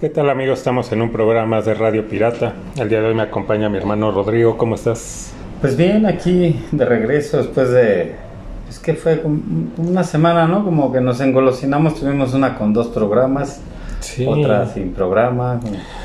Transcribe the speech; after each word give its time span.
¿Qué 0.00 0.08
tal 0.08 0.30
amigos? 0.30 0.60
Estamos 0.60 0.90
en 0.92 1.02
un 1.02 1.12
programa 1.12 1.60
de 1.60 1.74
Radio 1.74 2.08
Pirata. 2.08 2.54
El 2.76 2.88
día 2.88 3.02
de 3.02 3.08
hoy 3.08 3.14
me 3.14 3.22
acompaña 3.24 3.68
mi 3.68 3.76
hermano 3.76 4.10
Rodrigo. 4.10 4.56
¿Cómo 4.56 4.74
estás? 4.74 5.34
Pues 5.60 5.76
bien, 5.76 6.06
aquí 6.06 6.60
de 6.72 6.84
regreso 6.84 7.38
después 7.38 7.70
de... 7.70 8.14
Es 8.68 8.78
que 8.78 8.94
fue 8.94 9.22
una 9.78 10.04
semana, 10.04 10.46
¿no? 10.46 10.64
Como 10.64 10.92
que 10.92 11.00
nos 11.00 11.20
engolosinamos, 11.20 11.98
tuvimos 11.98 12.34
una 12.34 12.56
con 12.58 12.72
dos 12.74 12.88
programas, 12.88 13.60
Sí. 14.00 14.24
otra 14.28 14.66
sin 14.66 14.92
programa. 14.92 15.58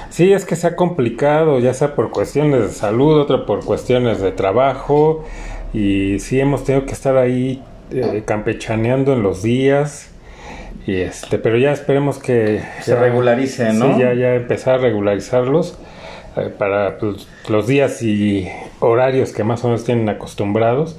Sí, 0.09 0.31
es 0.33 0.45
que 0.45 0.55
se 0.55 0.65
ha 0.67 0.75
complicado, 0.75 1.59
ya 1.59 1.73
sea 1.75 1.93
por 1.93 2.09
cuestiones 2.09 2.61
de 2.61 2.69
salud, 2.69 3.19
otra 3.19 3.45
por 3.45 3.63
cuestiones 3.63 4.19
de 4.21 4.31
trabajo. 4.31 5.23
Y 5.73 6.17
sí 6.19 6.39
hemos 6.39 6.63
tenido 6.63 6.85
que 6.87 6.93
estar 6.93 7.17
ahí 7.17 7.61
eh, 7.91 8.23
campechaneando 8.25 9.13
en 9.13 9.21
los 9.21 9.43
días. 9.43 10.09
Y 10.87 10.95
este, 10.95 11.37
pero 11.37 11.57
ya 11.57 11.71
esperemos 11.71 12.17
que 12.17 12.61
Se 12.81 12.91
ya- 12.91 12.99
regularice, 12.99 13.73
¿no? 13.73 13.93
Sí, 13.93 14.01
ya, 14.01 14.13
ya 14.13 14.35
empezar 14.35 14.75
a 14.75 14.77
regularizarlos 14.79 15.77
eh, 16.37 16.49
para 16.57 16.97
pues, 16.97 17.27
los 17.49 17.67
días 17.67 18.01
y 18.01 18.47
horarios 18.83 19.31
que 19.31 19.43
más 19.43 19.63
o 19.63 19.67
menos 19.67 19.83
tienen 19.83 20.07
acostumbrados 20.09 20.97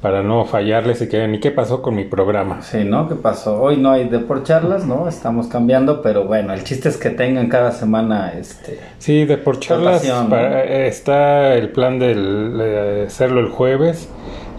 para 0.00 0.22
no 0.22 0.46
fallarles 0.46 1.02
y 1.02 1.08
que 1.08 1.26
ni 1.28 1.40
qué 1.40 1.50
pasó 1.50 1.82
con 1.82 1.94
mi 1.94 2.04
programa. 2.04 2.62
Sí, 2.62 2.84
¿no? 2.84 3.06
¿Qué 3.08 3.16
pasó? 3.16 3.60
Hoy 3.60 3.76
no 3.76 3.90
hay 3.90 4.08
de 4.08 4.18
por 4.18 4.42
charlas, 4.44 4.86
¿no? 4.86 5.08
Estamos 5.08 5.46
cambiando, 5.46 6.00
pero 6.00 6.24
bueno, 6.24 6.54
el 6.54 6.64
chiste 6.64 6.88
es 6.88 6.96
que 6.96 7.10
tengan 7.10 7.48
cada 7.48 7.70
semana 7.72 8.32
este... 8.32 8.80
Sí, 8.98 9.26
de 9.26 9.36
por 9.36 9.60
charlas 9.60 10.02
¿no? 10.04 10.34
eh, 10.36 10.86
está 10.86 11.54
el 11.54 11.68
plan 11.68 11.98
de 11.98 13.04
hacerlo 13.06 13.40
el 13.40 13.48
jueves, 13.48 14.08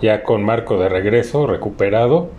ya 0.02 0.22
con 0.22 0.44
Marco 0.44 0.78
de 0.78 0.90
regreso, 0.90 1.48
recuperado. 1.48 2.30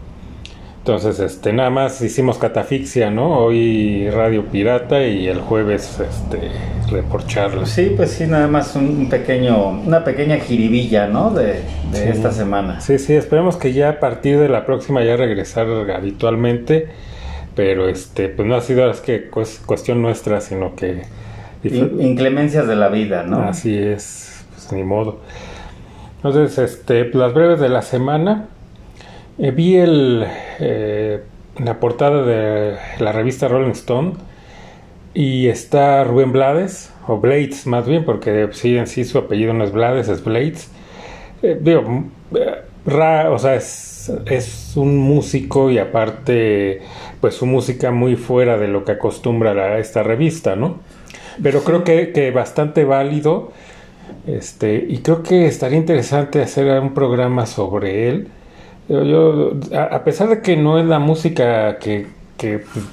Entonces, 0.82 1.20
este, 1.20 1.52
nada 1.52 1.70
más 1.70 2.00
hicimos 2.02 2.38
catafixia, 2.38 3.08
¿no? 3.08 3.38
Hoy 3.38 4.10
Radio 4.10 4.46
Pirata 4.46 5.06
y 5.06 5.28
el 5.28 5.40
jueves, 5.40 6.00
este, 6.00 6.50
de 6.92 7.02
por 7.04 7.24
charlas. 7.28 7.68
Sí, 7.70 7.92
pues 7.96 8.10
sí, 8.10 8.26
nada 8.26 8.48
más 8.48 8.74
un, 8.74 9.08
pequeño, 9.08 9.68
una 9.68 10.02
pequeña 10.02 10.38
jiribilla, 10.38 11.06
¿no? 11.06 11.30
De, 11.30 11.44
de 11.92 11.98
Sí. 11.98 12.02
esta 12.08 12.32
semana. 12.32 12.80
Sí, 12.80 12.98
sí, 12.98 13.14
esperemos 13.14 13.56
que 13.56 13.72
ya 13.72 13.90
a 13.90 14.00
partir 14.00 14.40
de 14.40 14.48
la 14.48 14.66
próxima 14.66 15.04
ya 15.04 15.16
regresar 15.16 15.68
habitualmente, 15.94 16.88
pero 17.54 17.88
este, 17.88 18.28
pues 18.28 18.48
no 18.48 18.56
ha 18.56 18.60
sido 18.60 18.90
es 18.90 19.00
que 19.00 19.30
cues- 19.30 19.60
cuestión 19.64 20.02
nuestra, 20.02 20.40
sino 20.40 20.74
que 20.74 21.02
In- 21.62 22.00
inclemencias 22.02 22.66
de 22.66 22.74
la 22.74 22.88
vida, 22.88 23.22
¿no? 23.22 23.40
así 23.42 23.78
es, 23.78 24.44
pues 24.52 24.72
ni 24.72 24.82
modo. 24.82 25.20
Entonces, 26.16 26.58
este, 26.58 27.04
pues, 27.04 27.14
las 27.22 27.32
breves 27.34 27.60
de 27.60 27.68
la 27.68 27.82
semana, 27.82 28.48
eh, 29.38 29.50
vi 29.50 29.76
el, 29.76 30.26
eh, 30.60 31.22
la 31.58 31.80
portada 31.80 32.22
de 32.24 32.76
la 32.98 33.12
revista 33.12 33.48
Rolling 33.48 33.72
Stone 33.72 34.12
y 35.14 35.48
está 35.48 36.04
Rubén 36.04 36.32
Blades, 36.32 36.92
o 37.06 37.18
Blades 37.18 37.66
más 37.66 37.86
bien, 37.86 38.04
porque 38.04 38.48
sí, 38.52 38.76
en 38.76 38.86
sí 38.86 39.04
su 39.04 39.18
apellido 39.18 39.52
no 39.52 39.64
es 39.64 39.72
Blades, 39.72 40.08
es 40.08 40.24
Blades. 40.24 40.70
Eh, 41.42 41.60
eh, 41.64 43.28
o 43.28 43.38
sea, 43.38 43.54
es, 43.54 44.10
es 44.26 44.72
un 44.76 44.96
músico 44.96 45.70
y 45.70 45.78
aparte, 45.78 46.82
pues 47.20 47.34
su 47.34 47.46
música 47.46 47.90
muy 47.90 48.16
fuera 48.16 48.56
de 48.58 48.68
lo 48.68 48.84
que 48.84 48.92
acostumbra 48.92 49.78
esta 49.78 50.02
revista, 50.02 50.56
¿no? 50.56 50.80
Pero 51.42 51.62
creo 51.64 51.84
que, 51.84 52.12
que 52.12 52.30
bastante 52.30 52.84
válido, 52.84 53.52
este, 54.26 54.84
y 54.88 54.98
creo 54.98 55.22
que 55.22 55.46
estaría 55.46 55.78
interesante 55.78 56.42
hacer 56.42 56.80
un 56.80 56.94
programa 56.94 57.46
sobre 57.46 58.08
él. 58.08 58.28
Yo, 58.88 59.04
yo, 59.04 59.52
a, 59.78 60.02
pesar 60.04 60.28
de 60.28 60.42
que 60.42 60.56
no 60.56 60.78
es 60.78 60.86
la 60.86 60.98
música 60.98 61.78
que, 61.78 62.06
que 62.36 62.58
pues, 62.58 62.84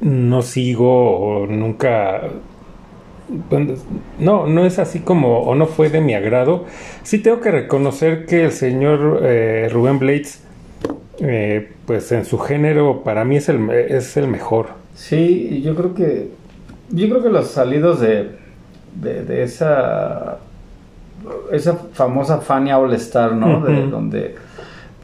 no 0.00 0.42
sigo 0.42 1.18
o 1.18 1.46
nunca 1.46 2.22
no, 4.18 4.46
no 4.46 4.66
es 4.66 4.78
así 4.78 5.00
como, 5.00 5.40
o 5.40 5.54
no 5.54 5.66
fue 5.66 5.88
de 5.88 6.00
mi 6.00 6.14
agrado. 6.14 6.64
Sí 7.02 7.18
tengo 7.18 7.40
que 7.40 7.50
reconocer 7.50 8.26
que 8.26 8.44
el 8.44 8.52
señor 8.52 9.20
eh, 9.22 9.68
Rubén 9.72 9.98
Blades, 9.98 10.42
eh, 11.18 11.72
pues 11.86 12.12
en 12.12 12.24
su 12.24 12.38
género, 12.38 13.02
para 13.02 13.24
mí 13.24 13.36
es 13.36 13.48
el, 13.48 13.70
es 13.70 14.16
el 14.16 14.28
mejor. 14.28 14.68
Sí, 14.94 15.62
yo 15.62 15.74
creo 15.74 15.94
que 15.94 16.28
yo 16.90 17.08
creo 17.08 17.22
que 17.22 17.30
los 17.30 17.48
salidos 17.48 18.00
de, 18.00 18.30
de, 18.94 19.24
de 19.24 19.42
esa 19.42 20.38
esa 21.50 21.74
famosa 21.92 22.38
Fania 22.38 22.78
All 22.78 22.92
Star, 22.94 23.34
¿no? 23.34 23.60
De 23.64 23.86
donde 23.86 24.36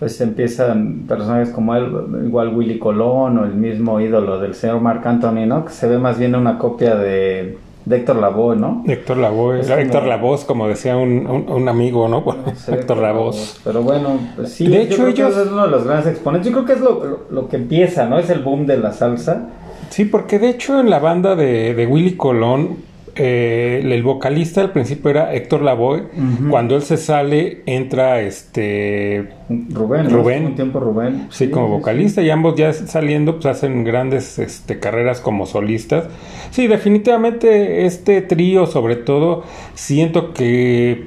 pues 0.00 0.21
empiezan 0.22 1.05
personajes 1.06 1.50
como 1.50 1.77
él, 1.77 1.93
igual 2.27 2.56
Willy 2.56 2.78
Colón 2.78 3.38
o 3.38 3.44
el 3.44 3.55
mismo 3.55 4.00
ídolo 4.00 4.41
del 4.41 4.55
señor 4.55 4.81
Marc 4.81 5.06
Anthony, 5.06 5.47
¿no? 5.47 5.65
Que 5.66 5.72
se 5.72 5.87
ve 5.87 5.99
más 5.99 6.19
bien 6.19 6.34
una 6.34 6.56
copia 6.59 6.97
de, 6.97 7.59
de 7.84 7.97
Héctor 7.97 8.16
Lavoe, 8.16 8.56
¿no? 8.56 8.83
Héctor 8.89 9.19
Lavoe, 9.19 9.60
como- 9.60 9.75
Héctor 9.75 10.05
Lavoz, 10.06 10.44
como 10.47 10.66
decía 10.69 10.97
un, 10.97 11.27
un- 11.27 11.50
un 11.50 11.69
amigo, 11.69 12.09
¿no? 12.09 12.25
Sí, 12.56 12.72
Héctor 12.72 12.97
Lavoz. 12.97 13.60
Pero 13.62 13.83
bueno, 13.83 14.19
pues 14.37 14.49
sí, 14.53 14.66
De 14.69 14.83
hecho, 14.83 15.06
ellos- 15.06 15.37
es 15.37 15.49
uno 15.53 15.65
de 15.65 15.71
los 15.71 15.84
grandes 15.84 16.06
exponentes. 16.06 16.50
Yo 16.50 16.55
creo 16.55 16.66
que 16.66 16.72
es 16.72 16.81
lo, 16.81 17.05
lo, 17.05 17.19
lo 17.31 17.49
que 17.49 17.56
empieza, 17.56 18.06
¿no? 18.06 18.19
Es 18.19 18.31
el 18.31 18.41
boom 18.41 18.65
de 18.66 18.78
la 18.78 18.93
salsa. 18.93 19.49
Sí, 19.91 20.06
porque 20.06 20.39
de 20.39 20.49
hecho 20.49 20.81
en 20.81 20.89
la 20.89 20.99
banda 20.99 21.37
de, 21.37 21.75
de 21.75 21.87
Willy 21.87 22.16
Colón, 22.16 22.77
eh, 23.16 23.81
el 23.84 24.03
vocalista 24.03 24.60
al 24.60 24.72
principio 24.72 25.10
era 25.10 25.34
Héctor 25.34 25.62
Lavoe. 25.62 26.04
Cuando 26.48 26.76
él 26.76 26.82
se 26.82 26.97
sale, 26.97 27.62
entra 27.66 28.21
este 28.21 29.31
Rubén. 29.48 30.10
Rubén. 30.10 30.47
Un 30.47 30.54
tiempo 30.54 30.81
Rubén. 30.81 31.26
Sí, 31.31 31.50
como 31.50 31.66
sí, 31.66 31.72
vocalista 31.72 32.22
y 32.22 32.31
ambos 32.31 32.56
ya 32.56 32.72
saliendo 32.72 33.34
pues 33.34 33.47
hacen 33.47 33.84
grandes 33.84 34.38
este, 34.38 34.78
carreras 34.78 35.21
como 35.21 35.47
solistas. 35.47 36.04
Sí, 36.50 36.66
definitivamente 36.66 37.87
este 37.87 38.22
trío 38.22 38.66
sobre 38.66 38.97
todo 38.97 39.44
siento 39.75 40.32
que 40.32 41.06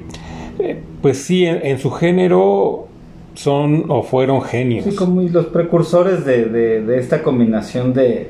eh, 0.58 0.80
pues 1.02 1.18
sí, 1.18 1.46
en, 1.46 1.64
en 1.64 1.78
su 1.78 1.90
género 1.90 2.88
son 3.34 3.86
o 3.88 4.02
fueron 4.02 4.42
genios. 4.42 4.84
Sí, 4.84 4.94
como 4.94 5.22
los 5.22 5.46
precursores 5.46 6.24
de, 6.24 6.44
de, 6.46 6.82
de 6.82 6.98
esta 6.98 7.22
combinación 7.22 7.92
de, 7.92 8.28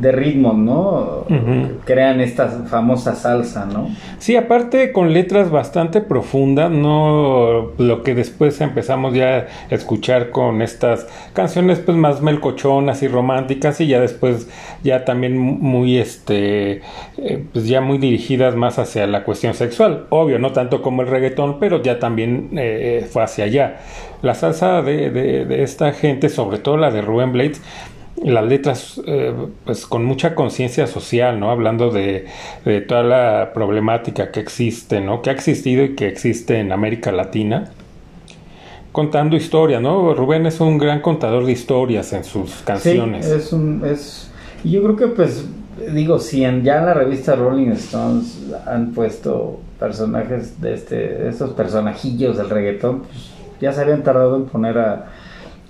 de 0.00 0.12
ritmos, 0.12 0.56
¿no? 0.56 1.24
Crean 1.84 2.20
esta 2.20 2.48
famosa 2.48 3.14
salsa, 3.14 3.66
¿no? 3.66 3.88
Sí, 4.18 4.36
aparte 4.36 4.92
con 4.92 5.12
letras 5.12 5.50
bastante 5.50 6.00
profundas, 6.00 6.70
no 6.70 7.70
lo 7.78 8.02
que 8.02 8.14
después 8.14 8.60
empezamos 8.60 9.14
ya 9.14 9.46
a 9.70 9.74
escuchar 9.74 10.30
con 10.30 10.62
estas 10.62 11.06
canciones 11.32 11.78
pues 11.80 11.96
más 11.96 12.20
melcochonas 12.22 13.02
y 13.02 13.08
románticas 13.08 13.80
y 13.80 13.86
ya 13.86 14.00
después 14.00 14.48
ya 14.82 15.04
también 15.04 15.38
muy 15.38 15.98
este 15.98 16.82
eh, 17.18 17.44
pues 17.52 17.66
ya 17.66 17.80
muy 17.80 17.98
dirigidas 17.98 18.54
más 18.54 18.78
hacia 18.78 19.06
la 19.06 19.24
cuestión 19.24 19.54
sexual, 19.54 20.06
obvio, 20.10 20.38
no 20.38 20.52
tanto 20.52 20.82
como 20.82 21.02
el 21.02 21.08
reggaetón, 21.08 21.58
pero 21.58 21.82
ya 21.82 21.98
también 21.98 22.50
eh, 22.56 23.06
fue 23.10 23.22
hacia 23.22 23.44
allá. 23.44 23.76
La 24.22 24.34
salsa 24.34 24.82
de, 24.82 25.10
de- 25.10 25.44
de 25.46 25.62
esta 25.64 25.92
gente, 25.92 26.28
sobre 26.28 26.58
todo 26.58 26.76
la 26.76 26.92
de 26.92 27.02
Rubén 27.02 27.32
Blades, 27.32 27.60
las 28.24 28.44
letras 28.44 29.00
eh, 29.06 29.34
pues 29.64 29.86
con 29.86 30.04
mucha 30.04 30.34
conciencia 30.34 30.86
social, 30.86 31.40
¿no? 31.40 31.50
Hablando 31.50 31.90
de, 31.90 32.26
de 32.64 32.80
toda 32.80 33.02
la 33.02 33.52
problemática 33.52 34.30
que 34.30 34.40
existe, 34.40 35.00
¿no? 35.00 35.22
Que 35.22 35.30
ha 35.30 35.32
existido 35.32 35.84
y 35.84 35.94
que 35.94 36.08
existe 36.08 36.58
en 36.58 36.72
América 36.72 37.12
Latina. 37.12 37.70
Contando 38.92 39.36
historias, 39.36 39.80
¿no? 39.80 40.14
Rubén 40.14 40.46
es 40.46 40.60
un 40.60 40.76
gran 40.78 41.00
contador 41.00 41.46
de 41.46 41.52
historias 41.52 42.12
en 42.12 42.24
sus 42.24 42.56
canciones. 42.62 43.24
Sí, 43.24 43.32
es 43.32 43.52
un... 43.52 43.82
Es, 43.84 44.30
y 44.64 44.72
yo 44.72 44.82
creo 44.82 44.96
que, 44.96 45.06
pues, 45.08 45.46
digo, 45.92 46.18
si 46.18 46.44
en, 46.44 46.62
ya 46.62 46.78
en 46.78 46.86
la 46.86 46.94
revista 46.94 47.34
Rolling 47.34 47.70
Stones 47.70 48.52
han 48.66 48.92
puesto 48.92 49.60
personajes 49.80 50.60
de 50.60 50.74
este, 50.74 51.28
estos 51.28 51.50
personajillos 51.52 52.36
del 52.36 52.50
reggaetón, 52.50 53.00
pues 53.00 53.30
ya 53.60 53.72
se 53.72 53.80
habían 53.80 54.02
tardado 54.02 54.36
en 54.36 54.44
poner 54.44 54.78
a, 54.78 55.11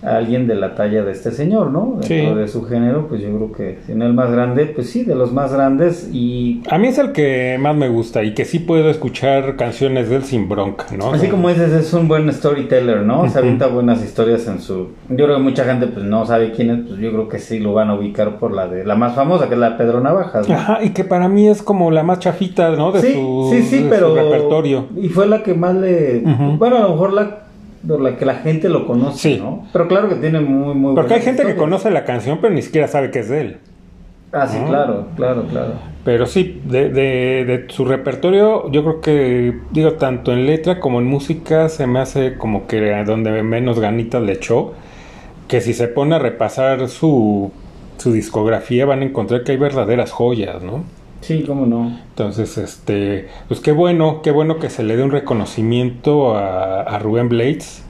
a 0.03 0.17
alguien 0.17 0.47
de 0.49 0.55
la 0.57 0.75
talla 0.75 1.03
de 1.05 1.13
este 1.13 1.31
señor, 1.31 1.71
¿no? 1.71 1.99
Dentro 2.01 2.07
Sí. 2.35 2.39
de 2.41 2.49
su 2.49 2.65
género, 2.65 3.07
pues 3.09 3.21
yo 3.21 3.29
creo 3.29 3.53
que 3.53 3.79
si 3.87 3.95
no 3.95 4.05
el 4.05 4.15
más 4.15 4.31
grande, 4.33 4.67
pues 4.67 4.91
sí, 4.91 5.05
de 5.05 5.15
los 5.15 5.33
más 5.33 5.53
grandes 5.53 6.11
y 6.13 6.63
A 6.71 6.79
mí 6.79 6.89
es 6.89 6.99
el 6.99 7.13
que 7.13 7.57
más 7.61 7.77
me 7.77 7.89
gusta 7.89 8.23
y 8.25 8.35
que 8.35 8.45
sí 8.45 8.59
puedo 8.59 8.91
escuchar 8.91 9.57
canciones 9.57 10.09
de 10.11 10.17
él 10.17 10.25
sin 10.25 10.49
bronca, 10.49 10.87
¿no? 10.99 11.13
Así 11.13 11.29
como 11.29 11.49
dices, 11.49 11.73
es 11.73 11.93
un 11.95 12.09
buen 12.09 12.33
storyteller, 12.33 13.03
¿no? 13.03 13.29
Se 13.29 13.39
avienta 13.39 13.69
buenas 13.69 14.03
historias 14.05 14.47
en 14.49 14.61
su... 14.61 14.89
Yo 15.09 15.25
creo 15.27 15.37
que 15.37 15.43
mucha 15.43 15.65
gente 15.65 15.87
pues 15.87 16.05
no 16.05 16.27
sabe 16.27 16.51
quién 16.53 16.71
es, 16.71 16.79
pues 16.89 16.99
yo 17.01 17.11
creo 17.11 17.29
que 17.29 17.39
sí 17.39 17.59
lo 17.61 17.73
van 17.75 17.91
a 17.91 17.95
ubicar 17.95 18.39
por 18.39 18.53
la 18.53 18.67
de 18.69 18.85
la 18.85 18.97
más 18.97 19.15
famosa, 19.15 19.47
que 19.49 19.55
es 19.55 19.61
la 19.61 19.71
de 19.71 19.77
Pedro 19.77 20.01
Navajas. 20.01 20.49
¿no? 20.49 20.55
Ajá, 20.55 20.79
y 20.83 20.91
que 20.91 21.05
para 21.05 21.29
mí 21.29 21.49
es 21.49 21.63
como 21.63 21.91
la 21.93 22.03
más 22.03 22.19
chafita, 22.19 22.71
¿no? 22.73 22.91
De 22.93 23.01
sí, 23.01 23.13
su, 23.15 23.49
sí, 23.53 23.63
sí, 23.63 23.77
de 23.77 23.83
su 23.85 23.89
pero... 23.89 24.15
repertorio. 24.15 24.87
Y 24.97 25.09
fue 25.09 25.27
la 25.29 25.43
que 25.45 25.55
más 25.55 25.75
le... 25.77 26.21
Bueno, 26.59 26.77
a 26.77 26.81
lo 26.81 26.89
mejor 26.91 27.13
la 27.13 27.39
la 27.85 28.17
que 28.17 28.25
la 28.25 28.35
gente 28.37 28.69
lo 28.69 28.87
conoce, 28.87 29.19
Sí. 29.19 29.41
¿no? 29.41 29.67
Pero 29.73 29.89
claro 29.89 30.09
que 30.09 30.15
tiene 30.17 30.41
muy, 30.41 30.75
muy 30.75 30.95
Porque 30.95 31.15
hay 31.15 31.23
gente 31.23 31.45
que 31.45 31.57
conoce 31.57 31.91
la 31.91 32.05
canción, 32.05 32.39
pero 32.41 32.55
ni 32.55 32.63
siquiera 32.63 32.89
sabe 32.89 33.11
que 33.11 33.21
es 33.21 33.29
de 33.29 33.41
él. 33.41 33.57
Ah, 34.33 34.47
sí, 34.47 34.59
¿no? 34.59 34.69
claro, 34.69 35.07
claro, 35.15 35.45
claro. 35.51 35.73
Pero 36.05 36.27
sí, 36.27 36.63
de, 36.65 36.89
de, 36.89 37.45
de 37.45 37.65
su 37.69 37.85
repertorio, 37.85 38.71
yo 38.71 38.83
creo 38.83 39.01
que, 39.01 39.59
digo, 39.73 39.93
tanto 39.93 40.33
en 40.33 40.47
letra 40.47 40.81
como 40.81 41.01
en 41.01 41.07
música, 41.07 41.69
se 41.69 41.87
me 41.87 41.99
hace 41.99 42.37
como 42.39 42.67
que 42.67 43.05
donde 43.05 43.43
menos 43.43 43.79
ganitas 43.79 44.23
le 44.23 44.33
echó. 44.33 44.73
Que 45.49 45.61
si 45.61 45.75
se 45.75 45.87
pone 45.89 46.15
a 46.15 46.19
repasar 46.19 46.89
su, 46.89 47.53
su 47.99 48.11
discografía, 48.13 48.87
van 48.87 49.03
a 49.03 49.05
encontrar 49.05 49.45
que 49.45 49.53
hay 49.53 49.59
verdaderas 49.59 50.11
joyas, 50.13 50.63
¿no? 50.63 50.85
Sí, 51.23 51.45
cómo 51.47 51.65
no. 51.67 51.99
Entonces, 52.11 52.59
este, 52.59 53.29
pues 53.49 53.61
qué 53.61 53.73
bueno, 53.73 54.21
qué 54.23 54.31
bueno 54.31 54.59
que 54.59 54.69
se 54.71 54.83
le 54.83 54.97
dé 54.97 55.03
un 55.03 55.11
reconocimiento 55.11 56.37
a, 56.37 56.83
a 56.83 56.99
Rubén 56.99 57.29
Blades. 57.31 57.85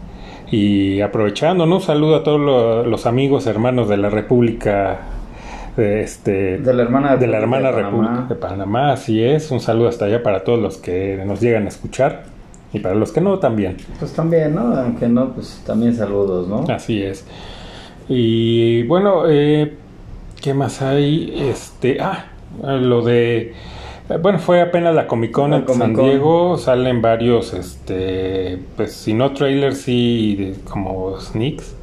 Y 0.50 1.00
aprovechando, 1.00 1.64
¿no? 1.64 1.76
Un 1.76 1.80
saludo 1.80 2.16
a 2.16 2.22
todos 2.24 2.38
lo- 2.38 2.84
los 2.84 3.06
amigos, 3.06 3.46
hermanos 3.46 3.88
de 3.88 3.96
la 3.96 4.10
República, 4.10 4.98
de, 5.78 6.02
este, 6.02 6.58
De 6.58 6.74
la 6.74 6.82
hermana 6.82 7.16
de 7.16 7.26
la 7.26 7.38
hermana 7.38 7.68
de 7.72 7.74
Panamá. 7.82 7.90
República 8.08 8.26
de 8.28 8.34
Panamá, 8.34 8.92
así 8.92 9.22
es. 9.24 9.50
Un 9.50 9.60
saludo 9.60 9.88
hasta 9.88 10.04
allá 10.04 10.22
para 10.22 10.44
todos 10.44 10.58
los 10.60 10.76
que 10.76 11.22
nos 11.26 11.40
llegan 11.40 11.64
a 11.64 11.68
escuchar 11.68 12.24
y 12.74 12.80
para 12.80 12.94
los 12.94 13.12
que 13.12 13.22
no 13.22 13.38
también. 13.38 13.78
Pues 13.98 14.12
también, 14.12 14.54
¿no? 14.54 14.76
Aunque 14.76 15.08
no, 15.08 15.32
pues 15.32 15.62
también 15.66 15.94
saludos, 15.96 16.46
¿no? 16.48 16.66
Así 16.70 17.02
es. 17.02 17.24
Y 18.10 18.82
bueno, 18.82 19.22
eh, 19.30 19.72
¿qué 20.42 20.52
más 20.52 20.82
hay? 20.82 21.32
Este, 21.48 21.98
ah, 21.98 22.26
lo 22.62 23.02
de 23.02 23.52
eh, 24.08 24.16
bueno, 24.20 24.38
fue 24.38 24.60
apenas 24.60 24.94
la 24.94 25.06
Comic 25.06 25.30
Con 25.32 25.50
La 25.52 25.58
en 25.58 25.66
San. 25.68 25.94
Diego, 25.94 26.56
salen 26.58 27.00
varios 27.02 27.54
este, 27.54 28.58
pues 28.76 28.92
si 28.92 29.14
no 29.14 29.32
trailers 29.32 29.78
sí 29.78 30.36
de- 30.36 30.54
como 30.68 31.18
sneaks, 31.20 31.74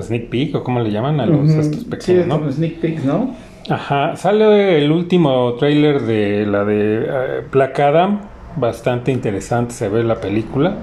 sneak 0.00 0.28
peek 0.28 0.54
o 0.56 0.64
como 0.64 0.80
le 0.80 0.90
llaman 0.90 1.20
a 1.20 1.26
los 1.26 1.48
estos 1.50 1.84
pequeños, 1.84 2.26
¿no? 2.26 2.38
como 2.40 2.52
sneak 2.52 2.74
peeks, 2.80 3.04
¿no? 3.04 3.34
Ajá, 3.70 4.16
sale 4.16 4.78
el 4.82 4.90
último 4.90 5.54
trailer 5.54 6.00
de 6.02 6.46
la 6.46 6.64
de 6.64 7.04
eh, 7.06 7.42
Black 7.52 7.78
Adam, 7.80 8.20
bastante 8.56 9.12
interesante 9.12 9.72
se 9.74 9.88
ve 9.88 10.02
la 10.02 10.20
película, 10.20 10.74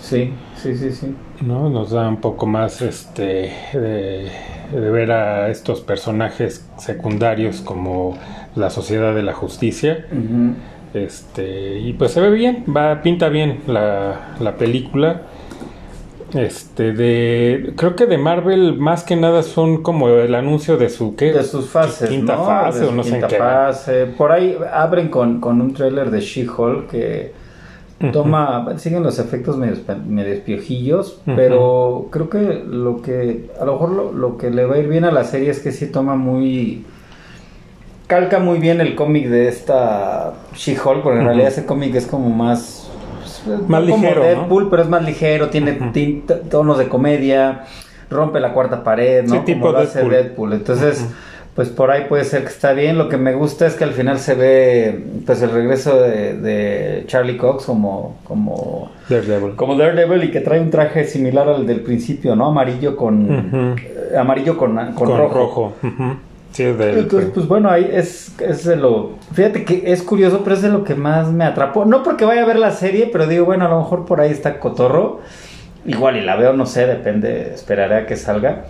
Sí, 0.00 0.30
sí, 0.56 0.76
sí, 0.76 0.90
sí. 0.92 1.14
¿no? 1.40 1.70
Nos 1.70 1.90
da 1.92 2.08
un 2.08 2.18
poco 2.20 2.46
más 2.46 2.82
este 2.82 3.52
de, 3.72 4.30
de 4.72 4.90
ver 4.90 5.12
a 5.12 5.50
estos 5.50 5.80
personajes 5.80 6.68
secundarios 6.78 7.60
como 7.60 8.16
la 8.56 8.70
Sociedad 8.70 9.14
de 9.14 9.22
la 9.22 9.32
Justicia. 9.32 10.06
Este, 10.92 11.78
y 11.80 11.92
pues 11.94 12.12
se 12.12 12.20
ve 12.20 12.30
bien, 12.30 12.64
va, 12.74 13.02
pinta 13.02 13.28
bien 13.28 13.60
la, 13.66 14.36
la 14.40 14.56
película. 14.56 15.22
Este, 16.34 16.92
de, 16.92 17.74
creo 17.76 17.94
que 17.94 18.06
de 18.06 18.18
Marvel 18.18 18.76
más 18.76 19.04
que 19.04 19.14
nada 19.16 19.42
son 19.42 19.82
como 19.82 20.08
el 20.08 20.34
anuncio 20.34 20.76
de 20.76 20.88
su, 20.88 21.14
¿qué? 21.14 21.32
De 21.32 21.44
sus 21.44 21.70
fases, 21.70 22.08
Quinta 22.08 22.36
¿no? 22.36 22.44
fase 22.44 22.84
De 22.84 22.86
o 22.86 22.92
no 22.92 23.04
sé 23.04 23.16
en 23.16 23.22
quinta 23.22 23.26
qué. 23.26 23.38
van. 23.38 23.62
fase. 23.66 24.06
Por 24.06 24.32
ahí 24.32 24.56
abren 24.72 25.08
con, 25.08 25.40
con 25.40 25.60
un 25.60 25.72
tráiler 25.74 26.10
de 26.10 26.20
She-Hulk 26.20 26.88
que 26.90 27.32
toma, 28.12 28.74
siguen 28.76 29.02
los 29.02 29.18
efectos 29.18 29.56
medio, 29.56 29.76
medio 30.06 30.42
piojillos, 30.44 31.20
pero 31.24 32.08
creo 32.10 32.28
que 32.28 32.62
lo 32.66 33.02
que, 33.02 33.50
a 33.60 33.64
lo 33.64 33.72
mejor 33.72 33.90
lo, 33.90 34.12
lo 34.12 34.36
que 34.36 34.50
le 34.50 34.66
va 34.66 34.74
a 34.74 34.78
ir 34.78 34.88
bien 34.88 35.04
a 35.04 35.10
la 35.10 35.24
serie 35.24 35.50
es 35.50 35.60
que 35.60 35.72
sí 35.72 35.86
toma 35.86 36.16
muy... 36.16 36.84
Calca 38.06 38.38
muy 38.38 38.58
bien 38.58 38.80
el 38.82 38.94
cómic 38.96 39.28
de 39.28 39.48
esta 39.48 40.34
She-Hulk, 40.54 41.02
porque 41.02 41.20
en 41.20 41.24
realidad 41.24 41.48
ese 41.48 41.64
cómic 41.64 41.94
es 41.94 42.06
como 42.06 42.28
más... 42.28 42.90
pues, 43.46 43.60
Más 43.68 43.82
como 43.82 43.96
ligero, 43.96 44.20
¿no? 44.20 44.26
Deadpool, 44.26 44.68
pero 44.68 44.82
es 44.82 44.88
más 44.88 45.02
ligero, 45.04 45.48
tiene 45.48 45.72
tonos 46.50 46.76
de 46.76 46.88
comedia, 46.88 47.64
rompe 48.10 48.40
la 48.40 48.52
cuarta 48.52 48.84
pared, 48.84 49.24
¿no? 49.24 49.36
Sí, 49.36 49.40
tipo 49.46 49.60
como 49.68 49.72
lo 49.72 49.78
hace 49.78 50.00
Deadpool. 50.00 50.10
Deadpool. 50.10 50.52
Entonces. 50.52 51.08
Pues 51.54 51.68
por 51.68 51.90
ahí 51.90 52.06
puede 52.08 52.24
ser 52.24 52.42
que 52.42 52.48
está 52.48 52.72
bien. 52.72 52.98
Lo 52.98 53.08
que 53.08 53.16
me 53.16 53.32
gusta 53.34 53.66
es 53.66 53.74
que 53.74 53.84
al 53.84 53.92
final 53.92 54.18
se 54.18 54.34
ve 54.34 55.04
pues 55.24 55.40
el 55.42 55.50
regreso 55.50 56.00
de, 56.00 56.34
de 56.38 57.04
Charlie 57.06 57.36
Cox 57.36 57.64
como, 57.66 58.16
como, 58.24 58.90
Daredevil. 59.08 59.54
como 59.54 59.76
Daredevil 59.76 60.24
y 60.24 60.30
que 60.30 60.40
trae 60.40 60.60
un 60.60 60.70
traje 60.70 61.04
similar 61.04 61.48
al 61.48 61.66
del 61.66 61.80
principio, 61.80 62.34
¿no? 62.34 62.46
Amarillo 62.46 62.96
con 62.96 63.76
eh, 63.76 64.16
amarillo 64.18 64.56
con, 64.56 64.74
con, 64.74 64.94
Con 64.94 65.18
rojo. 65.18 65.34
rojo. 65.38 65.72
Sí, 66.52 66.62
es 66.62 66.78
del- 66.78 66.98
Entonces, 66.98 67.30
pues 67.34 67.48
bueno, 67.48 67.68
ahí 67.68 67.88
es, 67.92 68.32
es 68.40 68.64
de 68.64 68.76
lo... 68.76 69.10
Fíjate 69.32 69.64
que 69.64 69.92
es 69.92 70.02
curioso, 70.04 70.42
pero 70.44 70.54
es 70.54 70.62
de 70.62 70.68
lo 70.68 70.84
que 70.84 70.94
más 70.94 71.32
me 71.32 71.44
atrapó. 71.44 71.84
No 71.84 72.04
porque 72.04 72.24
vaya 72.24 72.42
a 72.42 72.46
ver 72.46 72.58
la 72.60 72.70
serie, 72.70 73.08
pero 73.12 73.26
digo, 73.26 73.44
bueno, 73.44 73.64
a 73.66 73.68
lo 73.68 73.78
mejor 73.78 74.04
por 74.06 74.20
ahí 74.20 74.30
está 74.30 74.60
Cotorro. 74.60 75.20
Igual 75.84 76.16
y 76.16 76.20
la 76.20 76.36
veo, 76.36 76.52
no 76.52 76.64
sé, 76.66 76.86
depende, 76.86 77.52
esperaré 77.54 77.96
a 77.96 78.06
que 78.06 78.16
salga. 78.16 78.66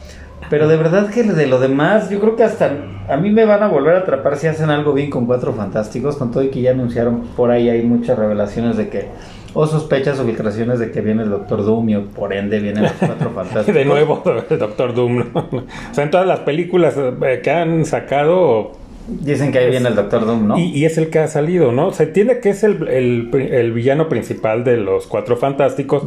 Pero 0.51 0.69
de 0.69 0.77
verdad 0.77 1.11
que 1.11 1.23
de 1.23 1.47
lo 1.47 1.59
demás, 1.59 2.11
yo 2.11 2.21
creo 2.21 2.37
que 2.37 2.45
hasta 2.45 2.71
a 3.09 3.17
mí 3.17 3.31
me 3.31 3.45
van 3.45 3.63
a 3.63 3.69
volver 3.69 3.97
a 3.97 3.99
atrapar 4.01 4.37
si 4.37 4.47
hacen 4.47 4.71
algo 4.71 4.93
bien 4.93 5.11
con 5.11 5.27
Cuatro 5.27 5.53
Fantásticos, 5.53 6.17
con 6.17 6.31
todo 6.31 6.43
y 6.43 6.49
que 6.51 6.61
ya 6.61 6.73
anunciaron 6.73 7.23
por 7.37 7.51
ahí 7.51 7.69
hay 7.69 7.83
muchas 7.83 8.19
revelaciones 8.19 8.77
de 8.77 8.89
que, 8.89 9.09
o 9.55 9.67
sospechas 9.67 10.19
o 10.21 10.25
filtraciones 10.25 10.79
de 10.79 10.91
que 10.91 11.01
viene 11.01 11.23
el 11.23 11.31
Doctor 11.31 11.65
Doom 11.65 11.89
y 11.89 11.97
por 11.97 12.33
ende 12.33 12.61
vienen 12.61 12.85
los 12.85 12.93
Cuatro 12.93 13.31
Fantásticos. 13.35 13.75
de 13.75 13.85
nuevo 13.85 14.23
el 14.51 14.59
Doctor 14.59 14.95
Doom. 14.95 15.25
¿no? 15.33 15.49
O 15.91 15.95
sea, 15.95 16.05
en 16.05 16.11
todas 16.11 16.27
las 16.27 16.41
películas 16.41 16.95
eh, 16.99 17.41
que 17.43 17.51
han 17.51 17.85
sacado 17.85 18.73
Dicen 19.07 19.53
que 19.53 19.59
ahí 19.59 19.71
viene 19.71 19.89
el 19.91 19.95
Doctor 19.97 20.25
Doom, 20.27 20.49
¿no? 20.49 20.59
Y, 20.59 20.63
y 20.71 20.85
es 20.87 20.97
el 20.97 21.11
que 21.11 21.19
ha 21.19 21.27
salido, 21.29 21.73
¿no? 21.73 21.93
Se 21.93 22.05
entiende 22.05 22.41
que 22.41 22.51
es 22.51 22.65
el, 22.65 22.89
el- 22.89 23.31
el 23.35 23.73
villano 23.73 24.09
principal 24.09 24.65
de 24.65 24.79
los 24.79 25.07
Cuatro 25.07 25.37
Fantásticos, 25.37 26.05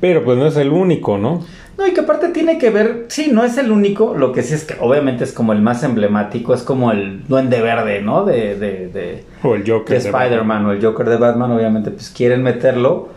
pero 0.00 0.24
pues 0.24 0.38
no 0.38 0.46
es 0.46 0.56
el 0.56 0.70
único, 0.70 1.18
¿no? 1.18 1.44
No, 1.76 1.86
y 1.86 1.92
que 1.92 2.00
aparte 2.00 2.28
tiene 2.28 2.56
que 2.58 2.70
ver, 2.70 3.06
sí, 3.08 3.30
no 3.32 3.44
es 3.44 3.56
el 3.58 3.70
único, 3.70 4.14
lo 4.14 4.32
que 4.32 4.42
sí 4.42 4.54
es 4.54 4.64
que 4.64 4.74
obviamente 4.80 5.24
es 5.24 5.32
como 5.32 5.52
el 5.52 5.60
más 5.62 5.82
emblemático, 5.82 6.52
es 6.54 6.62
como 6.62 6.92
el 6.92 7.26
duende 7.26 7.60
verde, 7.60 8.00
¿no? 8.02 8.24
De, 8.24 8.54
de, 8.58 8.88
de, 8.88 9.24
O 9.42 9.54
el 9.54 9.62
Joker. 9.70 9.96
de 9.98 10.02
de 10.02 10.08
Spider-Man 10.10 10.66
o 10.66 10.72
el 10.72 10.82
Joker 10.84 11.08
de 11.08 11.16
Batman, 11.16 11.52
obviamente 11.52 11.90
pues 11.90 12.10
quieren 12.10 12.42
meterlo. 12.42 13.08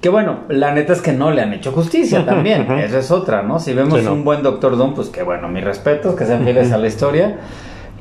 Que 0.00 0.10
bueno, 0.10 0.40
la 0.48 0.72
neta 0.74 0.92
es 0.92 1.00
que 1.02 1.12
no 1.12 1.30
le 1.32 1.42
han 1.42 1.52
hecho 1.54 1.72
justicia 1.72 2.24
también, 2.24 2.70
esa 2.70 2.98
es 2.98 3.10
otra, 3.10 3.42
¿no? 3.42 3.58
Si 3.58 3.72
vemos 3.74 3.98
Sí, 3.98 4.04
no. 4.04 4.12
un 4.12 4.24
buen 4.24 4.42
Doctor 4.42 4.76
Doom, 4.76 4.94
pues 4.94 5.08
que 5.08 5.22
bueno, 5.22 5.48
mis 5.48 5.64
respetos, 5.64 6.14
que 6.14 6.24
sean 6.24 6.44
fieles 6.44 6.70
a 6.70 6.78
la 6.78 6.86
historia. 6.86 7.36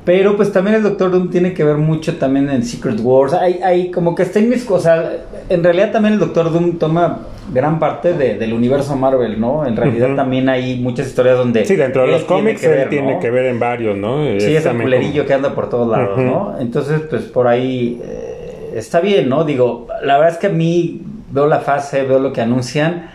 Pero 0.08 0.38
pues 0.38 0.54
también 0.54 0.78
el 0.78 0.84
Doctor 0.84 1.12
Doom 1.12 1.30
tiene 1.30 1.54
que 1.54 1.66
ver 1.66 1.76
mucho 1.76 2.16
también 2.16 2.50
en 2.50 2.64
Secret 2.64 2.98
Wars. 3.02 3.34
Hay, 3.34 3.60
hay 3.62 3.92
como 3.92 4.16
que 4.16 4.24
está 4.24 4.40
en 4.40 4.48
mis 4.48 4.64
cosas. 4.64 5.06
En 5.50 5.62
realidad 5.62 5.92
también 5.92 6.14
el 6.14 6.20
Doctor 6.22 6.50
Doom 6.50 6.78
toma 6.78 7.20
gran 7.54 7.78
parte 7.78 8.14
de- 8.14 8.38
del 8.38 8.54
universo 8.54 8.96
Marvel, 8.96 9.38
¿no? 9.38 9.66
En 9.66 9.76
realidad 9.76 10.16
también 10.16 10.48
hay 10.48 10.80
muchas 10.80 11.08
historias 11.08 11.38
donde... 11.38 11.66
Sí, 11.66 11.76
dentro 11.76 12.04
de 12.04 12.12
los 12.14 12.24
cómics 12.24 12.62
tiene 12.62 12.76
que 12.76 12.80
él 12.80 12.80
ver, 12.86 12.90
tiene 12.90 13.14
¿no? 13.16 13.20
que 13.20 13.30
ver 13.32 13.46
en 13.48 13.60
varios, 13.60 13.98
¿no? 13.98 14.24
Sí, 14.40 14.56
es 14.56 14.66
el 14.66 14.78
culerillo 14.82 15.24
como- 15.24 15.28
que 15.28 15.34
anda 15.34 15.54
por 15.54 15.70
todos 15.70 15.90
lados. 15.90 16.18
¿no? 16.20 16.56
Entonces, 16.58 17.02
pues 17.10 17.24
por 17.24 17.50
ahí 17.50 18.00
eh, 18.02 18.72
está 18.76 19.02
bien, 19.02 19.28
¿no? 19.28 19.44
Digo, 19.44 19.88
la 20.04 20.16
verdad 20.18 20.36
es 20.36 20.40
que 20.40 20.48
a 20.48 20.52
mí 20.52 21.02
veo 21.32 21.48
la 21.48 21.60
fase, 21.60 22.04
veo 22.04 22.20
lo 22.20 22.32
que 22.32 22.40
anuncian. 22.40 23.10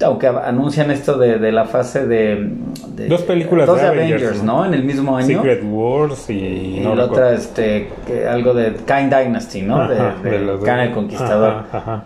Aunque 0.00 0.28
anuncian 0.28 0.90
esto 0.92 1.18
de, 1.18 1.38
de 1.38 1.50
la 1.50 1.64
fase 1.64 2.06
de, 2.06 2.52
de- 2.94 3.08
Dos 3.08 3.22
películas 3.22 3.66
dos 3.66 3.80
de 3.80 3.86
Avengers, 3.88 4.22
Avengers, 4.22 4.42
¿no? 4.44 4.58
¿no? 4.60 4.66
En 4.66 4.74
el 4.74 4.84
mismo 4.84 5.16
año. 5.16 5.26
Secret 5.42 5.62
Wars 5.64 6.30
y... 6.30 6.34
y 6.78 6.80
no 6.84 6.94
la 6.94 7.06
otra, 7.06 7.32
este, 7.34 7.88
que 8.06 8.26
algo 8.26 8.54
de 8.54 8.74
Kine 8.86 9.08
Dynasty, 9.10 9.62
¿no? 9.62 9.88
De, 9.88 9.98
Ajá, 9.98 10.14
de 10.22 10.58
Khan 10.64 10.80
el 10.80 10.92
Conquistador. 10.92 11.50
Ajá, 11.68 11.78
ajá. 11.78 12.04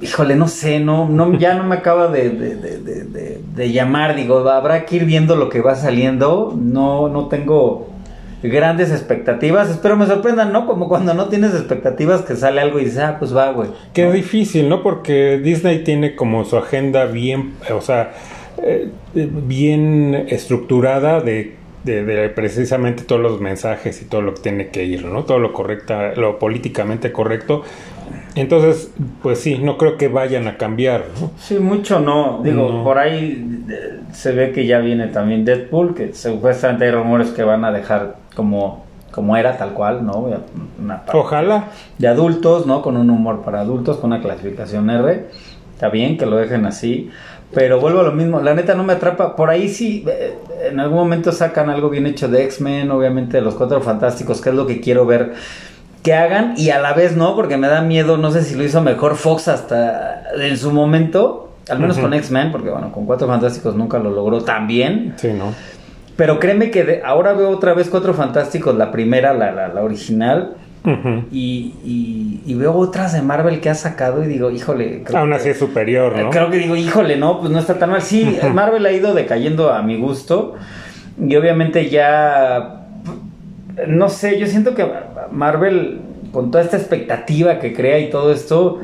Híjole, 0.00 0.36
no 0.36 0.46
sé, 0.48 0.78
no, 0.80 1.08
no, 1.08 1.32
ya 1.38 1.54
no 1.54 1.64
me 1.64 1.74
acaba 1.76 2.06
de, 2.08 2.30
de, 2.30 2.54
de, 2.56 2.78
de- 2.78 3.04
de- 3.04 3.40
de 3.54 3.72
llamar, 3.72 4.14
digo, 4.14 4.48
habrá 4.48 4.84
que 4.84 4.96
ir 4.96 5.04
viendo 5.04 5.34
lo 5.36 5.48
que 5.48 5.60
va 5.60 5.74
saliendo, 5.74 6.54
no, 6.56 7.08
no 7.08 7.26
tengo 7.26 7.88
grandes 8.42 8.90
expectativas, 8.92 9.68
espero 9.70 9.96
me 9.96 10.06
sorprendan, 10.06 10.52
¿no? 10.52 10.66
Como 10.66 10.88
cuando 10.88 11.12
no 11.14 11.28
tienes 11.28 11.54
expectativas 11.54 12.22
que 12.22 12.36
sale 12.36 12.60
algo 12.60 12.78
y 12.78 12.84
dices, 12.84 12.98
ah, 13.00 13.16
pues 13.18 13.34
va, 13.36 13.50
güey. 13.52 13.70
Es 13.94 14.12
difícil, 14.12 14.68
¿no? 14.68 14.82
Porque 14.82 15.38
Disney 15.42 15.82
tiene 15.84 16.14
como 16.14 16.44
su 16.44 16.56
agenda 16.56 17.06
bien, 17.06 17.54
o 17.74 17.80
sea, 17.80 18.12
eh, 18.62 18.88
bien 19.14 20.26
estructurada 20.28 21.20
de, 21.20 21.56
de- 21.84 22.04
de 22.04 22.28
precisamente 22.28 23.02
todos 23.04 23.20
los 23.20 23.40
mensajes 23.40 24.02
y 24.02 24.04
todo 24.04 24.22
lo 24.22 24.34
que 24.34 24.42
tiene 24.42 24.68
que 24.68 24.84
ir, 24.84 25.04
¿no? 25.04 25.24
Todo 25.24 25.38
lo 25.38 25.52
correcta, 25.52 26.14
lo 26.14 26.38
políticamente 26.38 27.12
correcto. 27.12 27.62
Entonces, 28.40 28.92
pues 29.22 29.40
sí, 29.40 29.58
no 29.58 29.76
creo 29.78 29.96
que 29.96 30.08
vayan 30.08 30.46
a 30.48 30.56
cambiar, 30.56 31.04
¿no? 31.20 31.30
Sí, 31.38 31.58
mucho 31.58 32.00
no. 32.00 32.40
Digo, 32.42 32.70
No. 32.70 32.84
por 32.84 32.98
ahí 32.98 33.64
eh, 33.70 34.00
se 34.12 34.32
ve 34.32 34.52
que 34.52 34.66
ya 34.66 34.78
viene 34.78 35.08
también 35.08 35.44
Deadpool, 35.44 35.94
que 35.94 36.14
supuestamente 36.14 36.84
hay 36.86 36.90
rumores 36.92 37.30
que 37.30 37.42
van 37.42 37.64
a 37.64 37.72
dejar 37.72 38.16
como, 38.34 38.84
como 39.10 39.36
era, 39.36 39.56
tal 39.56 39.72
cual, 39.74 40.04
¿no? 40.06 40.28
Una 40.82 41.02
Ojalá. 41.12 41.64
de 41.98 42.08
adultos, 42.08 42.66
¿no? 42.66 42.82
Con 42.82 42.96
un 42.96 43.10
humor 43.10 43.42
para 43.42 43.60
adultos, 43.60 43.96
con 43.98 44.12
una 44.12 44.22
clasificación 44.22 44.88
R. 44.90 45.26
Está 45.74 45.88
bien 45.88 46.16
que 46.16 46.26
lo 46.26 46.36
dejen 46.36 46.66
así. 46.66 47.10
Pero 47.54 47.80
vuelvo 47.80 48.00
a 48.00 48.02
lo 48.02 48.12
mismo, 48.12 48.40
la 48.40 48.52
neta 48.54 48.74
no 48.74 48.84
me 48.84 48.92
atrapa. 48.92 49.34
Por 49.34 49.48
ahí 49.48 49.68
sí, 49.70 50.04
eh, 50.06 50.34
en 50.70 50.80
algún 50.80 50.98
momento 50.98 51.32
sacan 51.32 51.70
algo 51.70 51.88
bien 51.88 52.04
hecho 52.06 52.28
de 52.28 52.44
X-Men, 52.44 52.90
obviamente 52.90 53.38
de 53.38 53.42
los 53.42 53.54
Cuatro 53.54 53.80
Fantásticos, 53.80 54.42
que 54.42 54.50
es 54.50 54.54
lo 54.54 54.66
que 54.66 54.80
quiero 54.82 55.06
ver 55.06 55.32
que 56.02 56.14
hagan 56.14 56.54
y 56.56 56.70
a 56.70 56.78
la 56.80 56.92
vez 56.94 57.16
no, 57.16 57.34
porque 57.34 57.56
me 57.56 57.66
da 57.68 57.82
miedo, 57.82 58.16
no 58.16 58.30
sé 58.30 58.42
si 58.42 58.54
lo 58.54 58.64
hizo 58.64 58.80
mejor 58.80 59.16
Fox 59.16 59.48
hasta 59.48 60.22
en 60.40 60.56
su 60.56 60.72
momento, 60.72 61.44
Al 61.68 61.80
menos 61.80 61.98
con 61.98 62.14
X-Men, 62.14 62.50
porque 62.52 62.70
bueno, 62.70 62.90
con 62.92 63.04
Cuatro 63.04 63.26
Fantásticos 63.26 63.74
nunca 63.74 63.98
lo 63.98 64.10
logró 64.10 64.40
tan 64.42 64.66
bien. 64.66 65.12
Sí, 65.16 65.28
¿no? 65.32 65.52
Pero 66.16 66.38
créeme 66.40 66.70
que 66.70 66.82
de- 66.84 67.02
ahora 67.04 67.32
veo 67.34 67.50
otra 67.50 67.74
vez 67.74 67.88
Cuatro 67.90 68.14
Fantásticos, 68.14 68.74
la 68.74 68.90
primera, 68.90 69.34
la, 69.34 69.52
la, 69.52 69.68
la 69.68 69.82
original, 69.82 70.54
y- 71.30 72.40
y 72.46 72.54
veo 72.54 72.72
otras 72.74 73.12
de 73.12 73.20
Marvel 73.20 73.60
que 73.60 73.68
ha 73.68 73.74
sacado 73.74 74.24
y 74.24 74.26
digo, 74.26 74.50
híjole. 74.50 75.02
creo 75.04 75.20
Aún 75.20 75.30
que- 75.30 75.36
así 75.36 75.48
es 75.50 75.58
superior, 75.58 76.16
¿no? 76.16 76.30
Creo 76.30 76.50
que 76.50 76.56
digo, 76.58 76.74
híjole, 76.76 77.16
no, 77.16 77.40
pues 77.40 77.50
no 77.52 77.58
está 77.58 77.74
tan 77.78 77.90
mal. 77.90 78.00
Sí, 78.02 78.38
Marvel 78.54 78.86
ha 78.86 78.92
ido 78.92 79.12
decayendo 79.14 79.72
a 79.72 79.82
mi 79.82 79.96
gusto. 79.98 80.54
Y 81.20 81.34
obviamente 81.36 81.90
ya. 81.90 82.77
No 83.86 84.08
sé, 84.08 84.38
yo 84.38 84.46
siento 84.46 84.74
que 84.74 84.86
Marvel, 85.30 86.00
con 86.32 86.50
toda 86.50 86.64
esta 86.64 86.76
expectativa 86.76 87.58
que 87.58 87.72
crea 87.74 87.98
y 87.98 88.10
todo 88.10 88.32
esto, 88.32 88.80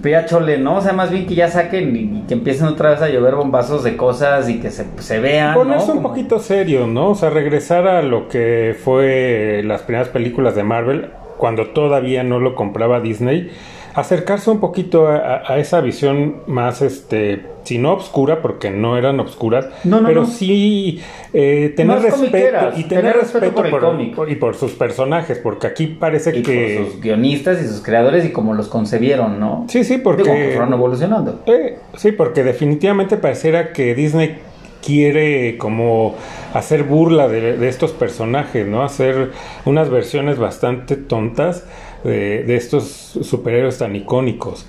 pues 0.00 0.12
ya 0.12 0.26
chole, 0.26 0.58
¿no? 0.58 0.76
O 0.76 0.80
sea, 0.80 0.92
más 0.92 1.10
bien 1.10 1.26
que 1.26 1.34
ya 1.34 1.48
saquen 1.48 1.94
y, 1.96 2.22
que 2.26 2.34
empiecen 2.34 2.66
otra 2.66 2.90
vez 2.90 3.02
a 3.02 3.08
llover 3.08 3.34
bombazos 3.36 3.84
de 3.84 3.96
cosas 3.96 4.48
y 4.48 4.58
que 4.58 4.70
se, 4.70 4.86
se 4.98 5.20
vean. 5.20 5.52
¿no? 5.52 5.58
Ponerse 5.60 5.90
un 5.92 5.98
Como- 5.98 6.08
poquito 6.08 6.38
serio, 6.38 6.86
¿no? 6.86 7.10
O 7.10 7.14
sea, 7.14 7.30
regresar 7.30 7.86
a 7.86 8.02
lo 8.02 8.28
que 8.28 8.74
fue 8.82 9.62
las 9.64 9.82
primeras 9.82 10.08
películas 10.08 10.54
de 10.56 10.64
Marvel, 10.64 11.10
cuando 11.38 11.68
todavía 11.68 12.22
no 12.24 12.38
lo 12.40 12.54
compraba 12.54 13.00
Disney, 13.00 13.50
acercarse 13.94 14.50
un 14.50 14.60
poquito 14.60 15.06
a, 15.06 15.42
a- 15.46 15.58
esa 15.58 15.80
visión 15.80 16.36
más, 16.46 16.82
este, 16.82 17.44
si 17.64 17.78
no 17.78 17.92
obscura, 17.92 18.40
porque 18.42 18.70
no 18.70 18.96
eran 18.98 19.20
obscuras, 19.20 19.68
No, 19.84 20.00
no, 20.00 20.08
pero 20.08 20.22
no. 20.22 20.26
sí 20.26 21.00
eh, 21.32 21.72
tener 21.76 21.96
Más 21.96 22.02
respeto 22.04 22.28
y 22.76 22.84
tener, 22.84 22.88
tener 22.88 23.16
respeto 23.16 23.40
respeto, 23.40 23.54
por 23.54 23.64
el 23.66 23.70
por, 23.70 23.80
cómic. 23.80 24.14
por- 24.14 24.30
y 24.30 24.36
por 24.36 24.54
sus 24.56 24.72
personajes, 24.72 25.38
porque 25.38 25.66
aquí 25.66 25.86
parece 25.86 26.36
Y 26.38 26.42
que... 26.42 26.76
por 26.78 26.86
sus 26.92 27.00
guionistas 27.00 27.62
y 27.62 27.66
sus 27.68 27.80
creadores 27.82 28.24
y 28.24 28.30
como 28.32 28.54
los 28.54 28.68
concebieron, 28.68 29.38
¿no? 29.38 29.66
Sí, 29.68 29.84
sí, 29.84 29.98
porque... 29.98 30.22
Digo, 30.24 30.34
que 30.34 30.50
fueron 30.52 30.72
evolucionando. 30.72 31.42
Eh, 31.46 31.78
sí, 31.96 32.12
porque 32.12 32.42
definitivamente 32.44 33.16
pareciera 33.16 33.72
que 33.72 33.94
Disney 33.94 34.38
quiere 34.84 35.56
como 35.58 36.16
hacer 36.54 36.82
burla 36.82 37.28
de, 37.28 37.56
de 37.56 37.68
estos 37.68 37.92
personajes, 37.92 38.66
¿no? 38.66 38.82
Hacer 38.82 39.30
unas 39.64 39.88
versiones 39.90 40.38
bastante 40.38 40.96
tontas 40.96 41.64
de, 42.04 42.42
de 42.44 42.56
estos 42.56 42.84
superhéroes 43.22 43.78
tan 43.78 43.94
icónicos. 43.96 44.66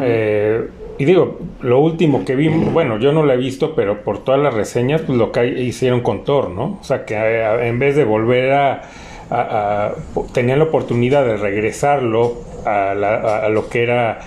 Eh, 0.00 0.66
y 0.98 1.04
digo, 1.04 1.38
lo 1.60 1.78
último 1.80 2.24
que 2.24 2.34
vi, 2.34 2.48
bueno, 2.48 2.98
yo 2.98 3.12
no 3.12 3.22
lo 3.22 3.32
he 3.32 3.36
visto, 3.36 3.74
pero 3.74 4.02
por 4.02 4.24
todas 4.24 4.40
las 4.40 4.54
reseñas, 4.54 5.02
pues 5.02 5.18
lo 5.18 5.30
que 5.30 5.46
hicieron 5.46 6.00
con 6.00 6.24
Thor, 6.24 6.50
¿no? 6.50 6.78
O 6.80 6.84
sea, 6.84 7.04
que 7.04 7.14
eh, 7.14 7.68
en 7.68 7.78
vez 7.78 7.94
de 7.94 8.04
volver 8.04 8.52
a, 8.52 8.82
a- 9.30 9.86
a- 9.88 9.92
tenían 10.32 10.58
la 10.58 10.64
oportunidad 10.64 11.24
de 11.24 11.36
regresarlo 11.36 12.34
a, 12.64 12.94
la- 12.94 13.44
a- 13.44 13.48
lo 13.50 13.68
que 13.68 13.82
era 13.82 14.20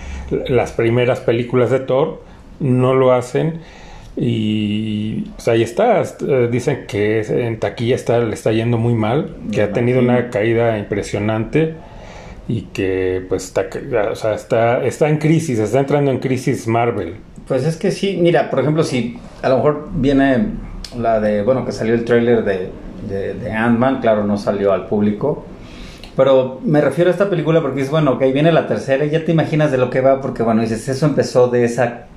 las 0.47 0.71
primeras 0.73 1.19
películas 1.19 1.71
de 1.71 1.79
Thor, 1.79 2.21
no 2.59 2.93
lo 2.93 3.11
hacen. 3.11 3.61
Y 4.15 5.21
pues 5.35 5.47
ahí 5.47 5.63
está, 5.63 6.01
eh, 6.03 6.47
dicen 6.51 6.85
que 6.87 7.21
en 7.21 7.59
taquilla 7.59 7.95
está, 7.95 8.19
le 8.19 8.33
está 8.33 8.51
yendo 8.51 8.77
muy 8.77 8.93
mal, 8.93 9.35
que 9.51 9.57
Me 9.57 9.63
ha 9.63 9.71
tenido 9.73 10.01
imagino. 10.01 10.19
una 10.21 10.29
caída 10.29 10.77
impresionante 10.77 11.73
y 12.51 12.63
que 12.73 13.25
pues 13.29 13.45
está, 13.45 13.65
o 14.11 14.15
sea, 14.15 14.33
está, 14.33 14.83
está 14.83 15.07
en 15.07 15.19
crisis, 15.19 15.57
está 15.57 15.79
entrando 15.79 16.11
en 16.11 16.19
crisis 16.19 16.67
Marvel. 16.67 17.15
Pues 17.47 17.65
es 17.65 17.77
que 17.77 17.91
sí, 17.91 18.17
mira, 18.21 18.49
por 18.49 18.59
ejemplo, 18.59 18.83
si 18.83 19.17
a 19.41 19.47
lo 19.47 19.55
mejor 19.55 19.87
viene 19.93 20.47
la 20.99 21.21
de, 21.21 21.43
bueno, 21.43 21.65
que 21.65 21.71
salió 21.71 21.93
el 21.93 22.03
tráiler 22.03 22.43
de, 22.43 22.69
de, 23.07 23.35
de 23.35 23.51
Ant-Man, 23.53 24.01
claro, 24.01 24.25
no 24.25 24.37
salió 24.37 24.73
al 24.73 24.87
público, 24.87 25.45
pero 26.17 26.59
me 26.65 26.81
refiero 26.81 27.09
a 27.09 27.13
esta 27.13 27.29
película 27.29 27.61
porque 27.61 27.83
es, 27.83 27.89
bueno, 27.89 28.19
que 28.19 28.25
ahí 28.25 28.33
viene 28.33 28.51
la 28.51 28.67
tercera 28.67 29.05
y 29.05 29.11
ya 29.11 29.23
te 29.23 29.31
imaginas 29.31 29.71
de 29.71 29.77
lo 29.77 29.89
que 29.89 30.01
va, 30.01 30.19
porque 30.19 30.43
bueno, 30.43 30.61
dices, 30.61 30.89
eso 30.89 31.05
empezó 31.05 31.47
de 31.47 31.63
esa, 31.63 32.07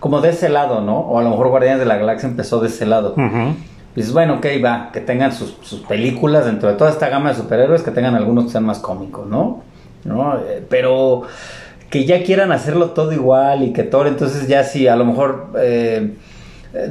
como 0.00 0.20
de 0.20 0.30
ese 0.30 0.48
lado, 0.48 0.80
¿no? 0.80 0.98
O 0.98 1.20
a 1.20 1.22
lo 1.22 1.30
mejor 1.30 1.48
Guardianes 1.50 1.78
de 1.78 1.86
la 1.86 1.96
Galaxia 1.96 2.28
empezó 2.28 2.58
de 2.58 2.66
ese 2.66 2.86
lado. 2.86 3.12
Ujú. 3.12 3.54
Dices, 3.94 4.12
bueno, 4.12 4.34
ok, 4.34 4.46
va, 4.64 4.90
que 4.92 5.00
tengan 5.00 5.32
sus, 5.32 5.56
sus 5.62 5.80
películas 5.80 6.46
dentro 6.46 6.68
de 6.68 6.74
toda 6.74 6.90
esta 6.90 7.08
gama 7.08 7.30
de 7.30 7.36
superhéroes, 7.36 7.82
que 7.82 7.92
tengan 7.92 8.14
algunos 8.14 8.46
que 8.46 8.50
sean 8.50 8.64
más 8.64 8.80
cómicos, 8.80 9.26
¿no? 9.26 9.62
¿No? 10.04 10.38
Eh, 10.38 10.64
pero 10.68 11.22
que 11.90 12.04
ya 12.04 12.24
quieran 12.24 12.50
hacerlo 12.50 12.90
todo 12.90 13.12
igual 13.12 13.62
y 13.62 13.72
que 13.72 13.84
Thor, 13.84 14.08
entonces 14.08 14.48
ya 14.48 14.64
sí, 14.64 14.88
a 14.88 14.96
lo 14.96 15.04
mejor 15.04 15.52
eh, 15.58 16.14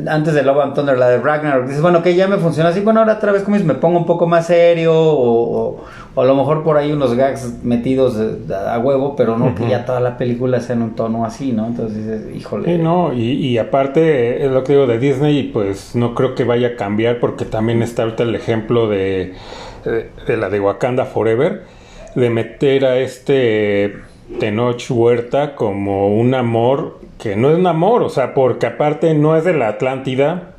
antes 0.08 0.34
de 0.34 0.44
Love 0.44 0.62
and 0.62 0.74
Thunder, 0.75 0.98
la 0.98 1.10
de 1.10 1.18
Ragnarok, 1.20 1.66
dices, 1.66 1.82
bueno, 1.82 2.02
que 2.02 2.16
ya 2.16 2.28
me 2.28 2.38
funciona 2.38 2.70
así, 2.70 2.80
bueno, 2.80 3.02
ahora 3.02 3.13
otra 3.16 3.32
vez 3.34 3.44
como 3.44 3.58
me 3.60 3.74
pongo 3.75 3.98
un 4.00 4.06
poco 4.06 4.28
más 4.28 4.48
serio 4.48 4.94
o, 4.94 5.58
o- 5.70 5.84
o 6.16 6.22
a 6.22 6.25
lo 6.25 6.36
mejor 6.36 6.63
por 6.63 6.78
ahí 6.78 6.92
unos 6.92 7.16
gags 7.16 7.63
metidos 7.63 8.16
eh, 8.20 8.54
a 8.54 8.78
huevo, 8.78 9.16
pero 9.16 9.36
no 9.38 9.56
que 9.56 9.63
Ujú. 9.63 9.72
ya 9.72 9.84
toda 9.84 10.00
la 10.00 10.18
película 10.18 10.60
sea 10.62 10.75
en 10.75 10.84
un 10.84 10.92
tono 10.96 11.25
así, 11.25 11.52
¿no? 11.54 11.66
Entonces 11.66 11.98
dices, 11.98 12.36
híjole. 12.36 12.75
Sí, 12.78 12.82
no, 12.82 13.13
y, 13.13 13.32
y 13.32 13.58
aparte 13.58 14.46
es 14.46 14.52
lo 14.52 14.63
que 14.63 14.74
digo 14.74 14.86
de 14.86 15.00
Disney, 15.00 15.44
pues 15.52 15.96
no 15.96 16.13
creo 16.13 16.36
que 16.36 16.44
vaya 16.44 16.68
a 16.70 16.75
cambiar 16.75 17.20
porque 17.20 17.46
también 17.46 17.82
está 17.82 18.04
ahorita 18.04 18.24
el 18.24 18.36
ejemplo 18.36 18.88
de, 18.88 19.34
de, 19.86 20.10
de 20.28 20.38
la 20.38 20.50
de 20.50 20.60
Wakanda 20.60 21.06
Forever, 21.06 21.63
de 22.16 22.30
meter 22.30 22.86
a 22.86 23.00
este 23.00 23.96
Tenoch 24.40 24.84
Huerta 24.92 25.56
como 25.56 26.16
un 26.16 26.36
amor 26.36 27.00
que 27.24 27.38
no 27.38 27.50
es 27.50 27.58
un 27.58 27.68
amor, 27.68 28.03
o 28.03 28.10
sea, 28.10 28.34
porque 28.34 28.65
aparte 28.65 29.13
no 29.13 29.38
es 29.38 29.46
de 29.46 29.53
la 29.53 29.70
Atlántida, 29.70 30.50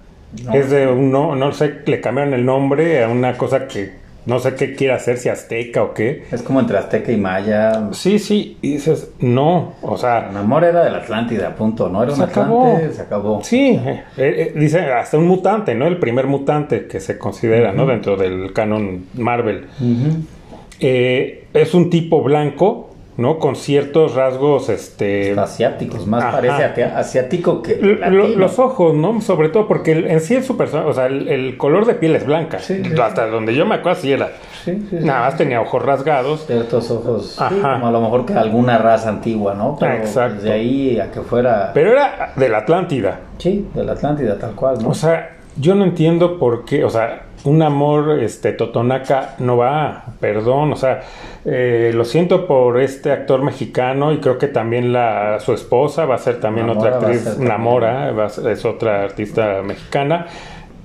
No. 0.42 0.54
es 0.54 0.71
de 0.71 0.87
un, 0.88 1.12
no, 1.12 1.37
no 1.37 1.52
sé, 1.52 1.75
le 1.85 2.00
cambiaron 2.00 2.33
el 2.33 2.47
nombre 2.47 3.04
a 3.04 3.09
una 3.11 3.37
cosa 3.37 3.68
que 3.68 4.02
no 4.25 4.38
sé 4.38 4.54
qué 4.54 4.75
quiere 4.75 4.94
hacer, 4.94 5.18
si 5.18 5.28
azteca 5.28 5.83
o 5.83 5.92
qué. 5.92 6.25
Es 6.33 6.40
como 6.42 6.59
entre 6.61 6.78
Azteca 6.78 7.12
y 7.12 7.18
Maya. 7.18 7.90
Sí, 7.92 8.18
sí, 8.18 8.56
y 8.62 8.73
dices, 8.73 9.11
no, 9.21 9.75
o 9.83 9.99
sea, 9.99 10.30
El 10.30 10.37
amor 10.38 10.64
era 10.64 10.83
de 10.85 10.90
la 10.90 10.99
Atlántida, 10.99 11.54
punto. 11.54 11.90
No 11.90 12.02
era 12.02 12.14
un. 12.14 12.23
Atlante, 12.23 12.92
se 12.94 13.02
acabó. 13.02 13.40
Sí, 13.44 13.78
eh, 13.87 14.02
eh, 14.16 14.52
dice 14.56 14.80
hasta 14.80 15.18
un 15.18 15.28
mutante, 15.28 15.75
¿no? 15.75 15.87
El 15.87 15.99
primer 15.99 16.26
mutante 16.26 16.87
que 16.87 16.99
se 17.00 17.18
considera, 17.18 17.73
¿no? 17.73 17.85
Dentro 17.85 18.16
del 18.16 18.54
canon 18.54 19.04
Marvel. 19.14 19.66
Eh, 20.80 21.47
es 21.52 21.75
un 21.75 21.90
tipo 21.90 22.23
blanco, 22.23 22.93
¿no? 23.16 23.38
Con 23.38 23.54
ciertos 23.56 24.14
rasgos, 24.14 24.68
este... 24.68 25.38
Asiáticos, 25.38 26.06
más 26.06 26.25
Ajá. 26.25 26.40
parece 26.40 26.85
asiático 26.85 27.62
que 27.62 27.76
latino. 27.76 28.26
los 28.37 28.59
ojos, 28.59 28.94
¿no? 28.94 29.21
Sobre 29.21 29.49
todo 29.50 29.68
porque 29.68 29.92
el- 29.92 30.06
en 30.06 30.21
sí 30.21 30.35
es 30.35 30.44
su 30.47 30.56
persona, 30.56 30.87
o 30.87 30.92
sea, 30.92 31.06
el, 31.06 31.28
el 31.28 31.56
color 31.56 31.87
de 31.87 31.94
piel 31.94 32.16
es 32.16 32.26
blanca. 32.26 32.59
Sí, 32.59 32.83
sí. 32.85 33.00
Hasta 33.00 33.26
donde 33.28 33.54
yo 33.54 33.66
me 33.66 33.76
acuerdo 33.76 34.00
sí 34.00 34.12
era. 34.12 34.30
Nada 34.90 35.21
más 35.21 35.37
tenía 35.37 35.61
ojos 35.61 35.83
rasgados. 35.85 36.47
Ciertos 36.47 36.90
ojos, 36.90 37.37
como 37.38 37.87
a 37.87 37.90
lo 37.90 38.00
mejor 38.00 38.25
que 38.26 38.33
alguna 38.35 38.78
raza 38.78 39.11
antigua, 39.11 39.54
¿no? 39.54 39.76
Pero 39.78 39.94
Exacto. 39.94 40.37
desde 40.37 40.52
ahí 40.52 40.99
a 40.99 41.11
que 41.11 41.21
fuera... 41.21 41.71
Pero 41.75 41.92
era 41.92 42.33
de 42.35 42.49
la 42.49 42.59
Atlántida. 42.59 43.21
Sí, 43.38 43.68
de 43.75 43.85
la 43.85 43.92
Atlántida, 43.92 44.38
tal 44.38 44.52
cual, 44.54 44.78
¿no? 44.83 44.88
O 44.88 44.94
sea, 44.94 45.37
yo 45.56 45.75
no 45.75 45.85
entiendo 45.85 46.38
por 46.38 46.64
qué, 46.64 46.83
o 46.85 46.90
sea, 46.90 47.23
un 47.44 47.62
amor 47.62 48.20
este 48.22 48.52
Totonaca 48.52 49.34
no 49.38 49.56
va, 49.56 50.04
perdón, 50.20 50.72
o 50.72 50.76
sea, 50.76 51.02
eh, 51.44 51.92
lo 51.94 52.04
siento 52.04 52.46
por 52.46 52.80
este 52.80 53.12
actor 53.12 53.42
mexicano 53.42 54.12
y 54.12 54.18
creo 54.18 54.38
que 54.38 54.48
también 54.48 54.92
la 54.92 55.38
su 55.40 55.52
esposa 55.52 56.06
va 56.06 56.14
a 56.14 56.18
ser 56.18 56.40
también 56.40 56.66
Namora 56.68 56.96
otra 56.96 57.08
actriz. 57.08 57.38
Namora, 57.38 58.12
va 58.12 58.24
a 58.26 58.28
ser- 58.30 58.50
es 58.50 58.64
otra 58.64 59.02
artista 59.02 59.60
mexicana. 59.62 60.26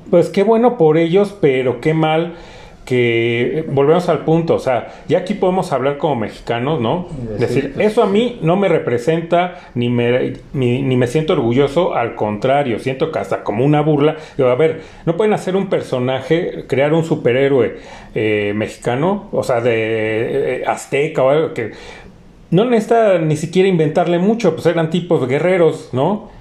Pues 0.09 0.29
qué 0.29 0.43
bueno 0.43 0.77
por 0.77 0.97
ellos, 0.97 1.35
pero 1.39 1.79
qué 1.79 1.93
mal 1.93 2.33
que 2.89 3.59
eh, 3.59 3.65
volvemos 3.69 4.09
al 4.09 4.25
punto, 4.25 4.55
o 4.55 4.59
sea, 4.59 4.87
ya 5.07 5.19
aquí 5.19 5.35
podemos 5.35 5.71
hablar 5.71 5.99
como 5.99 6.15
mexicanos, 6.15 6.81
¿no? 6.81 7.07
Decir, 7.37 7.75
eso 7.77 8.01
a 8.01 8.07
mí 8.07 8.39
no 8.41 8.55
me 8.55 8.67
representa 8.67 9.69
ni 9.75 9.89
me, 9.89 10.33
ni, 10.53 10.81
ni 10.81 10.97
me 10.97 11.05
siento 11.05 11.33
orgulloso, 11.33 11.93
al 11.93 12.15
contrario, 12.15 12.79
siento 12.79 13.11
que 13.11 13.19
hasta 13.19 13.43
como 13.43 13.63
una 13.63 13.81
burla. 13.81 14.15
Digo, 14.37 14.49
a 14.49 14.55
ver, 14.55 14.81
no 15.05 15.15
pueden 15.17 15.33
hacer 15.33 15.55
un 15.55 15.67
personaje, 15.67 16.65
crear 16.65 16.95
un 16.95 17.03
superhéroe 17.03 17.77
eh, 18.15 18.53
mexicano, 18.55 19.29
o 19.31 19.43
sea, 19.43 19.61
de 19.61 20.61
eh, 20.61 20.63
azteca 20.65 21.21
o 21.21 21.29
algo 21.29 21.53
que 21.53 21.73
no 22.49 22.65
necesita 22.65 23.19
ni 23.19 23.35
siquiera 23.35 23.69
inventarle 23.69 24.17
mucho, 24.17 24.55
pues 24.55 24.65
eran 24.65 24.89
tipos 24.89 25.27
guerreros, 25.27 25.89
¿no? 25.93 26.31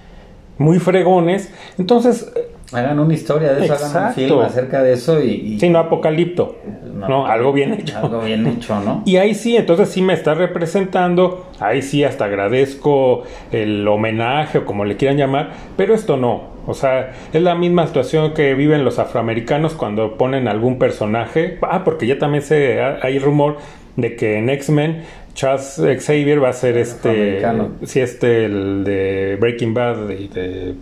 Muy 0.56 0.78
fregones. 0.78 1.52
Entonces, 1.76 2.32
Hagan 2.72 2.98
una 3.00 3.14
historia 3.14 3.54
de 3.54 3.64
eso, 3.64 3.74
hagan 3.74 4.08
un 4.08 4.12
film 4.14 4.40
acerca 4.40 4.82
de 4.82 4.92
eso 4.92 5.22
y... 5.22 5.30
y- 5.30 5.60
sí, 5.60 5.70
no 5.70 5.78
apocalipto, 5.78 6.56
no, 6.94 7.08
no, 7.08 7.26
algo 7.26 7.52
bien 7.52 7.72
hecho. 7.72 7.96
Algo 7.98 8.20
bien 8.20 8.46
hecho, 8.46 8.78
¿no? 8.80 9.02
Y 9.06 9.16
ahí 9.16 9.34
sí, 9.34 9.56
entonces 9.56 9.88
sí 9.88 10.02
me 10.02 10.12
está 10.12 10.34
representando, 10.34 11.46
ahí 11.60 11.80
sí 11.80 12.04
hasta 12.04 12.26
agradezco 12.26 13.22
el 13.52 13.88
homenaje 13.88 14.58
o 14.58 14.64
como 14.66 14.84
le 14.84 14.96
quieran 14.96 15.16
llamar, 15.16 15.50
pero 15.76 15.94
esto 15.94 16.16
no. 16.18 16.58
O 16.66 16.74
sea, 16.74 17.12
es 17.32 17.40
la 17.40 17.54
misma 17.54 17.86
situación 17.86 18.34
que 18.34 18.52
viven 18.52 18.84
los 18.84 18.98
afroamericanos 18.98 19.72
cuando 19.72 20.18
ponen 20.18 20.48
algún 20.48 20.78
personaje. 20.78 21.56
Ah, 21.62 21.82
porque 21.82 22.06
ya 22.06 22.18
también 22.18 22.42
se, 22.42 22.82
hay 22.82 23.18
rumor 23.18 23.56
de 23.96 24.14
que 24.16 24.36
en 24.36 24.50
X-Men 24.50 25.04
Charles 25.32 25.80
Xavier 26.04 26.44
va 26.44 26.50
a 26.50 26.52
ser 26.52 26.76
este, 26.76 27.08
Afroamericano. 27.08 27.68
sí, 27.84 28.00
este, 28.00 28.44
el 28.44 28.84
de 28.84 29.38
Breaking 29.40 29.72
Bad 29.72 30.10
y 30.10 30.28
de 30.28 30.74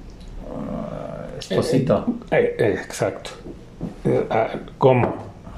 Esposito. 1.51 2.07
eh, 2.31 2.57
eh, 2.59 2.77
exacto. 2.83 3.31
Eh, 4.05 4.25
ah, 4.31 4.49
¿Cómo? 4.79 5.15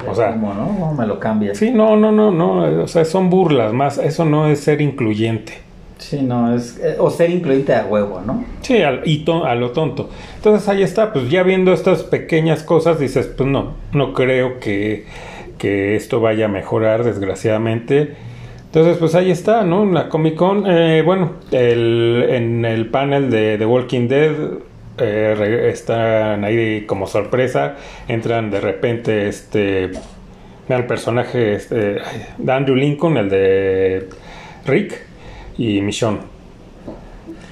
O 0.09 0.15
sea, 0.15 0.31
¿Cómo, 0.33 0.55
no? 0.55 0.67
¿Cómo 0.67 0.95
me 0.95 1.07
lo 1.07 1.19
cambias? 1.19 1.59
Sí, 1.59 1.71
no, 1.71 1.97
no, 1.97 2.13
no, 2.13 2.31
no, 2.31 2.83
o 2.83 2.87
sea, 2.89 3.05
son 3.05 3.31
burlas 3.31 3.73
más, 3.73 3.99
eso 3.99 4.25
no 4.25 4.47
es 4.49 4.61
ser 4.61 4.81
incluyente. 4.81 5.55
Sí, 5.99 6.23
no, 6.23 6.55
es... 6.55 6.81
o 7.01 7.11
ser 7.11 7.31
incluyente 7.31 7.75
a 7.75 7.85
huevo, 7.85 8.21
¿no? 8.25 8.45
Sí, 8.61 8.81
al- 8.83 9.03
y 9.05 9.25
a 9.45 9.55
lo 9.57 9.73
tonto. 9.73 10.09
Entonces 10.37 10.69
ahí 10.69 10.83
está, 10.85 11.13
pues 11.13 11.29
ya 11.29 11.43
viendo 11.43 11.73
estas 11.73 12.05
pequeñas 12.05 12.63
cosas 12.63 13.01
dices, 13.01 13.27
pues 13.27 13.49
no, 13.49 13.73
no 13.93 14.13
creo 14.15 14.61
que, 14.61 15.07
que 15.59 15.97
esto 15.97 16.21
vaya 16.21 16.45
a 16.45 16.49
mejorar, 16.49 17.03
desgraciadamente. 17.03 18.15
Entonces, 18.67 18.99
pues 18.99 19.15
ahí 19.17 19.31
está, 19.33 19.65
¿no? 19.65 19.83
En 19.83 19.95
la 19.95 20.09
Comic 20.11 20.37
Con, 20.37 20.65
eh, 20.71 21.03
bueno, 21.03 21.33
el, 21.51 22.27
en 22.29 22.65
el 22.65 22.87
panel 22.91 23.31
de 23.31 23.57
The 23.59 23.65
Walking 23.67 24.07
Dead 24.09 24.33
eh, 24.99 25.69
están 25.73 26.45
ahí 26.45 26.83
como 26.87 27.07
sorpresa, 27.07 27.77
entran 28.09 28.51
de 28.51 28.61
repente 28.61 29.29
este, 29.29 29.91
el 30.69 30.87
personaje 30.87 31.55
este, 31.55 31.99
de 32.39 32.53
Andrew 32.53 32.77
Lincoln, 32.77 33.17
el 33.17 33.29
de 33.31 34.09
Rick 34.67 35.03
y 35.57 35.81
Michonne. 35.81 36.19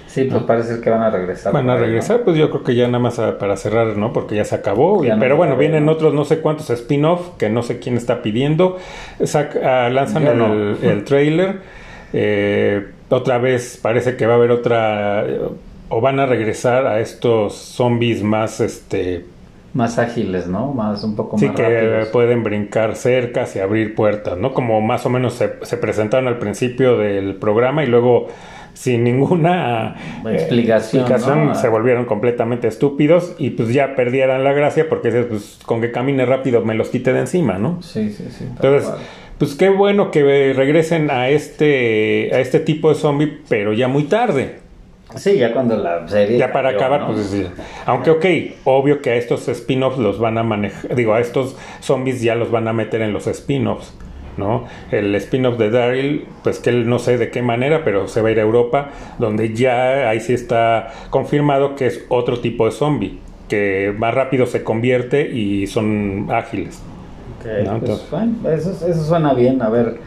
Sí, 0.06 0.24
pues 0.24 0.44
parece 0.44 0.80
que 0.80 0.88
van 0.88 1.02
a 1.02 1.10
regresar. 1.10 1.52
Van 1.52 1.68
a 1.68 1.74
por 1.74 1.74
ahí, 1.74 1.78
¿no? 1.80 1.86
regresar, 1.86 2.20
pues 2.22 2.38
yo 2.38 2.48
creo 2.50 2.64
que 2.64 2.74
ya 2.74 2.86
nada 2.86 3.00
más 3.00 3.18
a- 3.18 3.36
para 3.38 3.54
cerrar, 3.58 3.98
¿no? 3.98 4.14
Porque 4.14 4.34
ya 4.34 4.44
se 4.46 4.54
acabó. 4.54 5.04
Ya 5.04 5.14
no 5.14 5.20
pero 5.20 5.36
bueno, 5.36 5.58
vienen 5.58 5.90
otros 5.90 6.14
no 6.14 6.24
sé 6.24 6.38
cuántos 6.40 6.70
spin-off 6.70 7.36
que 7.36 7.50
no 7.50 7.62
sé 7.62 7.80
quién 7.80 7.98
está 7.98 8.22
pidiendo. 8.22 8.78
Sac- 9.20 9.62
ah, 9.62 9.90
lanzan 9.90 10.26
el, 10.26 10.78
el 10.82 11.04
trailer. 11.04 11.56
Eh, 12.14 12.86
otra 13.10 13.36
vez 13.36 13.78
parece 13.82 14.16
que 14.16 14.24
va 14.26 14.34
a 14.34 14.36
haber 14.36 14.52
otra. 14.52 15.26
O 15.88 16.00
van 16.00 16.20
a 16.20 16.26
regresar 16.26 16.86
a 16.86 17.00
estos 17.00 17.54
zombies 17.54 18.22
más 18.22 18.60
este. 18.60 19.24
Más 19.74 19.98
ágiles, 19.98 20.46
¿no? 20.46 20.72
Más, 20.72 21.04
un 21.04 21.16
poco 21.16 21.36
Sí, 21.36 21.46
más 21.48 21.56
que 21.56 21.62
rápidos. 21.62 22.08
pueden 22.08 22.42
brincar 22.42 22.96
cercas 22.96 23.54
y 23.56 23.60
abrir 23.60 23.94
puertas, 23.94 24.38
¿no? 24.38 24.54
Como 24.54 24.80
más 24.80 25.04
o 25.04 25.10
menos 25.10 25.34
se, 25.34 25.52
se 25.62 25.76
presentaron 25.76 26.28
al 26.28 26.38
principio 26.38 26.96
del 26.96 27.34
programa 27.34 27.84
y 27.84 27.86
luego 27.86 28.28
sin 28.72 29.04
ninguna 29.04 29.96
eh, 30.26 30.34
Explicación, 30.34 31.54
se 31.54 31.68
volvieron 31.68 32.04
completamente 32.04 32.68
estúpidos 32.68 33.34
y 33.38 33.50
pues 33.50 33.72
ya 33.72 33.94
perdieran 33.94 34.44
la 34.44 34.52
gracia 34.52 34.88
porque 34.88 35.08
dices, 35.08 35.26
pues 35.28 35.58
con 35.64 35.80
que 35.80 35.92
camine 35.92 36.24
rápido 36.26 36.62
me 36.64 36.74
los 36.74 36.88
quite 36.88 37.12
de 37.12 37.20
encima, 37.20 37.58
¿no? 37.58 37.82
Sí, 37.82 38.10
sí, 38.10 38.26
sí. 38.30 38.44
Entonces, 38.44 38.88
cual. 38.88 38.98
pues 39.38 39.54
qué 39.54 39.68
bueno 39.70 40.10
que 40.10 40.52
regresen 40.54 41.10
a 41.10 41.28
este 41.28 42.30
a 42.34 42.40
este 42.40 42.60
tipo 42.60 42.88
de 42.90 42.96
zombie, 42.96 43.38
pero 43.48 43.72
ya 43.72 43.88
muy 43.88 44.04
tarde. 44.04 44.60
Sí, 45.14 45.38
ya 45.38 45.52
cuando 45.52 45.76
la 45.76 46.06
serie. 46.08 46.36
Ya 46.36 46.52
para 46.52 46.70
acabar, 46.70 47.02
¿no? 47.02 47.12
pues 47.12 47.26
sí. 47.28 47.46
aunque 47.86 48.10
ok, 48.10 48.24
obvio 48.64 49.00
que 49.00 49.10
a 49.10 49.14
estos 49.14 49.46
spin-offs 49.48 49.98
los 49.98 50.18
van 50.18 50.36
a 50.36 50.42
manejar, 50.42 50.94
digo, 50.96 51.14
a 51.14 51.20
estos 51.20 51.56
zombies 51.80 52.20
ya 52.22 52.34
los 52.34 52.50
van 52.50 52.66
a 52.68 52.72
meter 52.72 53.00
en 53.02 53.12
los 53.12 53.26
spin-offs, 53.28 53.94
¿no? 54.36 54.64
El 54.90 55.14
spin-off 55.14 55.58
de 55.58 55.70
Daryl, 55.70 56.26
pues 56.42 56.58
que 56.58 56.70
él 56.70 56.88
no 56.88 56.98
sé 56.98 57.18
de 57.18 57.30
qué 57.30 57.40
manera, 57.40 57.82
pero 57.84 58.08
se 58.08 58.20
va 58.20 58.28
a 58.28 58.32
ir 58.32 58.40
a 58.40 58.42
Europa, 58.42 58.90
donde 59.18 59.54
ya 59.54 60.10
ahí 60.10 60.20
sí 60.20 60.34
está 60.34 60.88
confirmado 61.10 61.76
que 61.76 61.86
es 61.86 62.04
otro 62.08 62.40
tipo 62.40 62.66
de 62.66 62.72
zombie, 62.72 63.18
que 63.48 63.94
más 63.96 64.12
rápido 64.12 64.44
se 64.44 64.64
convierte 64.64 65.30
y 65.30 65.68
son 65.68 66.26
ágiles. 66.30 66.82
Ok, 67.38 67.46
No, 67.46 67.78
pues, 67.78 67.82
entonces- 67.90 68.10
bueno, 68.10 68.32
eso, 68.50 68.70
eso 68.88 69.04
suena 69.04 69.32
bien. 69.34 69.62
A 69.62 69.68
ver, 69.68 69.98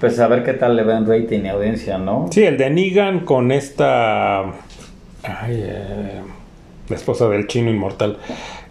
pues 0.00 0.18
a 0.20 0.28
ver 0.28 0.44
qué 0.44 0.54
tal 0.54 0.76
le 0.76 0.84
va 0.84 0.96
en 0.96 1.06
rating 1.06 1.40
y 1.44 1.48
audiencia, 1.48 1.98
¿no? 1.98 2.28
Sí, 2.30 2.44
el 2.44 2.56
de 2.56 2.70
Negan 2.70 3.20
con 3.20 3.52
esta... 3.52 4.42
Ay, 5.22 5.62
eh, 5.64 6.20
la 6.88 6.96
esposa 6.96 7.28
del 7.28 7.46
chino 7.46 7.70
inmortal. 7.70 8.18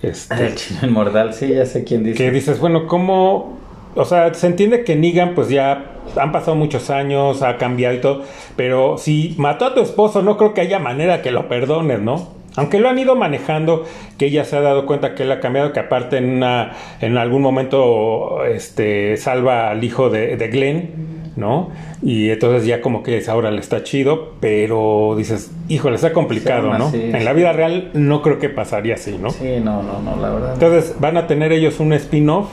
Este, 0.01 0.48
El 0.48 0.55
chino 0.55 0.79
inmortal, 0.84 1.34
sí, 1.34 1.50
ya 1.50 1.65
sé 1.65 1.84
quién 1.84 2.03
dice. 2.03 2.17
que 2.17 2.31
dices, 2.31 2.60
bueno, 2.60 2.88
¿cómo? 2.88 3.57
O 3.96 4.05
sea, 4.05 4.34
se 4.34 4.48
entiende 4.48 4.84
que 4.84 4.96
Negan, 4.96 5.34
pues 5.34 5.50
ya 5.50 5.86
han 6.15 6.31
pasado 6.31 6.55
muchos 6.55 6.89
años, 6.89 7.41
ha 7.41 7.57
cambiado 7.57 7.96
y 7.96 8.00
todo, 8.00 8.24
pero 8.55 8.98
si 8.98 9.36
mató 9.38 9.65
a 9.65 9.74
tu 9.74 9.81
esposo, 9.81 10.22
no 10.22 10.38
creo 10.38 10.53
que 10.53 10.62
haya 10.62 10.79
manera 10.79 11.22
que 11.22 11.31
lo 11.31 11.48
perdones, 11.48 12.00
¿no? 12.00 12.38
Aunque 12.55 12.79
lo 12.79 12.89
han 12.89 12.98
ido 12.98 13.15
manejando, 13.15 13.86
que 14.17 14.27
ella 14.27 14.43
se 14.43 14.57
ha 14.57 14.62
dado 14.62 14.88
cuenta 14.88 15.13
que 15.13 15.24
él 15.24 15.31
ha 15.31 15.39
cambiado, 15.39 15.74
que 15.74 15.79
aparte 15.79 16.18
en, 16.18 16.29
una, 16.29 16.72
en 17.01 17.18
algún 17.18 17.44
momento 17.44 18.46
este, 18.46 19.16
salva 19.18 19.70
al 19.70 19.83
hijo 19.83 20.09
de, 20.09 20.37
de 20.37 20.48
Glenn, 20.48 21.17
¿no? 21.38 21.70
Y 22.02 22.30
entonces 22.30 22.66
ya 22.68 22.82
como 22.82 23.04
que 23.04 23.16
dice, 23.16 23.32
ahora 23.32 23.52
le 23.52 23.60
está 23.62 23.84
chido, 23.84 24.34
pero 24.42 25.14
dices, 25.18 25.52
híjole, 25.70 25.96
está 25.96 26.12
complicado, 26.12 26.72
Sí, 26.92 27.10
¿no? 27.12 27.18
en 27.18 27.24
la 27.24 27.32
vida 27.34 27.54
real 27.54 27.92
no 27.94 28.22
creo 28.22 28.40
que 28.40 28.50
pasaría 28.50 28.96
así, 28.96 29.18
¿no? 29.22 29.30
Sí, 29.30 29.60
no, 29.64 29.84
no, 29.84 30.02
no, 30.02 30.22
la 30.22 30.30
verdad. 30.32 30.54
Entonces, 30.54 30.96
van 31.00 31.16
a 31.16 31.28
tener 31.28 31.54
ellos 31.54 31.80
un 31.80 31.94
spin-off. 31.94 32.50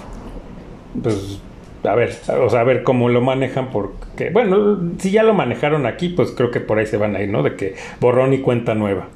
Pues, 1.02 1.40
a 1.82 1.94
ver, 1.94 2.14
o 2.40 2.48
sea, 2.48 2.60
a 2.60 2.64
ver 2.64 2.82
cómo 2.82 3.08
lo 3.08 3.20
manejan, 3.20 3.70
porque, 3.70 4.30
bueno, 4.30 4.78
si 4.98 5.10
ya 5.10 5.22
lo 5.22 5.34
manejaron 5.34 5.86
aquí, 5.86 6.10
pues 6.10 6.30
creo 6.30 6.50
que 6.50 6.60
por 6.60 6.78
ahí 6.78 6.86
se 6.86 6.96
van 6.98 7.16
a 7.16 7.22
ir, 7.22 7.30
¿no? 7.30 7.42
De 7.42 7.56
que 7.56 7.74
borrón 8.00 8.32
y 8.32 8.38
cuenta 8.38 8.74
nueva. 8.74 9.08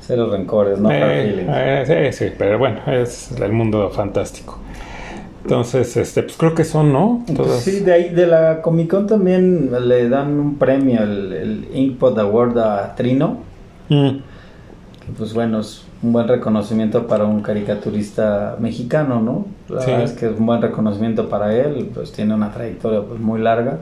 Cero 0.00 0.28
rencores, 0.30 0.78
no 0.78 0.90
Eh, 0.90 1.46
eh, 1.48 2.10
sí, 2.12 2.26
sí, 2.26 2.32
pero 2.36 2.58
bueno, 2.58 2.80
es 2.86 3.30
el 3.40 3.52
mundo 3.52 3.90
fantástico. 3.90 4.58
Entonces, 5.48 5.96
este, 5.96 6.22
pues 6.22 6.36
creo 6.36 6.54
que 6.54 6.64
son, 6.64 6.92
¿no? 6.92 7.22
Pues 7.26 7.36
Todas- 7.38 7.60
sí, 7.62 7.80
de 7.80 7.92
ahí 7.92 8.08
de 8.10 8.26
la 8.26 8.60
Comic 8.62 8.90
Con 8.90 9.06
también 9.06 9.70
le 9.88 10.08
dan 10.08 10.38
un 10.38 10.56
premio, 10.56 11.02
el, 11.02 11.32
el 11.32 11.68
Inkpot 11.74 12.18
Award 12.18 12.58
a 12.58 12.94
Trino, 12.96 13.38
Mm, 13.88 14.08
que 15.00 15.12
pues 15.16 15.32
bueno, 15.32 15.60
es 15.60 15.84
un 16.02 16.12
buen 16.12 16.28
reconocimiento 16.28 17.06
para 17.06 17.24
un 17.24 17.40
caricaturista 17.40 18.56
mexicano, 18.60 19.20
¿no? 19.20 19.46
La 19.74 19.80
Sí. 19.80 19.90
verdad 19.90 20.04
es 20.04 20.12
que 20.12 20.26
es 20.26 20.38
un 20.38 20.44
buen 20.46 20.60
reconocimiento 20.60 21.28
para 21.30 21.54
él, 21.56 21.90
pues 21.94 22.12
tiene 22.12 22.34
una 22.34 22.52
trayectoria 22.52 23.00
pues 23.02 23.18
muy 23.20 23.40
larga. 23.40 23.78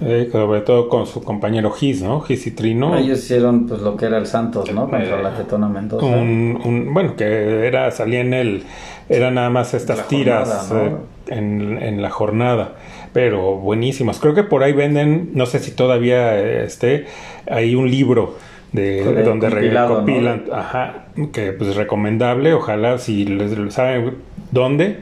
eh, 0.00 0.28
sobre 0.30 0.60
todo 0.60 0.88
con 0.88 1.06
su 1.06 1.22
compañero 1.24 1.72
Gis, 1.72 2.02
¿no? 2.02 2.20
Gis 2.20 2.46
y 2.46 2.52
Trino. 2.52 2.96
Ellos 2.96 3.18
hicieron 3.18 3.66
pues 3.66 3.80
lo 3.80 3.96
que 3.96 4.06
era 4.06 4.16
el 4.18 4.26
Santos, 4.26 4.72
¿no? 4.72 4.82
Contra 4.88 5.18
Eh, 5.18 5.22
la 5.24 5.34
Tetona 5.36 5.68
Mendoza. 5.68 6.06
un, 6.06 6.56
un- 6.64 6.94
bueno 6.94 7.16
que 7.16 7.66
era 7.66 7.90
salía 7.90 8.20
en 8.20 8.32
el 8.32 8.62
era 9.08 9.30
nada 9.30 9.50
más 9.50 9.74
estas 9.74 10.06
tiras 10.08 10.68
jornada, 10.68 10.90
¿no? 10.90 10.96
eh, 10.96 11.38
en, 11.38 11.78
en 11.82 12.02
la 12.02 12.10
jornada 12.10 12.72
pero 13.12 13.56
buenísimas 13.56 14.18
creo 14.20 14.34
que 14.34 14.42
por 14.44 14.62
ahí 14.62 14.72
venden 14.72 15.30
no 15.34 15.46
sé 15.46 15.58
si 15.60 15.70
todavía 15.70 16.38
eh, 16.38 16.64
esté 16.64 17.06
hay 17.50 17.74
un 17.74 17.90
libro 17.90 18.36
de, 18.72 19.02
De 19.04 19.22
donde 19.22 19.48
recopilan 19.48 20.44
ajá 20.52 21.06
que 21.32 21.52
pues 21.52 21.74
recomendable 21.76 22.52
ojalá 22.52 22.98
si 22.98 23.24
les, 23.24 23.72
saben 23.72 24.14
dónde 24.50 24.98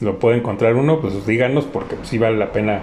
lo 0.00 0.18
puede 0.18 0.36
encontrar 0.36 0.74
uno 0.74 1.00
pues 1.00 1.26
díganos 1.26 1.64
porque 1.64 1.96
sí 2.02 2.18
vale 2.18 2.36
la 2.36 2.52
pena 2.52 2.80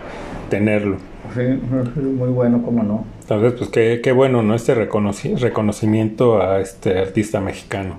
tenerlo 0.50 0.98
Sí, 1.34 1.42
muy 1.42 2.30
bueno, 2.30 2.62
cómo 2.64 2.84
no. 2.84 3.06
entonces, 3.22 3.54
pues 3.58 3.70
qué, 3.70 4.02
qué 4.04 4.12
bueno, 4.12 4.44
¿no? 4.44 4.54
Este 4.56 4.76
reconoci- 4.76 5.38
reconocimiento 5.38 6.42
a 6.42 6.60
este 6.60 7.00
artista 7.00 7.40
mexicano. 7.40 7.98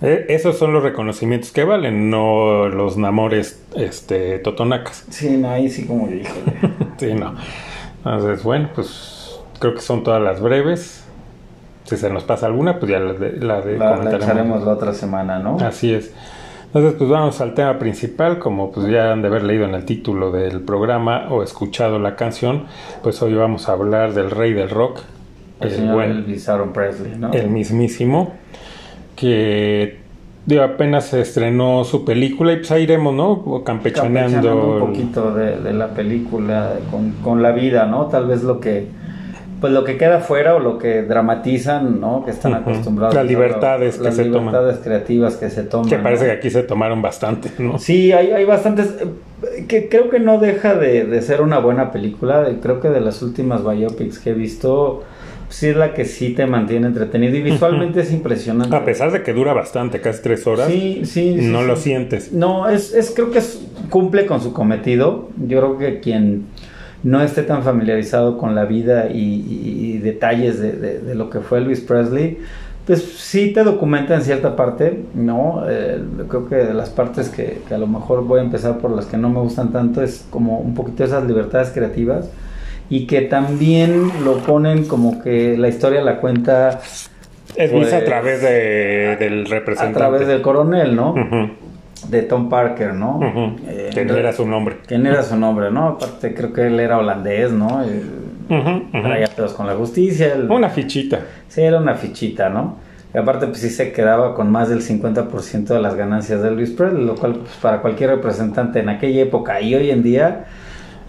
Eh, 0.00 0.26
esos 0.28 0.56
son 0.56 0.72
los 0.72 0.82
reconocimientos 0.82 1.50
que 1.50 1.64
valen, 1.64 2.08
no 2.08 2.68
los 2.68 2.96
namores 2.96 3.62
este, 3.74 4.38
totonacas. 4.38 5.04
Sí, 5.10 5.36
no, 5.36 5.50
ahí 5.50 5.68
sí 5.68 5.86
como 5.86 6.08
híjole. 6.08 6.52
Sí, 6.98 7.14
no. 7.14 7.34
Entonces, 7.98 8.42
bueno, 8.42 8.70
pues 8.74 9.38
creo 9.60 9.74
que 9.74 9.80
son 9.80 10.02
todas 10.02 10.20
las 10.20 10.40
breves. 10.40 11.04
Si 11.84 11.96
se 11.96 12.10
nos 12.10 12.24
pasa 12.24 12.46
alguna, 12.46 12.78
pues 12.80 12.90
ya 12.90 12.98
la 12.98 13.12
de, 13.12 13.32
la 13.38 13.60
de 13.60 13.78
La, 13.78 13.96
la 13.96 14.16
echaremos 14.16 14.64
la 14.64 14.72
otra 14.72 14.92
semana, 14.92 15.38
¿no? 15.38 15.58
Así 15.60 15.92
es. 15.94 16.12
Entonces, 16.66 16.94
pues 16.98 17.08
vamos 17.08 17.40
al 17.40 17.54
tema 17.54 17.78
principal, 17.78 18.38
como 18.38 18.70
pues 18.70 18.88
ya 18.88 19.12
han 19.12 19.22
de 19.22 19.28
haber 19.28 19.42
leído 19.42 19.64
en 19.64 19.74
el 19.74 19.86
título 19.86 20.30
del 20.30 20.60
programa 20.60 21.28
o 21.30 21.42
escuchado 21.42 21.98
la 21.98 22.14
canción, 22.14 22.64
pues 23.02 23.22
hoy 23.22 23.32
vamos 23.32 23.70
a 23.70 23.72
hablar 23.72 24.12
del 24.12 24.30
rey 24.30 24.52
del 24.52 24.68
rock, 24.68 25.00
El 25.60 25.68
el 25.68 25.74
señor 25.74 25.94
buen, 25.94 26.10
Elvis 26.10 26.46
Aaron 26.46 26.74
Presley, 26.74 27.16
¿no? 27.16 27.32
el 27.32 27.48
mismísimo, 27.48 28.34
que 29.18 29.98
digo, 30.46 30.62
apenas 30.62 31.06
se 31.06 31.20
estrenó 31.20 31.84
su 31.84 32.04
película 32.04 32.52
y 32.52 32.56
pues 32.56 32.70
ahí 32.70 32.84
iremos, 32.84 33.14
¿no? 33.14 33.62
Campechaneando. 33.64 34.36
Campechaneando 34.36 34.74
un 34.84 34.92
poquito 34.92 35.34
de, 35.34 35.58
de 35.60 35.72
la 35.72 35.88
película 35.88 36.74
con, 36.90 37.12
con 37.22 37.42
la 37.42 37.52
vida, 37.52 37.86
¿no? 37.86 38.06
Tal 38.06 38.26
vez 38.26 38.42
lo 38.42 38.60
que 38.60 38.86
pues 39.60 39.72
lo 39.72 39.82
que 39.82 39.96
queda 39.98 40.20
fuera 40.20 40.54
o 40.54 40.60
lo 40.60 40.78
que 40.78 41.02
dramatizan, 41.02 42.00
¿no? 42.00 42.24
Que 42.24 42.30
están 42.30 42.54
acostumbrados 42.54 43.14
Las 43.16 43.24
a 43.24 43.26
libertades 43.26 43.98
que 43.98 44.04
las 44.04 44.14
se 44.14 44.24
toman. 44.26 44.46
libertades 44.52 44.78
creativas 44.84 45.36
que 45.36 45.50
se 45.50 45.64
toman. 45.64 45.88
que 45.88 45.98
parece 45.98 46.24
¿no? 46.26 46.30
que 46.30 46.36
aquí 46.36 46.50
se 46.50 46.62
tomaron 46.62 47.02
bastante, 47.02 47.50
¿no? 47.58 47.76
Sí, 47.80 48.12
hay, 48.12 48.30
hay 48.30 48.44
bastantes 48.44 48.94
eh, 49.00 49.64
que 49.66 49.88
creo 49.88 50.10
que 50.10 50.20
no 50.20 50.38
deja 50.38 50.76
de, 50.76 51.04
de 51.06 51.22
ser 51.22 51.40
una 51.42 51.58
buena 51.58 51.90
película. 51.90 52.46
Creo 52.62 52.78
que 52.80 52.88
de 52.88 53.00
las 53.00 53.20
últimas 53.20 53.64
biopics 53.64 54.20
que 54.20 54.30
he 54.30 54.34
visto, 54.34 55.02
sí 55.48 55.66
es 55.68 55.76
la 55.76 55.94
que 55.94 56.04
sí 56.04 56.34
te 56.34 56.46
mantiene 56.46 56.86
entretenido 56.88 57.36
y 57.36 57.42
visualmente 57.42 58.00
es 58.00 58.12
impresionante. 58.12 58.74
A 58.76 58.84
pesar 58.84 59.10
de 59.12 59.22
que 59.22 59.32
dura 59.32 59.52
bastante, 59.54 60.00
casi 60.00 60.22
tres 60.22 60.46
horas, 60.46 60.68
Sí, 60.68 61.02
sí, 61.04 61.36
sí, 61.40 61.46
no 61.48 61.60
sí. 61.62 61.66
lo 61.66 61.76
sientes. 61.76 62.32
No, 62.32 62.68
es, 62.68 62.94
es 62.94 63.10
creo 63.14 63.30
que 63.30 63.38
es- 63.38 63.60
cumple 63.90 64.26
con 64.26 64.40
su 64.40 64.52
cometido. 64.52 65.28
Yo 65.46 65.58
creo 65.60 65.78
que 65.78 66.00
quien 66.00 66.44
no 67.02 67.22
esté 67.22 67.42
tan 67.42 67.62
familiarizado 67.62 68.36
con 68.38 68.54
la 68.54 68.64
vida 68.64 69.08
y, 69.10 69.18
y- 69.18 69.92
y 69.94 69.98
detalles 69.98 70.58
de, 70.60 70.72
de- 70.72 70.98
de 71.00 71.14
lo 71.14 71.30
que 71.30 71.40
fue 71.40 71.58
Elvis 71.58 71.80
Presley, 71.80 72.38
pues 72.86 73.02
sí 73.02 73.52
te 73.52 73.62
documenta 73.64 74.14
en 74.14 74.22
cierta 74.22 74.56
parte, 74.56 75.04
¿no? 75.14 75.62
Eh, 75.68 76.00
creo 76.28 76.48
que 76.48 76.56
de 76.56 76.72
las 76.74 76.88
partes 76.90 77.28
que, 77.28 77.60
que 77.68 77.74
a 77.74 77.78
lo 77.78 77.86
mejor 77.86 78.24
voy 78.24 78.40
a 78.40 78.42
empezar 78.42 78.78
por 78.78 78.90
las 78.90 79.04
que 79.06 79.16
no 79.18 79.28
me 79.28 79.40
gustan 79.40 79.72
tanto 79.72 80.02
es 80.02 80.24
como 80.30 80.58
un 80.58 80.74
poquito 80.74 81.04
esas 81.04 81.24
libertades 81.26 81.68
creativas 81.68 82.30
y 82.90 83.06
que 83.06 83.22
también 83.22 84.10
lo 84.24 84.38
ponen 84.38 84.84
como 84.86 85.22
que 85.22 85.56
la 85.58 85.68
historia 85.68 86.00
la 86.02 86.20
cuenta 86.20 86.80
Elvis 87.56 87.88
Pues, 87.88 87.92
a 87.92 88.04
través 88.04 88.42
de, 88.42 89.16
del 89.18 89.46
a 89.46 89.50
representante. 89.50 89.98
través 89.98 90.26
del 90.26 90.40
coronel, 90.42 90.94
¿no? 90.96 91.14
De 92.08 92.22
Tom 92.22 92.48
Parker, 92.48 92.94
¿no? 92.94 93.20
Eh, 93.66 93.90
Que 93.92 94.04
no 94.04 94.14
era 94.16 94.32
su 94.32 94.46
nombre. 94.46 94.76
¿Quién 94.86 95.06
era 95.06 95.22
su 95.22 95.36
nombre, 95.36 95.70
no? 95.70 95.88
Aparte 95.88 96.32
creo 96.34 96.52
que 96.52 96.66
él 96.68 96.78
era 96.78 96.98
holandés, 96.98 97.50
¿no? 97.50 97.82
Eh. 97.84 98.02
Traía 98.92 99.26
pedos 99.26 99.52
con 99.54 99.66
la 99.66 99.74
justicia. 99.74 100.34
Una 100.48 100.70
fichita. 100.70 101.20
Sí, 101.48 101.60
era 101.62 101.78
una 101.78 101.94
fichita, 101.94 102.48
¿no? 102.48 102.76
Y 103.12 103.18
aparte, 103.18 103.46
pues 103.46 103.58
sí 103.60 103.70
se 103.70 103.92
quedaba 103.92 104.34
con 104.34 104.50
más 104.50 104.68
del 104.68 104.80
50% 104.82 105.64
de 105.74 105.80
las 105.80 105.94
ganancias 105.96 106.42
de 106.42 106.48
Elvis 106.48 106.70
Presley, 106.70 107.04
lo 107.04 107.14
cual, 107.16 107.34
pues, 107.36 107.52
para 107.60 107.80
cualquier 107.80 108.10
representante 108.10 108.78
en 108.80 108.88
aquella 108.90 109.22
época 109.22 109.60
y 109.60 109.74
hoy 109.74 109.90
en 109.90 110.02
día. 110.02 110.44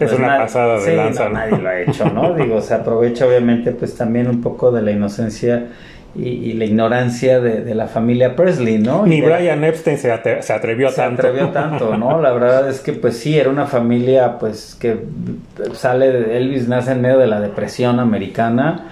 Es 0.00 0.12
una 0.12 0.38
pasada 0.38 0.74
de 0.80 0.80
sí, 0.90 0.96
lanza, 0.96 1.24
no, 1.24 1.30
¿no? 1.30 1.34
nadie 1.38 1.58
lo 1.58 1.68
ha 1.68 1.80
hecho, 1.80 2.04
¿no? 2.10 2.34
Digo, 2.36 2.60
se 2.60 2.74
aprovecha, 2.74 3.26
obviamente, 3.26 3.72
pues 3.72 3.94
también 3.96 4.28
un 4.28 4.40
poco 4.40 4.70
de 4.72 4.82
la 4.82 4.90
inocencia 4.92 5.66
y, 6.16 6.28
y 6.28 6.52
la 6.54 6.64
ignorancia 6.64 7.40
de, 7.40 7.60
de 7.62 7.74
la 7.74 7.86
familia 7.86 8.34
Presley, 8.34 8.78
¿no? 8.78 9.06
Ni 9.06 9.20
de 9.20 9.26
Brian 9.28 9.62
Epstein 9.62 9.96
se, 9.98 10.10
ate- 10.12 10.42
se 10.42 10.52
atrevió 10.52 10.88
a 10.88 10.90
se 10.90 10.96
tanto. 10.96 11.22
atrevió 11.22 11.48
tanto, 11.50 11.96
¿no? 11.96 12.20
La 12.20 12.32
verdad 12.32 12.68
es 12.68 12.80
que 12.80 12.92
pues 12.94 13.16
sí, 13.16 13.38
era 13.38 13.48
una 13.50 13.66
familia 13.66 14.38
pues 14.38 14.76
que 14.80 14.98
sale 15.74 16.10
de 16.10 16.36
Elvis 16.36 16.66
nace 16.66 16.92
en 16.92 17.00
medio 17.02 17.18
de 17.18 17.26
la 17.28 17.40
depresión 17.40 18.00
americana 18.00 18.86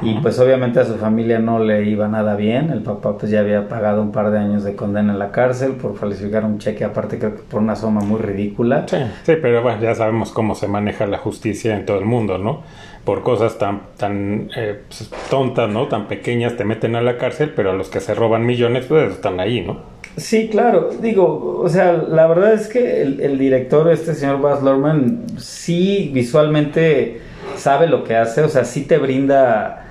y 0.00 0.14
pues 0.20 0.38
obviamente 0.38 0.80
a 0.80 0.84
su 0.84 0.96
familia 0.96 1.38
no 1.38 1.58
le 1.58 1.84
iba 1.84 2.08
nada 2.08 2.36
bien. 2.36 2.70
El 2.70 2.82
papá 2.82 3.18
pues 3.18 3.30
ya 3.30 3.40
había 3.40 3.68
pagado 3.68 4.00
un 4.02 4.12
par 4.12 4.30
de 4.30 4.38
años 4.38 4.64
de 4.64 4.74
condena 4.74 5.12
en 5.12 5.18
la 5.18 5.30
cárcel 5.30 5.72
por 5.72 5.96
falsificar 5.96 6.44
un 6.44 6.58
cheque, 6.58 6.84
aparte 6.84 7.18
creo 7.18 7.34
que 7.34 7.42
por 7.42 7.60
una 7.60 7.76
suma 7.76 8.00
muy 8.00 8.20
ridícula. 8.20 8.86
Sí, 8.88 8.96
sí, 9.24 9.34
pero 9.40 9.62
bueno, 9.62 9.80
ya 9.80 9.94
sabemos 9.94 10.30
cómo 10.30 10.54
se 10.54 10.68
maneja 10.68 11.06
la 11.06 11.18
justicia 11.18 11.76
en 11.76 11.84
todo 11.84 11.98
el 11.98 12.04
mundo, 12.04 12.38
¿no? 12.38 12.62
Por 13.04 13.22
cosas 13.22 13.58
tan, 13.58 13.82
tan 13.96 14.48
eh, 14.56 14.80
pues, 14.88 15.10
tontas, 15.28 15.68
¿no? 15.68 15.88
Tan 15.88 16.06
pequeñas 16.06 16.56
te 16.56 16.64
meten 16.64 16.94
a 16.94 17.02
la 17.02 17.18
cárcel, 17.18 17.52
pero 17.54 17.72
a 17.72 17.74
los 17.74 17.88
que 17.88 18.00
se 18.00 18.14
roban 18.14 18.46
millones, 18.46 18.86
pues 18.86 19.12
están 19.12 19.40
ahí, 19.40 19.60
¿no? 19.60 19.80
Sí, 20.16 20.48
claro. 20.48 20.90
Digo, 21.00 21.60
o 21.60 21.68
sea, 21.68 21.92
la 21.92 22.26
verdad 22.26 22.52
es 22.52 22.68
que 22.68 23.02
el, 23.02 23.20
el 23.20 23.38
director, 23.38 23.90
este 23.90 24.14
señor 24.14 24.40
Baz 24.40 24.62
Luhrmann, 24.62 25.24
sí 25.38 26.10
visualmente 26.14 27.20
sabe 27.56 27.86
lo 27.86 28.04
que 28.04 28.16
hace, 28.16 28.42
o 28.42 28.48
sea, 28.48 28.64
sí 28.64 28.84
te 28.84 28.98
brinda 28.98 29.81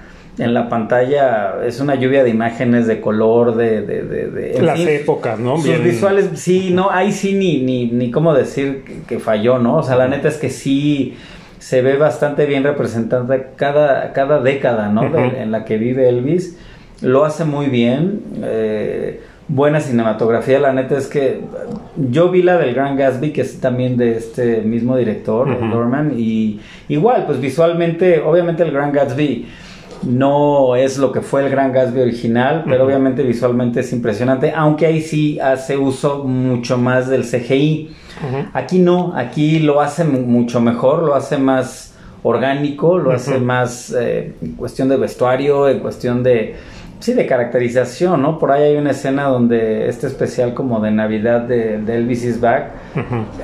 en 0.41 0.53
la 0.53 0.69
pantalla, 0.69 1.55
es 1.65 1.79
una 1.79 1.95
lluvia 1.95 2.23
de 2.23 2.29
imágenes, 2.29 2.87
de 2.87 2.99
color, 2.99 3.55
de... 3.55 3.81
de, 3.81 4.03
de, 4.03 4.61
Las 4.61 4.77
fin, 4.79 4.87
épocas, 4.89 5.39
¿no? 5.39 5.55
Sus 5.57 5.65
Bien- 5.65 5.83
visuales, 5.83 6.29
sí, 6.35 6.71
no, 6.73 6.89
ahí 6.91 7.11
sí 7.11 7.33
ni, 7.33 7.61
ni, 7.61 7.87
ni 7.87 8.11
cómo 8.11 8.33
decir 8.33 8.83
que, 8.83 9.01
que 9.07 9.19
falló, 9.19 9.59
¿no? 9.59 9.77
O 9.77 9.83
sea, 9.83 9.95
la 9.95 10.07
neta 10.07 10.27
es 10.27 10.37
que 10.37 10.49
sí 10.49 11.15
se 11.59 11.81
ve 11.81 11.95
bastante 11.97 12.45
bien 12.45 12.63
representante 12.63 13.47
cada, 13.55 14.13
cada 14.13 14.41
década, 14.41 14.89
¿no? 14.89 15.09
De- 15.09 15.41
en 15.41 15.51
la 15.51 15.63
que 15.65 15.77
vive 15.77 16.09
Elvis. 16.09 16.57
Lo 17.01 17.23
hace 17.25 17.45
muy 17.45 17.67
bien. 17.67 18.21
eh, 18.43 19.21
buena 19.47 19.81
cinematografía. 19.81 20.59
La 20.59 20.71
neta 20.71 20.97
es 20.97 21.07
que 21.07 21.41
yo 21.97 22.29
vi 22.29 22.41
la 22.41 22.57
del 22.57 22.73
Gran 22.73 22.95
Gatsby, 22.95 23.33
que 23.33 23.41
es 23.41 23.59
también 23.59 23.97
de 23.97 24.15
este 24.15 24.61
mismo 24.61 24.95
director, 24.95 25.49
Ujú. 25.49 25.65
Lorman, 25.65 26.13
y 26.17 26.61
igual, 26.87 27.25
pues 27.25 27.41
visualmente, 27.41 28.21
obviamente 28.21 28.63
el 28.63 28.71
Gran 28.71 28.93
Gatsby 28.93 29.45
no 30.03 30.75
es 30.75 30.97
lo 30.97 31.11
que 31.11 31.21
fue 31.21 31.43
el 31.45 31.49
Gran 31.49 31.71
Gatsby 31.71 32.01
original, 32.01 32.63
pero 32.67 32.85
obviamente 32.85 33.23
visualmente 33.23 33.81
es 33.81 33.93
impresionante, 33.93 34.51
aunque 34.55 34.85
ahí 34.87 35.01
sí 35.01 35.39
hace 35.39 35.77
uso 35.77 36.23
mucho 36.23 36.77
más 36.77 37.07
del 37.07 37.23
CGI. 37.23 37.91
Aquí 38.53 38.79
no, 38.79 39.13
aquí 39.15 39.59
lo 39.59 39.81
hace 39.81 40.03
mu- 40.03 40.21
mucho 40.21 40.59
mejor, 40.61 41.03
lo 41.03 41.15
hace 41.15 41.37
más 41.37 41.95
orgánico, 42.23 42.97
lo 42.99 43.11
hace 43.11 43.39
más 43.39 43.95
eh, 43.99 44.33
en 44.41 44.51
cuestión 44.53 44.89
de 44.89 44.97
vestuario, 44.97 45.67
en 45.69 45.79
cuestión 45.79 46.21
de 46.21 46.55
sí 46.99 47.13
de 47.13 47.25
caracterización, 47.25 48.21
¿no? 48.21 48.37
Por 48.37 48.51
ahí 48.51 48.61
hay 48.63 48.75
una 48.77 48.91
escena 48.91 49.23
donde 49.23 49.87
este 49.89 50.05
especial 50.05 50.53
como 50.53 50.79
de 50.81 50.91
Navidad 50.91 51.41
de, 51.41 51.79
de 51.79 51.95
Elvis 51.95 52.23
is 52.23 52.39
Back. 52.39 52.71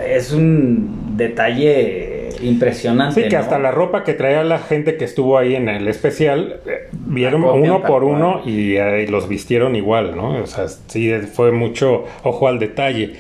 Es 0.08 0.32
un 0.32 1.18
detalle 1.18 2.17
impresionante. 2.42 3.24
Sí, 3.24 3.30
que 3.30 3.36
¿no? 3.36 3.42
hasta 3.42 3.60
la 3.60 3.72
ropa 3.72 4.04
que 4.04 4.14
traía 4.14 4.44
la 4.44 4.60
gente 4.60 4.98
que 4.98 5.06
estuvo 5.06 5.38
ahí 5.38 5.56
en 5.56 5.70
el 5.70 5.88
especial, 5.88 6.58
eh, 6.66 6.88
vieron 6.92 7.44
uno 7.44 7.82
por 7.84 8.04
cual. 8.04 8.16
uno 8.16 8.42
y, 8.46 8.76
eh, 8.76 9.08
los 9.10 9.28
vistieron 9.30 9.76
igual, 9.76 10.16
¿no? 10.16 10.42
O 10.42 10.48
sea, 10.48 10.68
sí, 10.68 11.12
fue 11.34 11.52
mucho 11.52 12.06
ojo 12.24 12.48
al 12.48 12.60
detalle. 12.60 13.14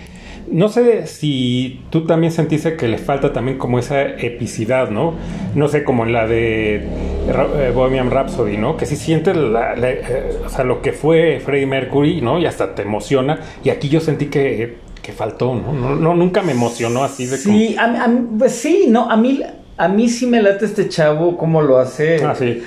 No 0.49 0.69
sé 0.69 1.07
si 1.07 1.81
tú 1.89 2.05
también 2.05 2.31
sentiste 2.31 2.77
que 2.77 2.87
le 2.87 2.97
falta 2.97 3.33
también 3.33 3.57
como 3.57 3.79
esa 3.79 4.01
epicidad, 4.03 4.89
¿no? 4.89 5.13
No 5.55 5.67
sé, 5.67 5.83
como 5.83 6.05
en 6.05 6.13
la 6.13 6.25
de 6.25 6.75
eh, 6.75 7.71
Bohemian 7.75 8.09
Rhapsody, 8.09 8.55
¿no? 8.55 8.77
Que 8.77 8.85
sí 8.85 8.95
sientes 8.95 9.35
la- 9.35 9.75
la- 9.75 9.91
eh, 9.91 10.03
o 10.45 10.49
sea, 10.49 10.63
lo 10.63 10.81
que 10.81 10.93
fue 10.93 11.41
Freddie 11.43 11.65
Mercury, 11.65 12.21
¿no? 12.21 12.39
Y 12.39 12.45
hasta 12.45 12.75
te 12.75 12.83
emociona. 12.83 13.39
Y 13.65 13.71
aquí 13.71 13.89
yo 13.89 13.99
sentí 13.99 14.27
que, 14.27 14.75
que 15.07 15.13
faltó, 15.13 15.55
¿no? 15.55 15.71
No, 15.71 15.95
no, 15.95 16.13
Nunca 16.13 16.41
me 16.43 16.51
emocionó 16.51 17.01
así 17.03 17.25
de 17.25 17.37
Sí, 17.37 17.75
a, 17.79 17.87
mí- 17.87 17.97
a 17.97 18.07
mí- 18.09 18.27
pues 18.37 18.51
sí, 18.51 18.85
no, 18.89 19.09
a 19.09 19.15
mí, 19.15 19.41
a 19.77 19.87
mí 19.87 20.09
sí 20.09 20.27
me 20.27 20.41
late 20.41 20.65
este 20.65 20.89
chavo, 20.89 21.37
cómo 21.37 21.61
lo 21.61 21.77
hace. 21.77 22.17
como... 22.17 22.29
Ah, 22.31 22.35
sí. 22.35 22.61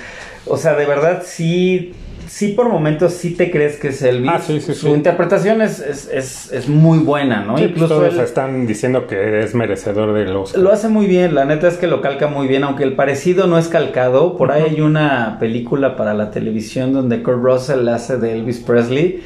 O 0.46 0.56
sea, 0.56 0.74
de 0.74 0.86
verdad 0.86 1.22
sí, 1.22 1.92
sí 2.26 2.48
por 2.48 2.70
momentos 2.70 3.12
sí 3.12 3.32
te 3.32 3.50
crees 3.50 3.76
que 3.76 3.88
es 3.88 4.00
Elvis. 4.00 4.30
Ah, 4.34 4.40
sí, 4.44 4.58
sí, 4.58 4.72
Su 4.72 4.86
sí. 4.86 4.92
interpretación 4.94 5.60
es, 5.60 5.80
es, 5.80 6.08
es, 6.10 6.50
es 6.50 6.66
muy 6.66 6.98
buena, 7.00 7.42
¿no? 7.42 7.58
Sí, 7.58 7.64
pues 7.64 7.72
Incluso 7.72 7.94
todos 7.96 8.14
él 8.14 8.20
están 8.20 8.66
diciendo 8.66 9.06
que 9.06 9.40
es 9.40 9.54
merecedor 9.54 10.14
de 10.14 10.24
los 10.24 10.56
lo 10.56 10.72
hace 10.72 10.88
muy 10.88 11.06
bien, 11.06 11.34
la 11.34 11.44
neta 11.44 11.68
es 11.68 11.76
que 11.76 11.86
lo 11.88 12.00
calca 12.00 12.26
muy 12.28 12.48
bien, 12.48 12.64
aunque 12.64 12.84
el 12.84 12.94
parecido 12.94 13.48
no 13.48 13.58
es 13.58 13.68
calcado. 13.68 14.38
Por 14.38 14.50
ahí 14.50 14.62
hay 14.70 14.80
una 14.80 15.36
película 15.38 15.94
para 15.94 16.14
la 16.14 16.30
televisión 16.30 16.94
donde 16.94 17.22
Kurt 17.22 17.42
Russell 17.42 17.86
hace 17.88 18.16
de 18.16 18.32
Elvis 18.32 18.60
Presley 18.60 19.22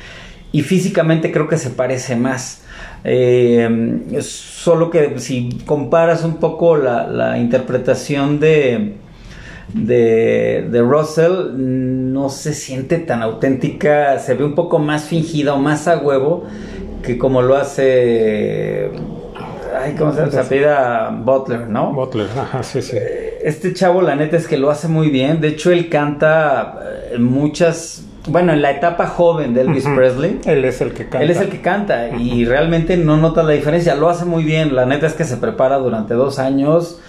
y 0.50 0.62
físicamente 0.62 1.30
creo 1.30 1.46
que 1.46 1.58
se 1.58 1.70
parece 1.70 2.16
más. 2.16 2.62
Eh, 3.04 4.18
solo 4.22 4.90
que 4.90 5.18
si 5.18 5.58
comparas 5.66 6.24
un 6.24 6.36
poco 6.36 6.76
la, 6.76 7.06
la 7.06 7.38
interpretación 7.38 8.40
de, 8.40 8.94
de, 9.74 10.66
de 10.70 10.80
Russell, 10.80 11.52
no 11.54 12.30
se 12.30 12.54
siente 12.54 12.98
tan 12.98 13.22
auténtica, 13.22 14.18
se 14.18 14.34
ve 14.34 14.44
un 14.44 14.54
poco 14.54 14.78
más 14.78 15.04
fingida 15.04 15.52
o 15.52 15.58
más 15.58 15.86
a 15.86 15.98
huevo 15.98 16.44
que 17.02 17.18
como 17.18 17.42
lo 17.42 17.56
hace. 17.56 18.90
Ay, 19.78 19.94
¿cómo 19.98 20.12
se 20.12 20.38
apellida 20.38 21.10
Butler, 21.10 21.68
¿no? 21.68 21.92
Butler. 21.92 22.28
Ajá, 22.36 22.62
sí, 22.62 22.80
sí. 22.80 22.96
Este 23.42 23.74
chavo, 23.74 24.00
la 24.00 24.16
neta 24.16 24.36
es 24.36 24.46
que 24.46 24.56
lo 24.56 24.70
hace 24.70 24.88
muy 24.88 25.10
bien. 25.10 25.40
De 25.40 25.48
hecho, 25.48 25.70
él 25.70 25.88
canta 25.88 26.78
eh, 27.12 27.18
muchas. 27.18 28.06
Bueno, 28.26 28.52
en 28.52 28.62
la 28.62 28.70
etapa 28.70 29.06
joven 29.06 29.52
de 29.52 29.62
Elvis. 29.62 29.84
Presley. 29.94 30.40
Él 30.46 30.64
es 30.64 30.80
el 30.80 30.92
que 30.92 31.04
canta. 31.04 31.22
Él 31.22 31.30
es 31.30 31.40
el 31.40 31.48
que 31.48 31.60
canta 31.60 32.08
y 32.16 32.44
realmente 32.44 32.96
no 32.96 33.16
nota 33.16 33.42
la 33.42 33.52
diferencia. 33.52 33.94
Lo 33.94 34.08
hace 34.08 34.24
muy 34.24 34.44
bien. 34.44 34.74
La 34.74 34.86
neta 34.86 35.06
es 35.06 35.12
que 35.12 35.24
se 35.24 35.36
prepara 35.36 35.76
durante 35.76 36.14
dos 36.14 36.38
años. 36.38 37.00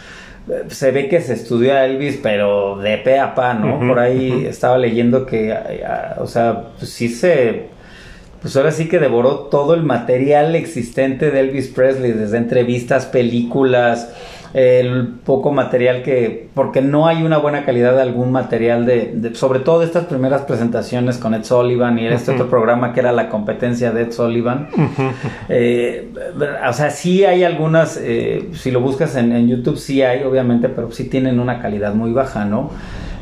Eh, 0.50 0.64
Se 0.68 0.92
ve 0.92 1.08
que 1.08 1.22
se 1.22 1.34
estudió 1.34 1.74
a 1.74 1.86
Elvis, 1.86 2.20
pero 2.22 2.78
de 2.78 2.98
pe 2.98 3.18
a 3.20 3.34
pa, 3.34 3.54
¿no? 3.54 3.80
Por 3.88 4.00
ahí 4.00 4.46
estaba 4.48 4.78
leyendo 4.78 5.26
que, 5.26 5.52
eh, 5.52 5.84
ah, 5.88 6.16
o 6.20 6.28
sea, 6.28 6.66
pues 6.78 6.92
sí 6.92 7.08
se. 7.08 7.74
Pues 8.42 8.56
ahora 8.58 8.72
sí 8.72 8.88
que 8.88 9.00
devoró 9.00 9.48
todo 9.50 9.74
el 9.74 9.82
material 9.82 10.56
existente 10.56 11.32
de 11.32 11.40
Elvis 11.40 11.70
Presley, 11.70 12.12
desde 12.12 12.38
entrevistas, 12.38 13.08
películas, 13.08 14.14
el 14.58 15.08
poco 15.26 15.52
material 15.52 16.02
que, 16.02 16.48
porque 16.54 16.82
no 16.82 17.08
hay 17.08 17.24
una 17.24 17.40
buena 17.40 17.66
calidad 17.66 17.94
de 17.94 18.02
algún 18.02 18.32
material 18.32 18.86
de, 18.86 19.12
de- 19.14 19.36
sobre 19.36 19.60
todo 19.60 19.80
de 19.82 19.86
estas 19.86 20.06
primeras 20.06 20.44
presentaciones 20.44 21.18
con 21.18 21.34
Ed 21.34 21.44
Sullivan 21.44 22.00
y 22.00 22.08
este 22.08 22.32
otro 22.32 22.50
programa 22.50 22.94
que 22.94 23.02
era 23.02 23.12
la 23.12 23.28
competencia 23.28 23.92
de 23.92 24.04
Ed 24.04 24.12
Sullivan. 24.14 24.70
Eh, 25.50 26.10
o 26.70 26.72
sea, 26.74 26.90
sí 26.90 27.26
hay 27.26 27.44
algunas, 27.44 28.00
eh, 28.02 28.48
si 28.54 28.72
lo 28.72 28.80
buscas 28.80 29.18
en, 29.18 29.34
en 29.34 29.50
YouTube 29.50 29.76
sí 29.78 30.02
hay, 30.04 30.24
obviamente, 30.24 30.70
pero 30.70 30.90
sí 30.90 31.10
tienen 31.10 31.42
una 31.42 31.62
calidad 31.62 31.94
muy 31.94 32.14
baja, 32.14 32.46
¿no? 32.46 32.70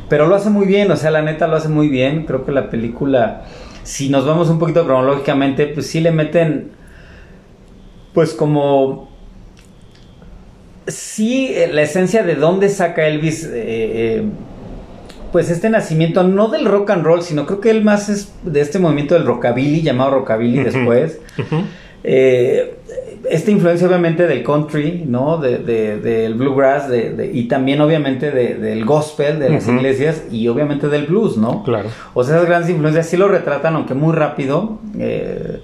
Pero 0.08 0.28
lo 0.28 0.36
hace 0.36 0.50
muy 0.50 0.66
bien, 0.66 0.88
o 0.92 0.96
sea, 0.96 1.10
la 1.10 1.22
neta 1.22 1.48
lo 1.48 1.56
hace 1.56 1.68
muy 1.68 1.88
bien. 1.88 2.26
Creo 2.26 2.44
que 2.44 2.52
la 2.52 2.70
película, 2.70 3.42
si 3.82 4.08
nos 4.08 4.24
vamos 4.24 4.50
un 4.50 4.60
poquito 4.60 4.84
cronológicamente, 4.84 5.66
pues 5.66 5.88
sí 5.88 5.98
le 6.00 6.12
meten, 6.12 6.70
pues 8.12 8.34
como 8.34 9.08
sí, 10.86 11.48
eh, 11.54 11.68
la 11.72 11.82
esencia 11.82 12.22
de 12.22 12.34
dónde 12.34 12.68
saca 12.68 13.06
Elvis, 13.06 13.44
eh, 13.44 13.50
eh, 13.54 14.22
pues 15.32 15.50
este 15.50 15.68
nacimiento, 15.70 16.22
no 16.22 16.48
del 16.48 16.64
rock 16.64 16.90
and 16.90 17.04
roll, 17.04 17.22
sino 17.22 17.46
creo 17.46 17.60
que 17.60 17.70
él 17.70 17.82
más 17.82 18.08
es 18.08 18.32
de 18.44 18.60
este 18.60 18.78
movimiento 18.78 19.14
del 19.14 19.26
rockabilly, 19.26 19.82
llamado 19.82 20.12
rockabilly 20.12 20.62
después. 20.62 21.18
Eh, 22.04 22.74
esta 23.30 23.50
influencia 23.50 23.86
obviamente 23.88 24.26
del 24.26 24.42
country, 24.42 25.04
¿no? 25.08 25.38
De, 25.38 25.56
de- 25.58 25.96
del 25.98 26.34
bluegrass 26.34 26.88
de, 26.90 27.12
de- 27.14 27.30
y 27.32 27.48
también 27.48 27.80
obviamente 27.80 28.30
de- 28.30 28.56
del 28.56 28.84
gospel, 28.84 29.38
de 29.38 29.48
las 29.48 29.66
iglesias 29.66 30.24
y 30.30 30.46
obviamente 30.48 30.88
del 30.88 31.06
blues, 31.06 31.38
¿no? 31.38 31.62
Claro. 31.64 31.88
O 32.12 32.22
sea, 32.22 32.36
esas 32.36 32.46
grandes 32.46 32.68
influencias 32.70 33.08
sí 33.08 33.16
lo 33.16 33.26
retratan, 33.28 33.74
aunque 33.76 33.94
muy 33.94 34.14
rápido. 34.14 34.78
eh, 34.98 35.60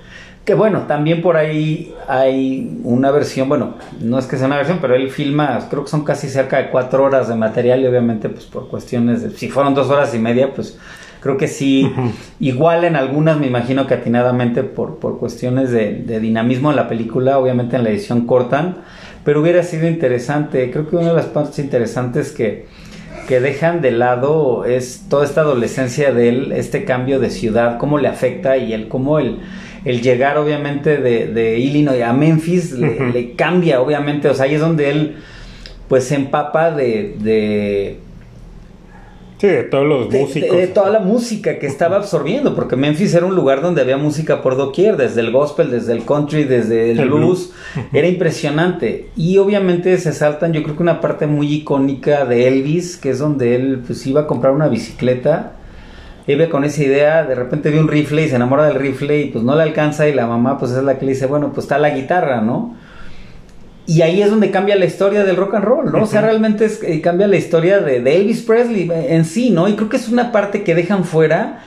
Que 0.50 0.56
bueno, 0.56 0.80
también 0.88 1.22
por 1.22 1.36
ahí 1.36 1.94
hay 2.08 2.80
una 2.82 3.12
versión, 3.12 3.48
bueno, 3.48 3.74
no 4.00 4.18
es 4.18 4.26
que 4.26 4.36
sea 4.36 4.48
una 4.48 4.56
versión, 4.56 4.78
pero 4.80 4.96
él 4.96 5.08
filma, 5.08 5.68
creo 5.70 5.84
que 5.84 5.90
son 5.90 6.02
casi 6.02 6.28
cerca 6.28 6.56
de 6.56 6.70
cuatro 6.70 7.04
horas 7.04 7.28
de 7.28 7.36
material 7.36 7.82
y 7.82 7.86
obviamente 7.86 8.28
pues 8.28 8.46
por 8.46 8.68
cuestiones 8.68 9.22
de, 9.22 9.30
si 9.30 9.48
fueron 9.48 9.76
dos 9.76 9.90
horas 9.90 10.12
y 10.12 10.18
media, 10.18 10.52
pues 10.52 10.76
creo 11.20 11.36
que 11.36 11.46
sí, 11.46 11.88
igual 12.40 12.82
en 12.82 12.96
algunas 12.96 13.38
me 13.38 13.46
imagino 13.46 13.86
que 13.86 13.94
atinadamente 13.94 14.64
por, 14.64 14.98
por 14.98 15.20
cuestiones 15.20 15.70
de, 15.70 16.02
de 16.04 16.18
dinamismo 16.18 16.70
en 16.70 16.76
la 16.76 16.88
película, 16.88 17.38
obviamente 17.38 17.76
en 17.76 17.84
la 17.84 17.90
edición 17.90 18.26
cortan, 18.26 18.78
pero 19.24 19.42
hubiera 19.42 19.62
sido 19.62 19.86
interesante, 19.86 20.68
creo 20.72 20.90
que 20.90 20.96
una 20.96 21.10
de 21.10 21.14
las 21.14 21.26
partes 21.26 21.60
interesantes 21.60 22.32
que, 22.32 22.66
que 23.28 23.38
dejan 23.38 23.82
de 23.82 23.92
lado 23.92 24.64
es 24.64 25.06
toda 25.08 25.24
esta 25.24 25.42
adolescencia 25.42 26.12
de 26.12 26.28
él, 26.28 26.52
este 26.52 26.84
cambio 26.84 27.20
de 27.20 27.30
ciudad, 27.30 27.78
cómo 27.78 27.98
le 27.98 28.08
afecta 28.08 28.56
y 28.56 28.72
el 28.72 28.88
cómo 28.88 29.20
el, 29.20 29.38
el 29.84 30.00
llegar 30.02 30.36
obviamente 30.38 30.98
de, 30.98 31.26
de 31.28 31.58
Illinois 31.58 32.02
a 32.02 32.12
Memphis 32.12 32.72
le, 32.72 33.32
cambia 33.34 33.80
obviamente, 33.80 34.28
o 34.28 34.34
sea, 34.34 34.44
ahí 34.46 34.54
es 34.54 34.60
donde 34.60 34.90
él 34.90 35.16
pues 35.88 36.04
se 36.04 36.14
empapa 36.16 36.70
de, 36.70 37.16
de, 37.18 37.98
Sí, 39.38 39.46
de 39.46 39.62
todos 39.62 39.86
los 39.86 40.10
músicos. 40.12 40.50
de- 40.50 40.56
de 40.58 40.66
toda 40.66 40.90
la 40.90 40.98
música 41.00 41.58
que 41.58 41.66
estaba 41.66 41.96
absorbiendo, 41.96 42.54
porque 42.54 42.76
Memphis 42.76 43.14
era 43.14 43.24
un 43.24 43.34
lugar 43.34 43.62
donde 43.62 43.80
había 43.80 43.96
música 43.96 44.42
por 44.42 44.54
doquier, 44.58 44.98
desde 44.98 45.22
el 45.22 45.30
gospel, 45.32 45.70
desde 45.70 45.94
el 45.94 46.04
country, 46.04 46.44
desde 46.44 46.90
el, 46.90 47.00
El 47.00 47.08
blues, 47.08 47.50
blues. 47.74 47.88
era 47.94 48.06
impresionante. 48.06 49.08
Y 49.16 49.38
obviamente 49.38 49.96
se 49.96 50.12
saltan, 50.12 50.52
yo 50.52 50.62
creo 50.62 50.76
que 50.76 50.82
una 50.82 51.00
parte 51.00 51.26
muy 51.26 51.50
icónica 51.54 52.26
de 52.26 52.48
Elvis, 52.48 52.98
que 52.98 53.08
es 53.10 53.18
donde 53.18 53.56
él 53.56 53.80
pues 53.86 54.06
iba 54.06 54.20
a 54.20 54.26
comprar 54.26 54.52
una 54.52 54.68
bicicleta, 54.68 55.52
iba 56.32 56.48
con 56.48 56.64
esa 56.64 56.82
idea, 56.82 57.24
de 57.24 57.34
repente 57.34 57.70
ve 57.70 57.80
un 57.80 57.88
rifle 57.88 58.24
y 58.24 58.28
se 58.28 58.36
enamora 58.36 58.64
del 58.66 58.74
rifle 58.76 59.20
y 59.20 59.24
pues 59.26 59.44
no 59.44 59.54
le 59.56 59.62
alcanza 59.62 60.08
y 60.08 60.12
la 60.14 60.26
mamá 60.26 60.58
pues 60.58 60.72
es 60.72 60.82
la 60.82 60.98
que 60.98 61.06
le 61.06 61.12
dice, 61.12 61.26
bueno, 61.26 61.52
pues 61.52 61.64
está 61.64 61.78
la 61.78 61.90
guitarra, 61.90 62.40
¿no? 62.40 62.74
Y 63.86 64.02
ahí 64.02 64.22
es 64.22 64.30
donde 64.30 64.50
cambia 64.50 64.76
la 64.76 64.84
historia 64.84 65.24
del 65.24 65.36
rock 65.36 65.54
and 65.54 65.64
roll, 65.64 65.90
¿no? 65.92 66.02
O 66.02 66.06
sea, 66.06 66.20
realmente 66.20 66.64
es, 66.66 66.80
eh, 66.84 67.00
cambia 67.00 67.26
la 67.26 67.36
historia 67.36 67.80
de, 67.80 68.00
de 68.00 68.16
Elvis 68.16 68.42
Presley 68.42 68.88
en 69.08 69.24
sí, 69.24 69.50
¿no? 69.50 69.68
Y 69.68 69.74
creo 69.74 69.88
que 69.88 69.96
es 69.96 70.08
una 70.08 70.30
parte 70.30 70.62
que 70.62 70.74
dejan 70.76 71.04
fuera 71.04 71.60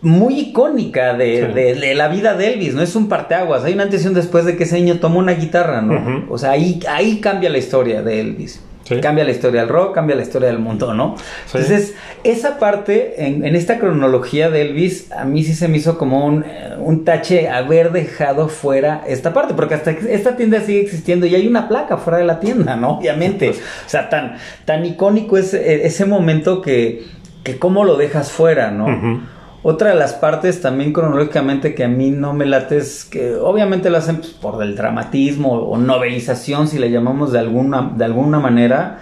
muy 0.00 0.38
icónica 0.40 1.14
de, 1.14 1.46
Sí. 1.48 1.54
de- 1.54 1.74
de 1.74 1.94
la 1.94 2.08
vida 2.08 2.34
de 2.34 2.52
Elvis, 2.54 2.74
¿no? 2.74 2.82
Es 2.82 2.94
un 2.96 3.08
parteaguas. 3.08 3.64
Hay 3.64 3.74
una 3.74 3.84
antes 3.84 4.04
y 4.04 4.08
un 4.08 4.14
después 4.14 4.44
de 4.44 4.56
que 4.56 4.64
ese 4.64 4.76
niño 4.76 4.98
toma 4.98 5.16
una 5.16 5.32
guitarra, 5.32 5.80
¿no? 5.80 6.24
O 6.28 6.38
sea, 6.38 6.50
ahí, 6.52 6.80
ahí 6.88 7.20
cambia 7.20 7.50
la 7.50 7.58
historia 7.58 8.02
de 8.02 8.20
Elvis. 8.20 8.60
Sí. 8.84 9.00
Cambia 9.00 9.24
la 9.24 9.30
historia 9.30 9.60
del 9.60 9.68
rock, 9.68 9.94
cambia 9.94 10.16
la 10.16 10.22
historia 10.22 10.48
del 10.48 10.58
mundo, 10.58 10.92
¿no? 10.92 11.16
Sí. 11.46 11.58
Entonces, 11.58 11.94
esa 12.24 12.58
parte, 12.58 13.26
en, 13.26 13.44
en 13.44 13.54
esta 13.54 13.78
cronología 13.78 14.50
de 14.50 14.62
Elvis, 14.62 15.12
a 15.12 15.24
mí 15.24 15.44
sí 15.44 15.54
se 15.54 15.68
me 15.68 15.76
hizo 15.76 15.98
como 15.98 16.26
un, 16.26 16.44
eh, 16.44 16.74
un 16.78 17.04
tache 17.04 17.48
haber 17.48 17.92
dejado 17.92 18.48
fuera 18.48 19.04
esta 19.06 19.32
parte, 19.32 19.54
porque 19.54 19.74
hasta 19.74 19.92
esta 19.92 20.36
tienda 20.36 20.60
sigue 20.60 20.80
existiendo 20.80 21.26
y 21.26 21.34
hay 21.34 21.46
una 21.46 21.68
placa 21.68 21.96
fuera 21.96 22.18
de 22.18 22.24
la 22.24 22.40
tienda, 22.40 22.76
¿no? 22.76 22.98
Obviamente. 22.98 23.50
O 23.50 23.88
sea, 23.88 24.08
tan, 24.08 24.36
tan 24.64 24.84
icónico 24.84 25.38
es 25.38 25.54
eh, 25.54 25.86
ese 25.86 26.04
momento 26.04 26.60
que, 26.60 27.04
que 27.44 27.58
cómo 27.58 27.84
lo 27.84 27.96
dejas 27.96 28.32
fuera, 28.32 28.70
¿no? 28.70 28.86
Ujú. 28.86 29.20
Otra 29.64 29.90
de 29.90 29.94
las 29.94 30.14
partes 30.14 30.60
también 30.60 30.92
cronológicamente 30.92 31.74
que 31.74 31.84
a 31.84 31.88
mí 31.88 32.10
no 32.10 32.32
me 32.32 32.46
late 32.46 32.78
es 32.78 33.04
que 33.04 33.36
obviamente 33.36 33.90
lo 33.90 33.98
hacen 33.98 34.16
pues, 34.16 34.30
por 34.30 34.60
el 34.62 34.74
dramatismo 34.74 35.52
o 35.52 35.78
novelización, 35.78 36.66
si 36.66 36.80
le 36.80 36.90
llamamos 36.90 37.30
de 37.30 37.38
alguna, 37.38 37.92
de 37.96 38.04
alguna 38.04 38.40
manera. 38.40 39.00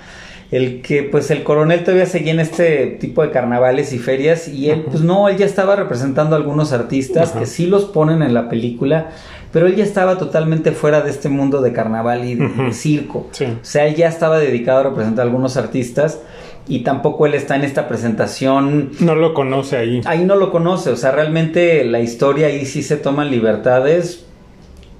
El 0.50 0.82
que 0.82 1.04
pues 1.04 1.30
el 1.30 1.44
coronel 1.44 1.84
todavía 1.84 2.06
seguía 2.06 2.32
en 2.32 2.40
este 2.40 2.98
tipo 3.00 3.22
de 3.22 3.30
carnavales 3.30 3.92
y 3.92 3.98
ferias 3.98 4.48
y 4.48 4.68
él 4.68 4.82
pues 4.90 5.00
no, 5.00 5.28
él 5.28 5.36
ya 5.36 5.46
estaba 5.46 5.76
representando 5.76 6.34
a 6.34 6.38
algunos 6.38 6.72
artistas 6.72 7.30
Ajá. 7.30 7.38
que 7.38 7.46
sí 7.46 7.66
los 7.66 7.84
ponen 7.84 8.20
en 8.20 8.34
la 8.34 8.48
película, 8.48 9.10
pero 9.52 9.68
él 9.68 9.76
ya 9.76 9.84
estaba 9.84 10.18
totalmente 10.18 10.72
fuera 10.72 11.02
de 11.02 11.10
este 11.10 11.28
mundo 11.28 11.62
de 11.62 11.72
carnaval 11.72 12.24
y 12.24 12.34
de, 12.34 12.72
circo. 12.72 13.28
Sí. 13.30 13.44
O 13.44 13.58
sea, 13.64 13.86
él 13.86 13.94
ya 13.94 14.08
estaba 14.08 14.40
dedicado 14.40 14.80
a 14.80 14.82
representar 14.82 15.24
a 15.24 15.26
algunos 15.28 15.56
artistas 15.56 16.20
y 16.68 16.80
tampoco 16.80 17.26
él 17.26 17.34
está 17.34 17.56
en 17.56 17.64
esta 17.64 17.88
presentación 17.88 18.90
No 19.00 19.14
lo 19.14 19.34
conoce 19.34 19.76
ahí. 19.76 20.00
ahí 20.04 20.24
no 20.24 20.36
lo 20.36 20.50
conoce, 20.50 20.90
o 20.90 20.96
sea, 20.96 21.10
realmente 21.10 21.84
la 21.84 22.00
historia 22.00 22.48
ahí 22.48 22.66
sí 22.66 22.82
se 22.82 22.96
toman 22.96 23.30
libertades 23.30 24.26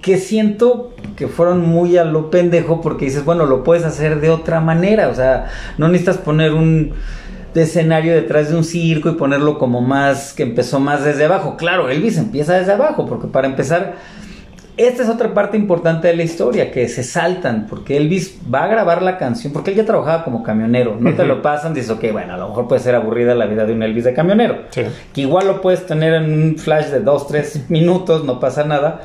que 0.02 0.16
siento 0.16 0.94
que 1.16 1.28
fueron 1.28 1.60
muy 1.60 1.96
a 1.98 2.04
lo 2.04 2.30
pendejo 2.30 2.80
porque 2.80 3.04
dices, 3.04 3.24
bueno, 3.24 3.44
lo 3.46 3.62
puedes 3.64 3.84
hacer 3.84 4.20
de 4.20 4.30
otra 4.30 4.60
manera, 4.60 5.08
o 5.08 5.14
sea, 5.14 5.50
no 5.76 5.88
necesitas 5.88 6.18
poner 6.18 6.54
un 6.54 6.94
escenario 7.54 8.14
detrás 8.14 8.50
de 8.50 8.56
un 8.56 8.64
circo 8.64 9.10
y 9.10 9.14
ponerlo 9.14 9.58
como 9.58 9.80
más, 9.80 10.32
que 10.32 10.44
empezó 10.44 10.80
más 10.80 11.04
desde 11.04 11.24
abajo. 11.24 11.56
Claro, 11.56 11.90
Elvis 11.90 12.16
empieza 12.16 12.54
desde 12.54 12.72
abajo, 12.72 13.06
porque 13.06 13.26
para 13.26 13.48
empezar, 13.48 13.96
esta 14.86 15.02
es 15.02 15.08
otra 15.08 15.32
parte 15.34 15.56
importante 15.56 16.08
de 16.08 16.16
la 16.16 16.22
historia, 16.22 16.70
que 16.72 16.88
se 16.88 17.02
saltan, 17.02 17.66
porque 17.68 17.96
Elvis 17.96 18.40
va 18.52 18.64
a 18.64 18.66
grabar 18.68 19.02
la 19.02 19.18
canción, 19.18 19.52
porque 19.52 19.70
él 19.70 19.76
ya 19.76 19.84
trabajaba 19.84 20.24
como 20.24 20.42
camionero, 20.42 20.96
no 20.98 21.10
te 21.14 21.22
Ujú. 21.22 21.28
lo 21.28 21.42
pasan, 21.42 21.74
dices, 21.74 21.90
ok, 21.90 22.12
bueno, 22.12 22.34
a 22.34 22.36
lo 22.36 22.48
mejor 22.48 22.68
puede 22.68 22.80
ser 22.80 22.94
aburrida 22.94 23.34
la 23.34 23.46
vida 23.46 23.64
de 23.66 23.72
un 23.72 23.82
Elvis 23.82 24.04
de 24.04 24.14
camionero, 24.14 24.58
Sí. 24.70 24.82
que 25.12 25.20
igual 25.22 25.46
lo 25.46 25.60
puedes 25.60 25.86
tener 25.86 26.14
en 26.14 26.32
un 26.32 26.56
flash 26.58 26.86
de 26.86 27.00
2, 27.00 27.26
3 27.26 27.66
minutos, 27.70 28.24
no 28.24 28.38
pasa 28.40 28.64
nada, 28.64 29.00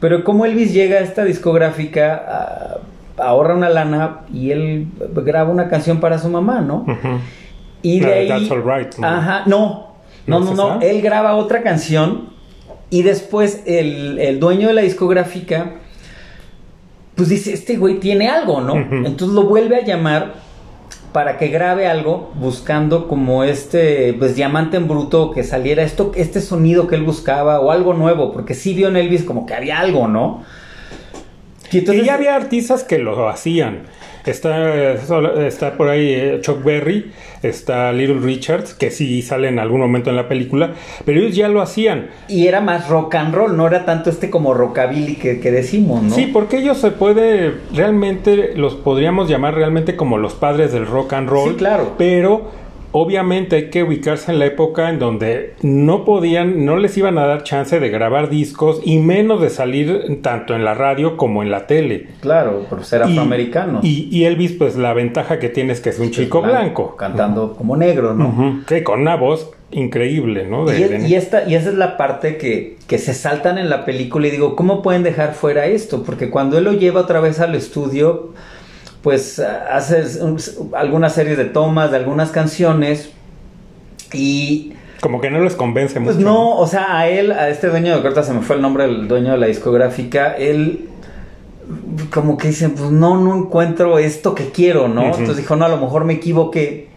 pero 0.00 0.24
como 0.24 0.44
Elvis 0.46 0.72
llega 0.72 0.96
a 0.98 1.00
esta 1.00 1.24
discográfica, 1.24 2.24
ah, 2.28 2.76
ahorra 3.22 3.54
una 3.54 3.68
lana 3.68 4.20
y 4.32 4.50
él 4.50 4.88
graba 5.14 5.50
una 5.50 5.68
canción 5.68 6.00
para 6.00 6.18
su 6.18 6.28
mamá, 6.30 6.60
¿no? 6.62 6.86
Ujú. 6.88 7.20
Y 7.82 8.00
La 8.00 8.08
de 8.08 8.14
de 8.14 8.20
ahí. 8.20 8.28
That's 8.28 8.50
Alright, 8.50 8.96
¿no? 8.96 9.06
Ajá, 9.06 9.42
no. 9.46 9.90
No, 10.26 10.40
¿No 10.40 10.54
no, 10.54 10.74
no. 10.76 10.80
Él 10.80 11.00
graba 11.02 11.34
otra 11.34 11.62
canción 11.62 12.29
y 12.90 13.02
después 13.02 13.62
el, 13.66 14.18
el 14.18 14.40
dueño 14.40 14.68
de 14.68 14.74
la 14.74 14.82
discográfica, 14.82 15.76
pues 17.14 17.28
dice: 17.28 17.52
Este 17.52 17.76
güey 17.76 18.00
tiene 18.00 18.28
algo, 18.28 18.60
¿no? 18.60 18.76
Entonces 18.76 19.34
lo 19.34 19.44
vuelve 19.44 19.76
a 19.76 19.84
llamar 19.84 20.34
para 21.12 21.38
que 21.38 21.48
grabe 21.48 21.88
algo 21.88 22.30
buscando 22.34 23.08
como 23.08 23.42
este 23.42 24.14
pues 24.14 24.36
diamante 24.36 24.76
en 24.76 24.86
bruto 24.86 25.32
que 25.32 25.42
saliera 25.42 25.82
esto 25.82 26.12
este 26.14 26.40
sonido 26.40 26.86
que 26.86 26.94
él 26.94 27.02
buscaba 27.02 27.58
o 27.58 27.72
algo 27.72 27.94
nuevo 27.94 28.32
porque 28.32 28.54
sí 28.54 28.74
vio 28.74 28.86
en 28.86 28.96
Elvis 28.96 29.24
como 29.24 29.44
que 29.44 29.54
había 29.54 29.80
algo 29.80 30.06
no 30.06 30.44
y 31.72 31.78
entonces 31.78 32.02
y 32.02 32.06
ya 32.06 32.14
había 32.14 32.34
artistas 32.34 32.84
que 32.84 32.98
lo 32.98 33.28
hacían. 33.28 33.82
Está, 34.26 34.92
está 35.46 35.76
por 35.76 35.88
ahí 35.88 36.12
eh, 36.12 36.38
Chuck 36.40 36.62
Berry, 36.62 37.10
está 37.42 37.92
Little 37.92 38.20
Richards, 38.20 38.74
que 38.74 38.90
sí 38.90 39.22
sale 39.22 39.48
en 39.48 39.58
algún 39.58 39.80
momento 39.80 40.10
en 40.10 40.16
la 40.16 40.28
película, 40.28 40.72
pero 41.04 41.20
ellos 41.20 41.34
ya 41.34 41.48
lo 41.48 41.60
hacían. 41.62 42.08
y 42.28 42.46
era 42.46 42.60
más 42.60 42.88
rock 42.88 43.14
and 43.14 43.34
roll 43.34 43.56
no 43.56 43.66
era 43.66 43.84
tanto 43.84 44.10
este 44.10 44.30
como 44.30 44.54
rockabilly 44.54 45.16
que, 45.16 45.40
que 45.40 45.50
decimos 45.50 46.02
no 46.02 46.14
Sí, 46.14 46.26
porque 46.32 46.58
ellos 46.58 46.78
se 46.78 46.90
puede, 46.90 47.54
realmente 47.74 48.52
los 48.56 48.74
podríamos 48.74 49.28
llamar 49.28 49.54
realmente 49.54 49.96
como 49.96 50.18
los 50.18 50.34
padres 50.34 50.72
del 50.72 50.86
rock 50.86 51.14
and 51.14 51.28
roll. 51.28 51.50
Sí, 51.50 51.56
claro. 51.56 51.94
Pero 51.98 52.50
obviamente 52.92 53.56
hay 53.56 53.70
que 53.70 53.82
ubicarse 53.82 54.32
en 54.32 54.38
la 54.38 54.46
época 54.46 54.90
en 54.90 54.98
donde 54.98 55.54
no 55.62 56.04
podían, 56.04 56.64
no 56.64 56.76
les 56.76 56.96
iban 56.98 57.18
a 57.18 57.26
dar 57.26 57.42
chance 57.44 57.78
de 57.78 57.88
grabar 57.88 58.28
discos 58.30 58.80
y 58.84 58.98
menos 58.98 59.40
de 59.40 59.50
salir 59.50 60.20
tanto 60.22 60.54
en 60.54 60.64
la 60.64 60.74
radio 60.74 61.16
como 61.16 61.42
en 61.42 61.50
la 61.50 61.66
tele. 61.66 62.08
Claro, 62.20 62.66
por 62.68 62.84
ser 62.84 63.02
afroamericano. 63.02 63.80
Y, 63.82 64.08
y 64.10 64.24
Elvis, 64.24 64.52
pues 64.52 64.76
la 64.76 64.92
ventaja 64.94 65.38
que 65.38 65.48
tiene 65.48 65.72
es 65.72 65.80
que 65.80 65.90
es 65.90 65.98
un 65.98 66.10
chico 66.10 66.42
blanco. 66.42 66.96
Cantando 66.96 67.54
como 67.54 67.76
negro, 67.76 68.14
¿no? 68.14 68.62
Que 68.66 68.82
con 68.82 69.00
una 69.02 69.16
voz 69.16 69.50
increíble, 69.72 70.46
¿no? 70.48 70.64
De- 70.66 70.80
Y, 70.80 70.82
de- 70.84 71.08
y 71.08 71.14
esta, 71.14 71.48
y 71.48 71.54
esa 71.54 71.68
es 71.70 71.76
la 71.76 71.96
parte 71.96 72.36
que, 72.38 72.76
que 72.88 72.98
se 72.98 73.14
saltan 73.14 73.56
en 73.56 73.70
la 73.70 73.84
película 73.84 74.26
y 74.26 74.30
digo, 74.32 74.56
¿cómo 74.56 74.82
pueden 74.82 75.04
dejar 75.04 75.34
fuera 75.34 75.66
esto? 75.66 76.02
Porque 76.02 76.28
cuando 76.28 76.58
él 76.58 76.64
lo 76.64 76.72
lleva 76.72 77.02
otra 77.02 77.20
vez 77.20 77.38
al 77.40 77.54
estudio, 77.54 78.30
pues 79.02 79.38
ah, 79.38 79.66
hace 79.72 80.22
un- 80.22 80.38
algunas 80.74 81.14
series 81.14 81.36
de 81.38 81.46
tomas 81.46 81.90
de 81.90 81.96
algunas 81.96 82.30
canciones 82.30 83.10
y 84.12 84.72
Como 85.00 85.20
que 85.20 85.30
no 85.30 85.40
les 85.40 85.54
convence 85.54 86.00
pues 86.00 86.16
mucho. 86.16 86.28
no, 86.28 86.56
o 86.56 86.66
sea, 86.66 86.98
a 86.98 87.08
él, 87.08 87.32
a 87.32 87.48
este 87.48 87.68
dueño 87.68 87.94
de 87.94 88.02
ahorita 88.02 88.22
se 88.22 88.32
me 88.34 88.42
fue 88.42 88.56
el 88.56 88.62
nombre 88.62 88.86
del 88.86 89.08
dueño 89.08 89.32
de 89.32 89.38
la 89.38 89.46
discográfica, 89.46 90.32
él 90.36 90.88
como 92.12 92.36
que 92.36 92.48
dice, 92.48 92.68
pues 92.68 92.90
no, 92.90 93.16
no 93.20 93.36
encuentro 93.36 93.98
esto 93.98 94.34
que 94.34 94.50
quiero, 94.50 94.88
¿no? 94.88 95.04
Entonces 95.04 95.36
dijo, 95.36 95.54
no, 95.56 95.64
a 95.64 95.68
lo 95.68 95.76
mejor 95.76 96.04
me 96.04 96.14
equivoqué. 96.14 96.89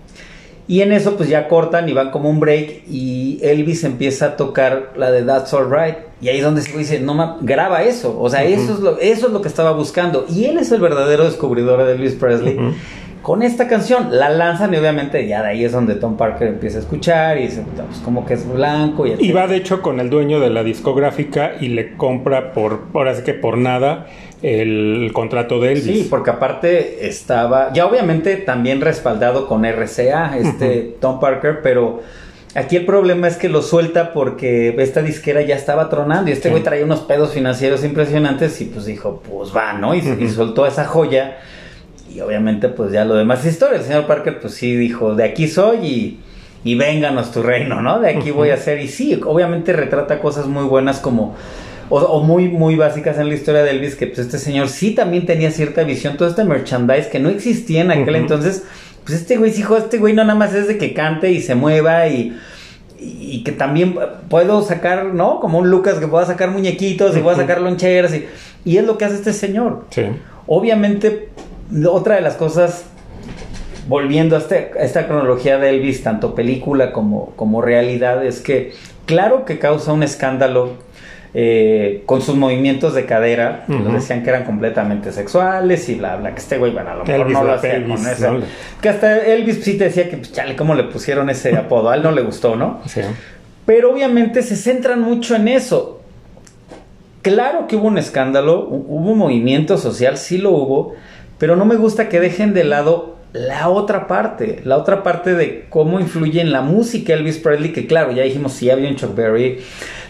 Y 0.67 0.81
en 0.81 0.91
eso 0.93 1.15
pues 1.17 1.27
ya 1.29 1.47
cortan 1.49 1.89
y 1.89 1.93
van 1.93 2.09
como 2.11 2.29
un 2.29 2.39
break 2.39 2.83
y 2.89 3.39
Elvis 3.43 3.83
empieza 3.83 4.27
a 4.27 4.35
tocar 4.37 4.93
la 4.97 5.11
de 5.11 5.21
That's 5.23 5.53
Alright. 5.53 5.95
Y 6.21 6.29
ahí 6.29 6.37
es 6.37 6.43
donde 6.43 6.61
se 6.61 6.77
dice, 6.77 6.99
no, 7.01 7.13
ma- 7.13 7.37
graba 7.41 7.83
eso. 7.83 8.17
O 8.19 8.29
sea, 8.29 8.43
eso, 8.45 8.73
es 8.73 8.79
lo, 8.79 8.97
eso 8.99 9.27
es 9.27 9.33
lo 9.33 9.41
que 9.41 9.49
estaba 9.49 9.71
buscando. 9.73 10.25
Y 10.29 10.45
él 10.45 10.57
es 10.57 10.71
el 10.71 10.79
verdadero 10.79 11.25
descubridor 11.25 11.83
de 11.83 11.91
Elvis 11.93 12.13
Presley. 12.13 12.57
Con 13.23 13.41
esta 13.41 13.67
canción 13.67 14.09
la 14.11 14.29
lanzan 14.29 14.73
y 14.73 14.77
obviamente 14.77 15.25
ya 15.27 15.41
de 15.41 15.47
ahí 15.49 15.63
es 15.63 15.71
donde 15.71 15.95
Tom 15.95 16.17
Parker 16.17 16.47
empieza 16.49 16.77
a 16.77 16.81
escuchar 16.81 17.37
y 17.39 17.43
dice, 17.43 17.61
"Puta, 17.61 17.83
pues 17.85 17.99
como 17.99 18.25
que 18.25 18.33
es 18.35 18.47
blanco 18.47 19.07
y, 19.07 19.11
Y 19.11 19.13
etcétera". 19.13 19.41
va 19.41 19.47
de 19.47 19.55
hecho 19.57 19.81
con 19.81 19.99
el 20.01 20.09
dueño 20.09 20.39
de 20.41 20.49
la 20.49 20.61
discográfica 20.63 21.53
y 21.59 21.69
le 21.69 21.95
compra 21.95 22.51
por, 22.53 22.81
ahora 22.93 23.15
sí 23.15 23.23
que 23.23 23.33
por 23.33 23.57
nada, 23.57 24.07
el 24.41 25.09
contrato 25.13 25.59
de 25.61 25.71
Elvis. 25.71 25.85
Sí, 26.01 26.07
porque 26.09 26.31
aparte 26.31 27.07
estaba, 27.07 27.71
ya 27.73 27.85
obviamente 27.85 28.35
también 28.35 28.81
respaldado 28.81 29.47
con 29.47 29.63
RCA, 29.65 30.37
este 30.37 30.95
Tom 30.99 31.19
Parker, 31.19 31.61
pero 31.63 32.01
Aquí 32.55 32.75
el 32.75 32.85
problema 32.85 33.27
es 33.27 33.35
que 33.37 33.49
lo 33.49 33.63
suelta 33.63 34.13
porque 34.13 34.75
esta 34.77 35.01
disquera 35.01 35.41
ya 35.41 35.55
estaba 35.55 35.89
tronando 35.89 36.29
y 36.29 36.33
este 36.33 36.49
Sí. 36.49 36.51
güey 36.51 36.61
traía 36.61 36.85
unos 36.85 36.99
pedos 36.99 37.31
financieros 37.33 37.83
impresionantes 37.83 38.61
y 38.61 38.65
pues 38.65 38.85
dijo, 38.85 39.23
pues 39.27 39.55
va, 39.57 39.73
¿no? 39.73 39.95
Y, 39.95 40.03
y 40.19 40.29
soltó 40.29 40.67
esa 40.67 40.85
joya 40.85 41.37
y 42.15 42.21
obviamente 42.21 42.69
pues 42.69 42.91
ya 42.91 43.05
lo 43.05 43.15
demás 43.15 43.45
es 43.45 43.53
historia. 43.53 43.79
El 43.79 43.85
señor 43.85 44.05
Parker 44.07 44.39
pues 44.39 44.53
sí 44.53 44.75
dijo, 44.75 45.15
de 45.15 45.23
aquí 45.23 45.47
soy 45.47 45.77
y, 45.85 46.19
y 46.63 46.75
vénganos 46.75 47.31
tu 47.31 47.41
reino, 47.41 47.81
¿no? 47.81 47.99
De 47.99 48.09
aquí 48.09 48.31
voy 48.31 48.49
a 48.49 48.57
ser 48.57 48.79
y 48.79 48.87
sí, 48.87 49.19
obviamente 49.25 49.73
retrata 49.73 50.19
cosas 50.19 50.47
muy 50.47 50.65
buenas 50.65 50.99
como... 50.99 51.35
O, 51.89 51.99
o 51.99 52.23
muy, 52.23 52.47
muy 52.47 52.75
básicas 52.75 53.19
en 53.19 53.27
la 53.27 53.35
historia 53.35 53.61
de 53.61 53.71
Elvis, 53.71 53.95
que 53.95 54.07
pues 54.07 54.19
este 54.19 54.39
señor 54.39 54.69
sí 54.69 54.95
también 54.95 55.25
tenía 55.25 55.51
cierta 55.51 55.83
visión, 55.83 56.15
todo 56.15 56.29
este 56.29 56.43
merchandise 56.45 57.07
que 57.07 57.19
no 57.19 57.29
existía 57.29 57.81
en 57.81 57.91
aquel 57.91 58.15
Ujú. 58.15 58.23
entonces, 58.23 58.63
pues 59.03 59.19
este 59.19 59.35
güey, 59.35 59.51
sí, 59.51 59.59
hijo, 59.59 59.75
este 59.75 59.97
güey 59.99 60.13
no 60.13 60.23
nada 60.23 60.39
más 60.39 60.55
es 60.55 60.67
de 60.69 60.77
que 60.77 60.93
cante 60.93 61.31
y 61.31 61.41
se 61.41 61.55
mueva 61.55 62.07
y, 62.07 62.35
y 62.99 63.43
que 63.43 63.51
también 63.51 63.95
puedo 64.29 64.63
sacar, 64.63 65.07
¿no? 65.13 65.41
Como 65.41 65.59
un 65.59 65.69
Lucas 65.69 65.95
que 65.99 66.07
pueda 66.07 66.25
sacar 66.25 66.49
muñequitos 66.51 67.15
y 67.17 67.19
pueda 67.19 67.35
sacar 67.35 67.61
loncheras 67.61 68.15
y, 68.15 68.25
y 68.63 68.77
es 68.77 68.85
lo 68.85 68.97
que 68.97 69.05
hace 69.05 69.15
este 69.15 69.33
señor. 69.33 69.85
Sí. 69.89 70.03
Obviamente, 70.47 71.29
otra 71.87 72.15
de 72.15 72.21
las 72.21 72.35
cosas, 72.35 72.85
volviendo 73.87 74.35
a, 74.35 74.39
este- 74.39 74.71
a 74.79 74.83
esta 74.83 75.07
cronología 75.07 75.57
de 75.57 75.69
Elvis, 75.69 76.03
tanto 76.03 76.35
película 76.35 76.91
como, 76.91 77.31
como 77.35 77.61
realidad, 77.61 78.25
es 78.25 78.39
que 78.41 78.73
claro 79.05 79.45
que 79.45 79.59
causa 79.59 79.91
un 79.93 80.03
escándalo 80.03 80.71
eh, 81.35 82.03
con 82.05 82.21
sus 82.21 82.35
movimientos 82.35 82.93
de 82.93 83.05
cadera, 83.05 83.63
que 83.65 83.73
Ujú. 83.73 83.83
nos 83.85 83.93
decían 83.93 84.21
que 84.21 84.29
eran 84.29 84.43
completamente 84.43 85.11
sexuales 85.11 85.89
y 85.89 85.95
bla, 85.95 86.15
bla, 86.17 86.31
que 86.35 86.39
este 86.39 86.59
güey, 86.59 86.71
bueno, 86.71 86.91
a 86.91 86.95
lo 86.95 87.05
mejor 87.05 87.21
Elvis 87.21 87.33
no 87.33 87.43
lo 87.43 87.53
hacía 87.53 87.83
con 87.87 87.91
esa- 88.07 88.31
¿no? 88.31 88.39
Que 88.79 88.89
hasta 88.89 89.17
Elvis 89.17 89.63
sí 89.63 89.75
te 89.77 89.85
decía 89.85 90.09
que, 90.11 90.17
pues, 90.17 90.31
chale, 90.31 90.55
cómo 90.55 90.75
le 90.75 90.83
pusieron 90.83 91.31
ese 91.31 91.55
apodo, 91.57 91.89
a 91.89 91.95
él 91.95 92.03
no 92.03 92.11
le 92.11 92.21
gustó, 92.21 92.55
¿no? 92.55 92.81
Sí. 92.85 93.01
Pero 93.65 93.91
obviamente 93.93 94.43
se 94.43 94.55
centran 94.55 95.01
mucho 95.01 95.35
en 95.35 95.47
eso. 95.47 96.01
Claro 97.23 97.67
que 97.67 97.77
hubo 97.77 97.87
un 97.87 97.97
escándalo, 97.97 98.69
hu- 98.69 98.85
hubo 98.87 99.11
un 99.13 99.17
movimiento 99.17 99.77
social, 99.77 100.17
sí 100.17 100.37
lo 100.37 100.51
hubo, 100.51 100.93
pero 101.43 101.57
no 101.57 101.65
me 101.65 101.75
gusta 101.75 102.07
que 102.07 102.21
dejen 102.21 102.53
de 102.53 102.63
lado 102.63 103.17
la 103.33 103.67
otra 103.67 104.07
parte, 104.07 104.61
la 104.63 104.77
otra 104.77 105.03
parte 105.03 105.33
de 105.33 105.65
cómo 105.67 105.99
influye 105.99 106.39
en 106.39 106.53
la 106.53 106.61
música 106.61 107.11
Elvis 107.11 107.37
Presley, 107.37 107.73
que 107.73 107.85
claro, 107.85 108.13
ya 108.13 108.23
dijimos, 108.23 108.53
sí 108.53 108.69
había 108.69 108.87
un 108.87 108.95
Chuck 108.95 109.13
Berry, 109.13 109.59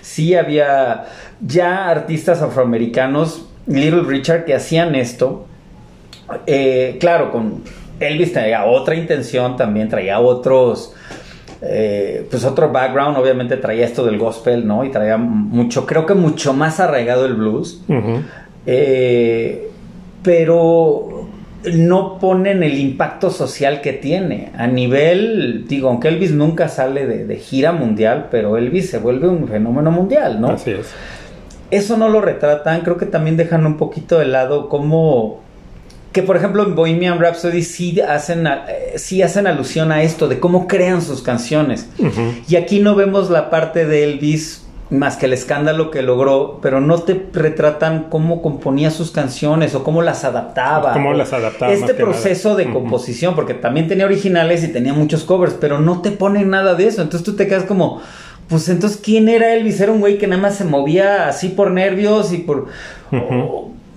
sí 0.03 0.35
había 0.35 1.05
ya 1.41 1.89
artistas 1.89 2.43
afroamericanos, 2.43 3.47
Little 3.65 4.03
Richard, 4.03 4.45
que 4.45 4.53
hacían 4.53 4.93
esto, 4.93 5.47
eh, 6.45 6.97
claro, 6.99 7.31
con 7.31 7.63
Elvis 7.99 8.31
traía 8.31 8.65
otra 8.65 8.93
intención, 8.93 9.57
también 9.57 9.89
traía 9.89 10.19
otros, 10.19 10.93
eh, 11.63 12.27
pues 12.29 12.45
otro 12.45 12.71
background, 12.71 13.17
obviamente 13.17 13.57
traía 13.57 13.85
esto 13.85 14.05
del 14.05 14.19
gospel, 14.19 14.67
¿no? 14.67 14.85
Y 14.85 14.91
traía 14.91 15.17
mucho, 15.17 15.87
creo 15.87 16.05
que 16.05 16.13
mucho 16.13 16.53
más 16.53 16.79
arraigado 16.79 17.25
el 17.25 17.33
blues, 17.33 17.81
eh, 18.67 19.71
pero 20.21 21.22
no 21.73 22.19
ponen 22.19 22.63
el 22.63 22.78
impacto 22.78 23.30
social 23.30 23.82
que 23.82 23.93
tiene. 23.93 24.52
A 24.58 24.67
nivel, 24.67 25.65
digo, 25.67 25.89
aunque 25.89 26.08
Elvis 26.10 26.32
nunca 26.32 26.67
sale 26.67 27.06
de, 27.06 27.26
de 27.26 27.36
gira 27.38 27.71
mundial, 27.71 28.28
pero 28.32 28.58
Elvis 28.58 28.89
se 28.89 28.99
vuelve 28.99 29.28
un 29.28 29.47
fenómeno 29.47 29.91
mundial, 29.91 30.41
¿no? 30.41 30.49
Así 30.49 30.71
es. 30.71 30.88
eso 31.71 31.97
no 31.97 32.10
lo 32.10 32.21
retratan, 32.21 32.82
creo 32.82 32.97
que 32.97 33.06
también 33.06 33.38
dejan 33.38 33.65
un 33.65 33.78
poquito 33.78 34.19
de 34.19 34.26
lado 34.26 34.69
cómo 34.69 35.41
que 36.12 36.21
por 36.21 36.38
ejemplo 36.38 36.63
en 36.63 36.76
Bohemian 36.76 37.19
Rhapsody 37.19 37.63
sí 37.63 37.99
hacen 37.99 38.45
eh, 38.45 38.93
sí 38.97 39.23
hacen 39.23 39.47
alusión 39.47 39.91
a 39.91 40.04
esto 40.04 40.28
de 40.28 40.39
cómo 40.39 40.67
crean 40.67 41.02
sus 41.02 41.23
canciones. 41.23 41.89
Y 42.47 42.56
aquí 42.56 42.80
no 42.80 42.93
vemos 42.95 43.32
la 43.32 43.49
parte 43.49 43.86
de 43.86 44.04
Elvis 44.04 44.62
más 44.93 45.17
que 45.17 45.25
el 45.25 45.34
escándalo 45.34 45.91
que 45.91 46.01
logró, 46.01 46.60
pero 46.62 46.79
no 46.79 46.99
te 46.99 47.25
retratan 47.34 48.08
cómo 48.10 48.41
componía 48.41 48.91
sus 48.91 49.12
canciones 49.12 49.75
o 49.75 49.84
cómo 49.84 50.01
las 50.01 50.23
adaptaba. 50.23 50.93
Cómo 50.93 51.13
las 51.13 51.34
adaptaba, 51.34 51.71
Este 51.73 51.93
proceso 51.93 52.49
nada. 52.51 52.62
de 52.63 52.71
composición, 52.71 53.36
porque 53.36 53.53
también 53.53 53.88
tenía 53.88 54.06
originales 54.06 54.63
y 54.63 54.69
tenía 54.71 54.93
muchos 54.93 55.23
covers, 55.23 55.56
pero 55.60 55.79
no 55.79 56.01
te 56.01 56.12
ponen 56.12 56.49
nada 56.49 56.75
de 56.75 56.88
eso. 56.88 57.01
Entonces 57.01 57.25
tú 57.25 57.36
te 57.36 57.47
quedas 57.47 57.63
como, 57.63 58.01
pues 58.47 58.69
entonces, 58.69 58.99
¿quién 59.03 59.29
era 59.29 59.53
Elvis? 59.56 59.82
Era 59.82 59.91
un 59.91 59.99
güey 59.99 60.17
que 60.17 60.27
nada 60.27 60.41
más 60.41 60.56
se 60.56 60.63
movía 60.65 61.27
así 61.27 61.49
por 61.49 61.71
nervios 61.71 62.32
y 62.32 62.38
por... 62.38 62.67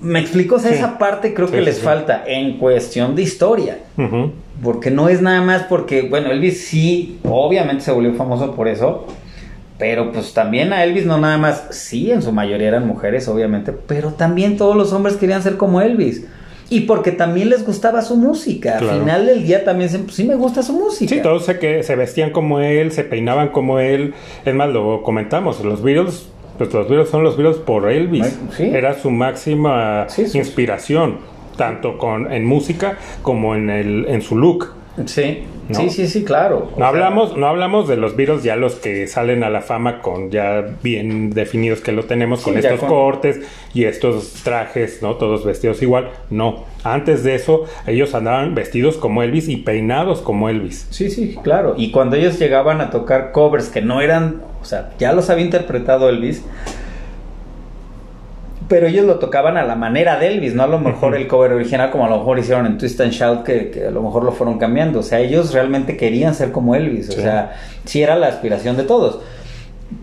Me 0.01 0.21
explico, 0.21 0.57
o 0.57 0.59
sea, 0.59 0.71
Sí. 0.71 0.77
esa 0.77 0.99
parte 0.99 1.33
creo 1.35 1.49
Sí, 1.49 1.55
que 1.55 1.59
sí, 1.61 1.65
les 1.65 1.81
falta 1.81 2.23
en 2.27 2.59
cuestión 2.59 3.15
de 3.17 3.23
historia. 3.23 3.79
Porque 4.63 4.91
no 4.91 5.09
es 5.09 5.21
nada 5.21 5.43
más 5.43 5.63
porque, 5.65 6.03
bueno, 6.03 6.31
Elvis 6.31 6.67
sí, 6.67 7.19
obviamente 7.25 7.83
se 7.85 7.93
volvió 7.93 8.15
famoso 8.15 8.55
por 8.55 8.69
eso. 8.69 9.07
Pero 9.79 10.11
pues 10.13 10.33
también 10.33 10.73
a 10.73 10.85
Elvis 10.85 11.05
no 11.05 11.19
nada 11.19 11.37
más, 11.37 11.65
sí, 11.71 12.11
en 12.11 12.23
su 12.23 12.33
mayoría 12.33 12.69
eran 12.69 12.87
mujeres, 12.87 13.29
obviamente, 13.29 13.73
pero 13.73 14.13
también 14.15 14.57
todos 14.57 14.75
los 14.75 14.93
hombres 14.95 15.17
querían 15.17 15.43
ser 15.43 15.57
como 15.59 15.81
Elvis. 15.83 16.25
Y 16.69 16.81
porque 16.81 17.13
también 17.13 17.51
les 17.51 17.65
gustaba 17.65 18.03
su 18.03 18.17
música. 18.17 18.79
Claro. 18.79 18.95
Al 18.95 18.99
final 19.01 19.27
del 19.27 19.45
día 19.47 19.65
también 19.65 19.89
se- 19.89 20.01
pues, 20.01 20.15
sí 20.17 20.25
me 20.25 20.35
gusta 20.35 20.63
su 20.65 20.73
música. 20.73 21.15
Sí, 21.15 21.21
todos 21.23 21.45
se, 21.45 21.59
que 21.61 21.83
se 21.85 21.95
vestían 21.95 22.31
como 22.31 22.59
él, 22.59 22.91
se 22.91 23.05
peinaban 23.05 23.49
como 23.51 23.79
él. 23.79 24.15
Es 24.45 24.53
más, 24.55 24.71
lo 24.71 25.03
comentamos, 25.05 25.63
los 25.65 25.81
Beatles, 25.83 26.27
pues 26.59 26.73
los 26.73 26.89
Beatles 26.89 27.09
son 27.11 27.23
los 27.23 27.37
Beatles 27.37 27.59
por 27.59 27.89
Elvis. 27.89 28.37
Sí. 28.57 28.65
Era 28.65 28.95
su 28.99 29.11
máxima 29.11 30.07
Sí, 30.09 30.25
inspiración, 30.37 31.19
tanto 31.57 31.99
con 31.99 32.33
en 32.33 32.45
música 32.45 32.97
como 33.23 33.55
en 33.55 33.71
el 33.71 34.07
en 34.09 34.23
su 34.23 34.37
look. 34.37 34.73
Sí, 35.05 35.45
¿No? 35.69 35.75
sí, 35.81 35.91
sí, 35.91 36.07
sí, 36.07 36.25
claro. 36.25 36.59
O 36.69 36.71
No 36.71 36.77
sea, 36.77 36.89
hablamos, 36.89 37.37
no 37.37 37.47
hablamos 37.47 37.89
de 37.89 37.97
los 37.97 38.15
Beatles 38.17 38.43
ya 38.45 38.57
los 38.57 38.77
que 38.77 39.07
salen 39.07 39.43
a 39.45 39.51
la 39.51 39.63
fama 39.63 40.01
con 40.01 40.31
ya 40.31 40.65
bien 40.83 41.31
definidos 41.31 41.81
que 41.81 41.93
lo 41.93 42.05
tenemos 42.05 42.43
con 42.43 42.55
Sí, 42.55 42.61
estos 42.61 42.81
con- 42.81 42.89
cortes 42.89 43.41
y 43.75 43.85
estos 43.85 44.33
trajes, 44.45 45.03
¿no? 45.03 45.17
Todos 45.17 45.45
vestidos 45.45 45.83
igual. 45.83 46.11
No, 46.31 46.65
antes 46.85 47.25
de 47.25 47.35
eso 47.35 47.65
ellos 47.87 48.15
andaban 48.15 48.55
vestidos 48.55 48.97
como 48.97 49.23
Elvis 49.23 49.49
y 49.49 49.57
peinados 49.57 50.21
como 50.21 50.49
Elvis. 50.49 50.87
Sí, 50.91 51.11
sí, 51.11 51.37
claro. 51.43 51.75
Y 51.77 51.91
cuando 51.91 52.17
ellos 52.17 52.39
llegaban 52.39 52.81
a 52.81 52.91
tocar 52.91 53.33
covers 53.33 53.69
que 53.69 53.83
no 53.83 54.01
eran, 54.01 54.43
o 54.63 54.65
sea, 54.65 54.91
ya 54.99 55.13
los 55.13 55.31
había 55.31 55.45
interpretado 55.45 56.09
Elvis, 56.09 56.45
pero 58.69 58.87
ellos 58.87 59.05
lo 59.07 59.19
tocaban 59.19 59.57
a 59.57 59.65
la 59.65 59.77
manera 59.77 60.19
de 60.19 60.29
Elvis, 60.29 60.55
no 60.55 60.63
a 60.65 60.67
lo 60.67 60.79
mejor 60.79 61.15
el 61.15 61.27
cover 61.29 61.53
original 61.53 61.91
como 61.91 62.07
a 62.07 62.09
lo 62.09 62.19
mejor 62.19 62.39
hicieron 62.39 62.67
en 62.67 62.79
Twist 62.79 63.01
and 63.01 63.13
Shout, 63.13 63.43
que, 63.45 63.71
que 63.71 63.87
a 63.87 63.91
lo 63.91 64.03
mejor 64.03 64.25
lo 64.25 64.33
fueron 64.33 64.59
cambiando. 64.59 65.01
O 65.01 65.03
sea, 65.03 65.21
ellos 65.21 65.53
realmente 65.55 65.97
querían 65.97 66.35
ser 66.35 66.51
como 66.53 66.75
Elvis, 66.75 67.09
o 67.11 67.13
Sí. 67.13 67.21
sea, 67.23 67.53
sí 67.85 68.03
era 68.03 68.17
la 68.17 68.27
aspiración 68.29 68.77
de 68.77 68.83
todos. 68.83 69.21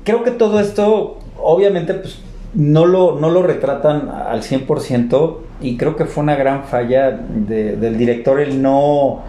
Creo 0.05 0.23
que 0.23 0.31
todo 0.31 0.59
esto, 0.59 1.19
obviamente, 1.41 1.93
pues 1.93 2.19
no 2.53 2.85
lo, 2.85 3.19
no 3.19 3.29
lo 3.31 3.41
retratan 3.43 4.09
al 4.09 4.43
100% 4.43 5.37
y 5.61 5.75
creo 5.77 5.95
que 5.95 6.05
fue 6.05 6.23
una 6.23 6.35
gran 6.35 6.63
falla 6.65 7.11
de- 7.11 7.75
del 7.75 7.97
director 7.97 8.39
el 8.39 8.61
no 8.61 9.21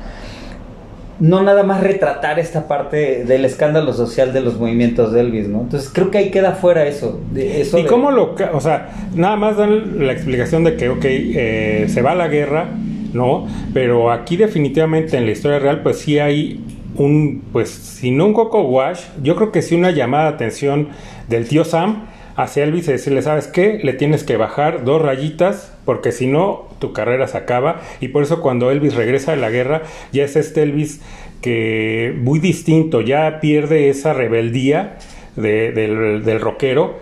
no 1.20 1.42
nada 1.42 1.62
más 1.62 1.80
retratar 1.82 2.38
esta 2.38 2.66
parte 2.68 3.24
del 3.24 3.44
escándalo 3.44 3.92
social 3.92 4.32
de 4.32 4.40
los 4.40 4.58
movimientos 4.58 5.12
de 5.12 5.20
Elvis, 5.20 5.48
¿no? 5.48 5.60
Entonces 5.62 5.90
creo 5.92 6.10
que 6.10 6.18
ahí 6.18 6.30
queda 6.30 6.52
fuera 6.52 6.86
eso. 6.86 7.20
De 7.32 7.60
eso 7.60 7.78
¿Y 7.78 7.82
de- 7.82 7.88
cómo 7.88 8.10
lo.? 8.10 8.34
O 8.52 8.60
sea, 8.60 8.90
nada 9.14 9.36
más 9.36 9.56
dan 9.56 10.06
la 10.06 10.12
explicación 10.12 10.64
de 10.64 10.76
que, 10.76 10.88
ok, 10.88 11.04
eh, 11.04 11.86
se 11.88 12.02
va 12.02 12.12
a 12.12 12.14
la 12.16 12.28
guerra, 12.28 12.66
¿no? 13.12 13.46
Pero 13.72 14.10
aquí, 14.10 14.36
definitivamente, 14.36 15.16
en 15.16 15.26
la 15.26 15.32
historia 15.32 15.58
real, 15.58 15.82
pues 15.82 15.98
sí 16.00 16.18
hay 16.18 16.64
un. 16.96 17.42
Pues, 17.52 17.70
si 17.70 18.10
no 18.10 18.26
un 18.26 18.32
coco 18.34 18.62
wash, 18.62 19.00
yo 19.22 19.36
creo 19.36 19.52
que 19.52 19.62
sí 19.62 19.74
una 19.74 19.90
llamada 19.92 20.24
de 20.30 20.34
atención 20.34 20.88
del 21.28 21.46
tío 21.48 21.64
Sam 21.64 22.06
hacia 22.36 22.64
Elvis 22.64 22.88
y 22.88 22.92
decirle, 22.92 23.22
¿sabes 23.22 23.46
qué? 23.46 23.78
Le 23.82 23.92
tienes 23.92 24.24
que 24.24 24.36
bajar 24.36 24.84
dos 24.84 25.00
rayitas, 25.00 25.72
porque 25.84 26.12
si 26.12 26.26
no, 26.26 26.68
tu 26.80 26.92
carrera 26.92 27.26
se 27.28 27.38
acaba. 27.38 27.80
Y 28.00 28.08
por 28.08 28.22
eso, 28.22 28.40
cuando 28.40 28.70
Elvis 28.70 28.94
regresa 28.94 29.32
de 29.32 29.38
la 29.38 29.50
guerra, 29.50 29.82
ya 30.12 30.24
es 30.24 30.36
este 30.36 30.62
Elvis 30.62 31.00
que 31.40 32.14
muy 32.16 32.38
distinto, 32.38 33.00
ya 33.00 33.40
pierde 33.40 33.88
esa 33.90 34.12
rebeldía 34.14 34.96
de- 35.36 35.72
del, 35.72 36.24
del 36.24 36.40
rockero, 36.40 36.94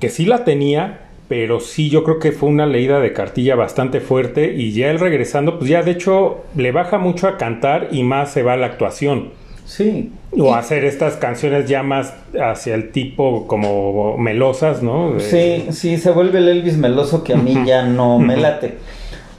que 0.00 0.08
sí 0.08 0.26
la 0.26 0.44
tenía, 0.44 1.00
pero 1.28 1.60
sí 1.60 1.88
yo 1.88 2.04
creo 2.04 2.18
que 2.18 2.32
fue 2.32 2.48
una 2.48 2.66
leída 2.66 3.00
de 3.00 3.12
cartilla 3.12 3.54
bastante 3.54 4.00
fuerte 4.00 4.52
y 4.54 4.72
ya 4.72 4.90
él 4.90 4.98
regresando, 5.00 5.58
pues 5.58 5.70
ya 5.70 5.82
de 5.82 5.92
hecho 5.92 6.44
le 6.56 6.72
baja 6.72 6.98
mucho 6.98 7.28
a 7.28 7.38
cantar 7.38 7.88
y 7.92 8.02
más 8.02 8.32
se 8.32 8.42
va 8.42 8.54
a 8.54 8.56
la 8.56 8.66
actuación. 8.66 9.30
Sí. 9.66 10.12
O 10.32 10.50
Y- 10.50 10.52
hacer 10.52 10.84
estas 10.84 11.14
canciones 11.14 11.68
ya 11.68 11.82
más 11.82 12.14
hacia 12.40 12.74
el 12.74 12.90
tipo 12.92 13.46
como 13.46 14.18
melosas, 14.18 14.82
¿no? 14.82 15.14
Sí, 15.18 15.66
sí, 15.70 15.96
se 15.96 16.10
vuelve 16.10 16.38
el 16.38 16.48
Elvis 16.48 16.76
meloso 16.76 17.24
que 17.24 17.34
a 17.34 17.36
mí 17.36 17.56
ya 17.64 17.82
no 17.82 18.18
me 18.18 18.36
late. 18.36 18.78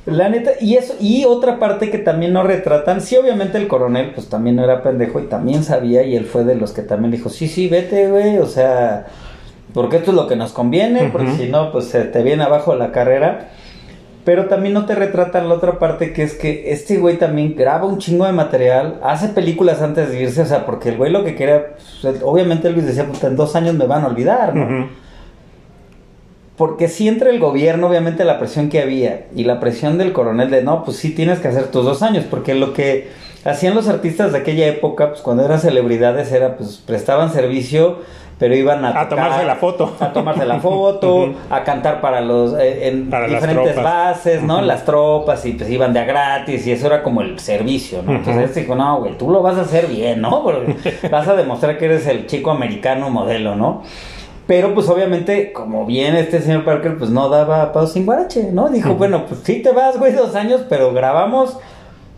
La 0.05 0.29
neta, 0.29 0.51
y 0.61 0.75
eso, 0.75 0.93
y 0.99 1.25
otra 1.25 1.57
parte 1.57 1.89
que 1.89 1.97
también 1.97 2.31
no 2.31 2.43
retratan, 2.43 3.01
sí, 3.01 3.15
obviamente 3.15 3.57
el 3.57 3.67
coronel, 3.67 4.11
pues 4.13 4.29
también 4.29 4.55
no 4.55 4.63
era 4.63 4.83
pendejo 4.83 5.19
y 5.19 5.23
también 5.23 5.63
sabía, 5.63 6.03
y 6.03 6.15
él 6.15 6.25
fue 6.25 6.43
de 6.43 6.53
los 6.53 6.73
que 6.73 6.83
también 6.83 7.11
dijo, 7.11 7.29
sí, 7.29 7.47
sí, 7.47 7.67
vete, 7.67 8.07
güey, 8.07 8.37
o 8.37 8.45
sea, 8.45 9.07
porque 9.73 9.97
esto 9.97 10.11
es 10.11 10.15
lo 10.15 10.27
que 10.27 10.35
nos 10.35 10.53
conviene, 10.53 11.09
porque 11.11 11.31
si 11.31 11.47
no, 11.49 11.71
pues 11.71 11.85
se 11.85 12.03
te 12.03 12.21
viene 12.21 12.43
abajo 12.43 12.75
la 12.75 12.91
carrera. 12.91 13.49
Pero 14.25 14.47
también 14.47 14.73
no 14.73 14.85
te 14.85 14.95
retratan 14.95 15.47
la 15.47 15.55
otra 15.55 15.77
parte 15.77 16.11
que 16.11 16.23
es 16.23 16.33
que 16.33 16.71
este 16.73 16.97
güey 16.97 17.17
también 17.17 17.55
graba 17.55 17.85
un 17.85 17.99
chingo 17.99 18.25
de 18.25 18.31
material, 18.31 18.99
hace 19.03 19.29
películas 19.29 19.83
antes 19.83 20.09
de 20.09 20.23
irse, 20.23 20.41
o 20.41 20.45
sea, 20.45 20.65
porque 20.65 20.89
el 20.89 20.97
güey 20.97 21.11
lo 21.11 21.23
que 21.23 21.35
quería, 21.35 21.75
pues, 22.01 22.21
obviamente 22.23 22.67
Elvis 22.67 22.87
decía, 22.87 23.05
puta, 23.05 23.27
en 23.27 23.35
dos 23.35 23.55
años 23.55 23.75
me 23.75 23.85
van 23.85 24.03
a 24.03 24.07
olvidar, 24.07 24.55
¿no? 24.55 24.89
Porque 26.57 26.87
si 26.87 27.07
entre 27.07 27.29
el 27.29 27.39
gobierno, 27.39 27.87
obviamente 27.87 28.23
la 28.23 28.39
presión 28.39 28.69
que 28.69 28.81
había 28.81 29.27
y 29.35 29.43
la 29.43 29.59
presión 29.59 29.97
del 29.97 30.11
coronel 30.11 30.49
de 30.49 30.63
no, 30.63 30.83
pues 30.83 30.97
sí 30.97 31.13
tienes 31.13 31.39
que 31.39 31.49
hacer 31.49 31.67
tus 31.67 31.85
dos 31.85 32.01
años, 32.01 32.25
porque 32.27 32.55
lo 32.55 32.73
que 32.73 33.09
hacían 33.43 33.75
los 33.75 33.87
artistas 33.87 34.31
de 34.31 34.39
aquella 34.39 34.65
época, 34.65 35.09
pues 35.09 35.21
cuando 35.21 35.45
eran 35.45 35.59
celebridades, 35.59 36.31
era 36.31 36.57
pues 36.57 36.81
prestaban 36.83 37.31
servicio, 37.31 37.99
pero 38.37 38.53
iban 38.55 38.83
a, 38.83 38.99
A 39.01 39.07
tomarse 39.09 39.45
la 39.45 39.55
foto. 39.55 39.95
a 39.99 40.11
tomarse 40.11 40.45
la 40.45 40.59
foto, 40.59 41.33
a 41.49 41.63
cantar 41.63 42.01
para 42.01 42.19
los 42.21 42.53
eh, 42.59 42.87
en 42.89 43.09
Para 43.09 43.27
diferentes 43.27 43.75
bases, 43.81 44.43
¿no? 44.43 44.61
Las 44.61 44.83
tropas 44.83 45.45
y 45.45 45.53
pues 45.53 45.69
iban 45.69 45.93
de 45.93 45.99
a 46.01 46.05
gratis 46.05 46.67
y 46.67 46.71
eso 46.71 46.87
era 46.87 47.01
como 47.03 47.21
el 47.21 47.39
servicio, 47.39 48.01
¿no? 48.03 48.11
Entonces 48.11 48.35
Ujú. 48.35 48.45
este 48.45 48.61
dijo, 48.61 48.75
no, 48.75 48.99
güey, 48.99 49.17
tú 49.17 49.29
lo 49.29 49.41
vas 49.41 49.57
a 49.57 49.61
hacer 49.61 49.87
bien, 49.87 50.21
¿no? 50.21 50.43
Porque 50.43 50.75
vas 51.11 51.27
a 51.27 51.35
demostrar 51.35 51.77
que 51.77 51.85
eres 51.85 52.05
el 52.07 52.27
chico 52.27 52.51
americano 52.51 53.09
modelo, 53.09 53.55
¿no? 53.55 53.83
Pero 54.47 54.75
pues 54.75 54.87
obviamente, 54.89 55.51
como 55.53 55.85
bien 55.87 56.15
este 56.15 56.39
señor 56.39 56.65
Parker, 56.65 56.97
pues 56.99 57.09
no 57.09 57.29
daba 57.29 57.73
paso 57.73 57.87
sin 57.87 58.05
guarache, 58.05 58.49
¿no? 58.51 58.69
Dijo, 58.69 58.93
bueno, 58.93 59.25
pues 59.27 59.39
sí 59.43 59.63
te 59.63 59.71
vas, 59.71 59.97
güey, 59.97 60.11
dos 60.13 60.35
años, 60.35 60.61
pero 60.69 60.93
grabamos 60.93 61.57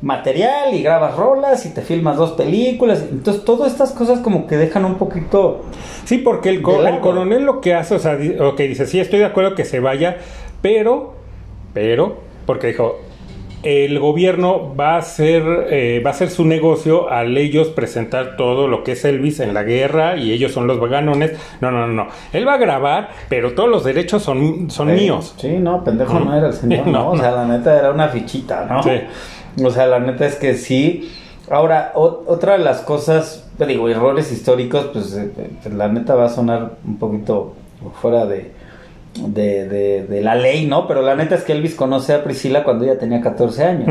material 0.02 0.74
y 0.74 0.84
grabas 0.84 1.16
rolas 1.16 1.66
y 1.66 1.74
te 1.74 1.82
filmas 1.82 2.18
dos 2.18 2.32
películas. 2.34 3.04
Entonces, 3.10 3.44
todas 3.44 3.72
estas 3.72 3.92
cosas 3.92 4.20
como 4.20 4.46
que 4.48 4.58
dejan 4.58 4.86
un 4.86 4.96
poquito... 4.96 5.62
Sí, 6.06 6.20
porque 6.20 6.50
el, 6.50 6.62
co- 6.62 6.86
el 6.86 7.00
coronel 7.00 7.44
lo 7.44 7.62
que 7.62 7.74
hace, 7.74 7.96
o 7.96 8.00
sea, 8.00 8.18
ok, 8.40 8.58
dice, 8.60 8.86
sí, 8.86 9.00
estoy 9.00 9.20
de 9.20 9.26
acuerdo 9.26 9.56
que 9.56 9.66
se 9.66 9.80
vaya, 9.80 10.18
pero, 10.62 11.14
pero, 11.74 12.18
porque 12.46 12.68
dijo, 12.68 13.00
el 13.64 14.00
gobierno 14.00 14.76
va 14.76 14.94
a 14.96 14.98
hacer, 15.00 15.44
eh, 15.72 16.02
va 16.06 16.12
a 16.12 16.14
hacer 16.14 16.30
su 16.30 16.46
negocio 16.46 17.10
al 17.10 17.36
ellos 17.38 17.70
presentar 17.70 18.38
todo 18.38 18.68
lo 18.68 18.84
que 18.84 18.94
es 18.94 19.04
Elvis 19.04 19.40
en 19.42 19.54
la 19.54 19.64
guerra 19.64 20.16
y 20.16 20.32
ellos 20.32 20.52
son 20.54 20.68
los 20.68 20.80
vaganones. 20.80 21.34
No, 21.60 21.72
no, 21.72 21.88
no, 21.88 21.94
no. 21.94 22.08
Él 22.32 22.48
va 22.48 22.54
a 22.54 22.58
grabar, 22.58 23.10
pero 23.30 23.54
todos 23.54 23.68
los 23.68 23.84
derechos 23.84 24.22
son, 24.24 24.70
son 24.70 24.92
Eh, 24.92 24.94
míos. 24.94 25.34
Sí, 25.38 25.58
no, 25.60 25.84
pendejo 25.84 26.20
no 26.20 26.34
era 26.38 26.48
el 26.48 26.54
señor, 26.54 26.86
No, 26.88 26.92
¿no? 26.92 27.10
O 27.12 27.18
sea, 27.18 27.32
la 27.32 27.46
neta 27.46 27.78
era 27.78 27.92
una 27.92 28.08
fichita, 28.08 28.66
¿no? 28.70 28.82
Sí. 28.84 28.92
O 29.64 29.72
sea, 29.72 29.88
la 29.88 30.00
neta 30.00 30.26
es 30.26 30.36
que 30.36 30.56
sí. 30.56 31.12
Ahora, 31.50 31.92
o- 31.96 32.24
otra 32.28 32.54
de 32.54 32.60
las 32.64 32.82
cosas, 32.82 33.48
te 33.58 33.66
digo, 33.66 33.88
errores 33.90 34.32
históricos, 34.32 34.90
pues 34.94 35.14
eh, 35.16 35.32
eh, 35.38 35.70
la 35.76 35.88
neta 35.88 36.16
va 36.16 36.26
a 36.26 36.30
sonar 36.30 36.74
un 36.86 36.98
poquito 36.98 37.54
fuera 38.02 38.26
de, 38.26 38.52
de, 39.16 39.68
de- 39.68 40.04
de 40.08 40.22
la 40.22 40.36
ley, 40.36 40.66
¿no? 40.68 40.88
Pero 40.88 41.02
la 41.02 41.16
neta 41.16 41.36
es 41.36 41.44
que 41.44 41.54
Elvis 41.54 41.76
conoce 41.76 42.14
a 42.14 42.24
Priscila 42.24 42.64
cuando 42.64 42.84
ella 42.86 43.00
tenía 43.00 43.22
14 43.22 43.64
años. 43.64 43.88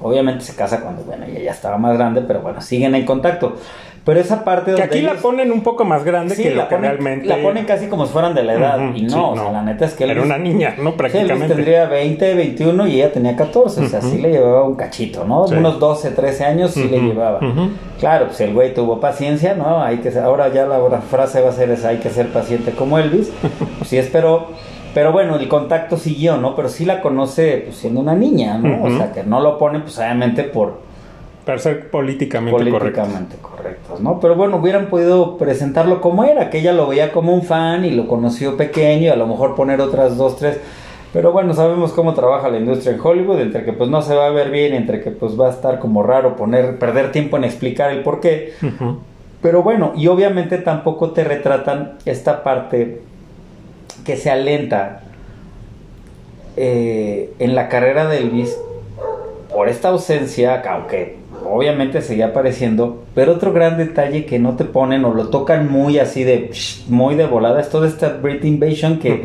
Obviamente 0.00 0.44
se 0.44 0.54
casa 0.56 0.80
cuando, 0.80 1.02
bueno, 1.04 1.24
ella 1.26 1.40
ya 1.40 1.50
estaba 1.52 1.78
más 1.78 1.96
grande, 1.96 2.22
pero 2.22 2.40
bueno, 2.40 2.60
siguen 2.60 2.94
en 2.94 3.04
contacto. 3.06 3.56
Pero 4.04 4.18
esa 4.18 4.42
parte 4.42 4.66
Que 4.66 4.70
donde 4.72 4.84
aquí 4.84 5.00
la 5.00 5.14
ponen 5.14 5.52
un 5.52 5.62
poco 5.62 5.84
más 5.84 6.02
grande 6.02 6.34
Sí, 6.34 6.42
que 6.42 6.50
la 6.50 6.64
lo 6.64 6.68
que 6.68 6.74
ponen, 6.74 6.90
realmente... 6.90 7.26
la 7.28 7.36
ponen 7.36 7.64
casi 7.66 7.86
como 7.86 8.04
si 8.06 8.12
fueran 8.12 8.34
de 8.34 8.42
la 8.42 8.54
edad. 8.54 8.80
Y 8.94 9.02
no, 9.02 9.08
sí, 9.08 9.16
o 9.16 9.34
sea, 9.36 9.52
la 9.52 9.62
neta 9.62 9.84
es 9.84 9.94
que 9.94 10.04
Era 10.04 10.14
Elvis- 10.14 10.24
una 10.24 10.38
niña, 10.38 10.74
¿no? 10.82 10.96
Prácticamente. 10.96 11.54
tendría 11.54 11.86
20, 11.86 12.34
21 12.34 12.86
y 12.88 12.94
ella 12.96 13.12
tenía 13.12 13.36
14, 13.36 13.80
o 13.84 13.88
sea, 13.88 14.02
sí 14.02 14.18
le 14.18 14.30
llevaba 14.32 14.64
un 14.64 14.74
cachito, 14.74 15.24
¿no? 15.24 15.46
Sí. 15.46 15.54
Unos 15.54 15.78
12, 15.78 16.10
13 16.10 16.44
años 16.44 16.72
sí 16.72 16.88
le 16.88 17.00
llevaba. 17.00 17.38
Claro, 18.00 18.26
pues 18.26 18.40
el 18.40 18.52
güey 18.52 18.74
tuvo 18.74 18.98
paciencia, 18.98 19.54
¿no? 19.54 19.80
Hay 19.82 19.98
que 19.98 20.10
ser- 20.10 20.24
ahora 20.24 20.48
ya 20.48 20.66
la 20.66 20.80
frase 21.02 21.40
va 21.40 21.50
a 21.50 21.52
ser 21.52 21.70
esa, 21.70 21.90
hay 21.90 21.98
que 21.98 22.10
ser 22.10 22.26
paciente 22.32 22.72
como 22.72 22.98
Elvis. 22.98 23.30
Sí 23.84 23.98
esperó, 23.98 24.48
pero 24.94 25.12
bueno, 25.12 25.36
el 25.36 25.46
contacto 25.48 25.96
siguió, 25.96 26.36
¿no? 26.38 26.56
Pero 26.56 26.68
sí 26.68 26.84
la 26.84 27.00
conoce 27.02 27.62
pues, 27.66 27.76
siendo 27.76 28.00
una 28.00 28.14
niña, 28.14 28.58
¿no? 28.58 28.82
O 28.84 28.90
sea, 28.90 29.12
que 29.12 29.22
no 29.22 29.40
lo 29.40 29.58
pone 29.58 29.78
pues 29.80 29.96
obviamente 29.98 30.42
por 30.44 30.78
Para 31.46 31.58
ser 31.58 31.90
políticamente, 31.90 32.52
correcto. 32.70 32.78
políticamente 33.02 33.36
¿no? 34.00 34.20
Pero 34.20 34.34
bueno, 34.34 34.56
hubieran 34.56 34.86
podido 34.86 35.36
presentarlo 35.36 36.00
como 36.00 36.24
era, 36.24 36.50
que 36.50 36.58
ella 36.58 36.72
lo 36.72 36.86
veía 36.86 37.12
como 37.12 37.34
un 37.34 37.42
fan 37.42 37.84
y 37.84 37.90
lo 37.90 38.08
conoció 38.08 38.56
pequeño 38.56 39.04
y 39.04 39.08
a 39.08 39.16
lo 39.16 39.26
mejor 39.26 39.54
poner 39.54 39.80
otras 39.80 40.16
dos, 40.16 40.36
tres. 40.36 40.60
Pero 41.12 41.32
bueno, 41.32 41.52
sabemos 41.52 41.92
cómo 41.92 42.14
trabaja 42.14 42.48
la 42.48 42.58
industria 42.58 42.94
en 42.94 43.00
Hollywood, 43.02 43.40
entre 43.40 43.64
que 43.64 43.72
pues 43.72 43.90
no 43.90 44.00
se 44.00 44.14
va 44.14 44.26
a 44.26 44.30
ver 44.30 44.50
bien, 44.50 44.72
entre 44.72 45.02
que 45.02 45.10
pues 45.10 45.38
va 45.38 45.48
a 45.48 45.50
estar 45.50 45.78
como 45.78 46.02
raro 46.02 46.36
poner, 46.36 46.78
perder 46.78 47.12
tiempo 47.12 47.36
en 47.36 47.44
explicar 47.44 47.90
el 47.90 48.02
por 48.02 48.20
qué. 48.20 48.54
Pero 49.42 49.62
bueno, 49.62 49.92
y 49.96 50.06
obviamente 50.06 50.58
tampoco 50.58 51.10
te 51.10 51.24
retratan 51.24 51.94
esta 52.06 52.42
parte 52.42 53.02
que 54.04 54.16
se 54.16 54.30
alenta 54.30 55.02
eh, 56.56 57.32
en 57.38 57.54
la 57.54 57.68
carrera 57.68 58.06
de 58.06 58.18
Elvis 58.18 58.56
por 59.52 59.68
esta 59.68 59.88
ausencia, 59.88 60.62
aunque 60.66 61.21
obviamente 61.50 62.00
seguía 62.02 62.26
apareciendo, 62.26 63.04
pero 63.14 63.32
otro 63.32 63.52
gran 63.52 63.76
detalle 63.78 64.24
que 64.26 64.38
no 64.38 64.56
te 64.56 64.64
ponen 64.64 65.04
o 65.04 65.12
lo 65.14 65.28
tocan 65.28 65.70
muy 65.70 65.98
así 65.98 66.24
de 66.24 66.48
psh, 66.52 66.88
muy 66.88 67.14
de 67.14 67.26
volada 67.26 67.60
es 67.60 67.68
toda 67.68 67.86
esta 67.88 68.08
Brit 68.22 68.44
Invasion 68.44 68.98
que 68.98 69.20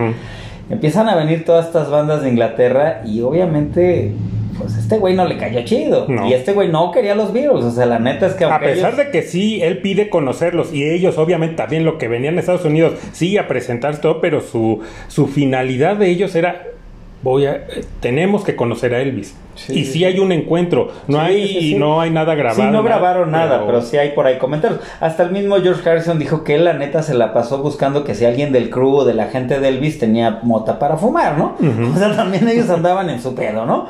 empiezan 0.69 1.07
a 1.09 1.15
venir 1.15 1.45
todas 1.45 1.67
estas 1.67 1.89
bandas 1.89 2.21
de 2.23 2.29
Inglaterra 2.29 3.01
y 3.05 3.21
obviamente 3.21 4.11
pues 4.57 4.75
este 4.75 4.97
güey 4.97 5.13
no 5.15 5.23
le 5.25 5.37
cayó 5.37 5.63
chido 5.63 6.07
No. 6.09 6.27
y 6.27 6.33
este 6.33 6.51
güey 6.53 6.67
no 6.69 6.91
quería 6.91 7.13
los 7.13 7.31
Beatles, 7.31 7.63
o 7.63 7.69
sea, 7.71 7.85
la 7.85 7.99
neta 7.99 8.25
es 8.25 8.33
que 8.33 8.43
A 8.45 8.59
pesar 8.59 8.93
ellos- 8.93 8.97
de 9.05 9.11
que 9.11 9.21
sí, 9.21 9.61
él 9.61 9.79
pide 9.81 10.09
conocerlos 10.09 10.73
y 10.73 10.83
ellos 10.83 11.17
obviamente 11.19 11.55
también 11.55 11.85
lo 11.85 11.99
que 11.99 12.07
venían 12.07 12.37
a 12.37 12.39
Estados 12.39 12.65
Unidos, 12.65 12.93
sí 13.11 13.37
a 13.37 13.47
presentar 13.47 14.01
todo, 14.01 14.19
pero 14.19 14.41
su, 14.41 14.79
su 15.09 15.27
finalidad 15.27 15.95
de 15.97 16.09
ellos 16.09 16.33
era, 16.35 16.65
voy 17.23 17.45
a, 17.45 17.55
eh, 17.55 17.85
tenemos 17.99 18.43
que 18.43 18.55
conocer 18.55 18.93
a 18.93 19.01
Elvis. 19.01 19.35
Sí, 19.55 19.73
y 19.73 19.85
sí 19.85 19.93
sí. 19.93 20.05
hay 20.05 20.19
un 20.19 20.31
encuentro, 20.31 20.91
no 21.07 21.17
Sí, 21.17 21.25
hay 21.25 21.75
no 21.79 21.99
hay 21.99 22.11
nada 22.11 22.35
grabado. 22.35 22.61
Sí, 22.61 22.69
no 22.69 22.83
grabaron 22.83 23.31
nada, 23.31 23.55
pero... 23.55 23.65
pero 23.65 23.81
sí 23.81 23.97
hay 23.97 24.11
por 24.11 24.27
ahí 24.27 24.37
comentarios. 24.37 24.81
Hasta 24.99 25.23
el 25.23 25.31
mismo 25.31 25.55
George 25.57 25.89
Harrison 25.89 26.19
dijo 26.19 26.43
que 26.43 26.55
él 26.55 26.65
la 26.65 26.73
neta 26.73 27.01
se 27.01 27.15
la 27.15 27.33
pasó 27.33 27.63
buscando 27.63 28.03
que 28.03 28.13
si 28.13 28.25
alguien 28.25 28.51
del 28.51 28.69
crew 28.69 28.97
o 28.97 29.05
de 29.05 29.15
la 29.15 29.27
gente 29.27 29.59
de 29.59 29.67
Elvis 29.67 29.97
tenía 29.97 30.39
mota 30.43 30.77
para 30.77 30.97
fumar, 30.97 31.37
¿no? 31.37 31.55
O 31.95 31.97
sea, 31.97 32.15
también 32.15 32.47
ellos 32.47 32.69
andaban 32.69 33.09
en 33.09 33.19
su 33.19 33.33
pedo, 33.33 33.65
¿no? 33.65 33.87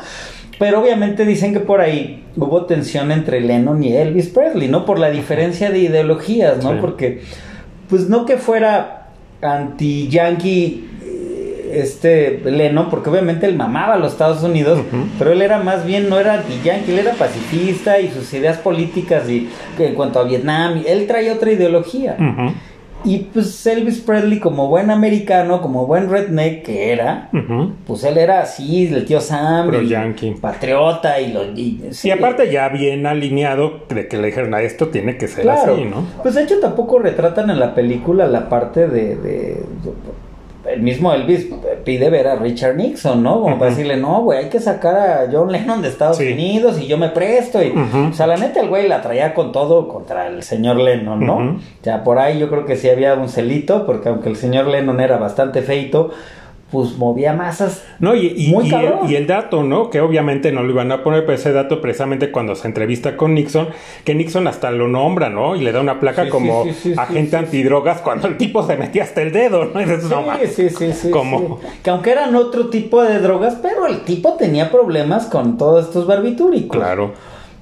Pero 0.60 0.82
obviamente 0.82 1.26
dicen 1.26 1.54
que 1.54 1.60
por 1.60 1.82
ahí 1.82 2.24
hubo 2.36 2.66
tensión 2.66 3.12
entre 3.12 3.42
Lennon 3.42 3.84
y 3.84 3.96
Elvis 3.96 4.30
Presley, 4.30 4.68
¿no? 4.68 4.86
Por 4.86 5.00
la 5.00 5.10
diferencia 5.10 5.70
de 5.70 5.80
ideologías, 5.80 6.64
¿no? 6.64 6.80
Porque, 6.82 7.22
pues 7.90 8.10
no 8.10 8.26
que 8.26 8.38
fuera 8.38 9.10
anti-yankee 9.42 10.90
eh, 10.90 10.97
este 11.82 12.42
Lennon, 12.46 12.90
porque 12.90 13.10
obviamente 13.10 13.46
él 13.46 13.56
mamaba 13.56 13.94
a 13.96 13.98
los 13.98 14.12
Estados 14.14 14.44
Unidos, 14.44 14.80
pero 15.18 15.32
él 15.32 15.42
era 15.42 15.60
más 15.60 15.86
bien, 15.86 16.10
no 16.10 16.20
era 16.20 16.36
anti-yankee, 16.36 16.92
él 16.92 17.00
era 17.00 17.14
pacifista 17.14 18.00
y 18.00 18.10
sus 18.10 18.34
ideas 18.34 18.58
políticas 18.58 19.30
y 19.30 19.50
en 19.80 19.96
cuanto 19.96 20.20
a 20.20 20.24
Vietnam, 20.24 20.82
él 20.88 21.08
traía 21.08 21.34
otra 21.34 21.52
ideología. 21.52 22.16
Y 23.06 23.20
pues 23.32 23.66
Elvis 23.68 24.00
Presley, 24.00 24.40
como 24.40 24.68
buen 24.68 24.90
americano, 24.90 25.62
como 25.62 25.86
buen 25.86 26.10
redneck 26.10 26.64
que 26.66 26.92
era, 26.92 27.30
pues 27.86 28.04
él 28.04 28.18
era 28.18 28.42
así, 28.42 28.88
el 28.88 29.06
tío 29.06 29.22
Sam, 29.22 29.68
Pro 29.68 29.82
yankee. 29.84 30.32
patriota 30.42 31.22
y 31.22 31.32
lo... 31.32 31.46
y- 31.46 31.80
sí. 31.92 32.08
Y 32.08 32.12
aparte 32.12 32.52
ya 32.52 32.68
bien 32.70 33.06
alineado 33.06 33.82
de 33.88 34.08
que 34.08 34.18
le 34.18 34.28
dijeron 34.28 34.54
a 34.56 34.62
esto 34.64 34.88
tiene 34.88 35.16
que 35.16 35.28
ser 35.28 35.44
Claro. 35.44 35.76
así, 35.76 35.86
¿no? 35.86 36.06
Pues 36.24 36.34
de 36.36 36.44
hecho 36.44 36.60
tampoco 36.60 36.98
retratan 36.98 37.52
en 37.52 37.60
la 37.60 37.76
película 37.76 38.26
la 38.26 38.50
parte 38.50 38.88
de, 38.88 39.16
de- 39.16 39.64
el 40.66 40.82
mismo 40.82 41.14
Elvis 41.14 41.48
pide 41.86 42.10
ver 42.10 42.28
a 42.28 42.36
Richard 42.36 42.76
Nixon, 42.76 43.24
¿no? 43.24 43.42
Como 43.42 43.58
para 43.58 43.72
decirle, 43.72 43.96
no, 43.98 44.22
güey, 44.24 44.40
hay 44.40 44.50
que 44.50 44.60
sacar 44.60 44.96
a 44.98 45.28
John 45.32 45.52
Lennon 45.52 45.82
de 45.82 45.88
Estados 45.88 46.18
Sí. 46.18 46.32
Unidos 46.34 46.80
y 46.82 46.88
yo 46.88 46.98
me 46.98 47.10
presto. 47.10 47.62
Y, 47.64 47.70
Ujú. 47.72 48.10
O 48.12 48.14
sea, 48.14 48.28
la 48.28 48.36
neta, 48.38 48.60
el 48.60 48.68
güey 48.68 48.88
la 48.88 49.02
traía 49.02 49.34
con 49.34 49.52
todo 49.52 49.88
contra 49.88 50.28
el 50.28 50.44
señor 50.44 50.78
Lennon, 50.78 51.26
¿no? 51.26 51.38
O 51.38 51.56
sea, 51.84 52.04
por 52.04 52.20
ahí 52.20 52.38
yo 52.40 52.50
creo 52.50 52.66
que 52.66 52.76
sí 52.76 52.90
había 52.90 53.14
un 53.16 53.30
celito, 53.30 53.86
porque 53.86 54.10
aunque 54.10 54.30
el 54.30 54.36
señor 54.36 54.68
Lennon 54.68 55.00
era 55.00 55.18
bastante 55.18 55.62
feito, 55.62 56.12
pues 56.72 56.98
movía 56.98 57.32
masas. 57.34 57.84
No, 58.00 58.14
y, 58.14 58.28
y- 58.36 58.52
Muy 58.52 58.70
y 58.70 58.74
el, 58.74 58.94
y 59.10 59.16
el 59.16 59.26
dato, 59.26 59.64
¿no? 59.64 59.90
Que 59.90 60.02
obviamente 60.02 60.52
no 60.52 60.64
lo 60.64 60.72
iban 60.72 60.92
a 60.92 61.02
poner, 61.02 61.26
pero 61.26 61.38
ese 61.38 61.54
dato 61.54 61.80
precisamente 61.80 62.30
cuando 62.32 62.56
se 62.56 62.68
entrevista 62.68 63.16
con 63.16 63.34
Nixon, 63.36 63.70
que 64.04 64.14
Nixon 64.16 64.48
hasta 64.48 64.70
lo 64.72 64.90
nombra, 64.90 65.30
¿no? 65.30 65.56
Y 65.56 65.62
le 65.62 65.72
da 65.72 65.80
una 65.80 66.00
placa 66.02 66.26
Sí, 66.26 66.30
como 66.30 66.66
sí, 66.66 66.74
sí, 66.74 66.90
sí, 66.94 66.96
agente 66.98 67.30
sí, 67.32 67.36
antidrogas 67.38 68.02
cuando 68.02 68.28
el 68.28 68.38
tipo 68.38 68.66
se 68.68 68.76
metía 68.76 69.04
hasta 69.04 69.22
el 69.22 69.32
dedo, 69.32 69.66
¿no? 69.66 69.80
Y 69.80 69.86
dices, 69.86 70.04
no 70.10 70.26
Sí, 70.46 70.48
sí, 70.48 70.70
sí, 70.70 70.92
sí. 70.94 71.12
Que 71.84 71.90
aunque 71.90 72.12
eran 72.12 72.36
otro 72.36 72.68
tipo 72.70 73.02
de 73.02 73.20
drogas, 73.20 73.58
pero 73.62 73.88
el 73.88 74.02
tipo 74.02 74.34
tenía 74.34 74.70
problemas 74.70 75.28
con 75.28 75.58
todos 75.58 75.86
estos 75.86 76.06
barbitúricos. 76.06 76.78
Claro. 76.78 77.14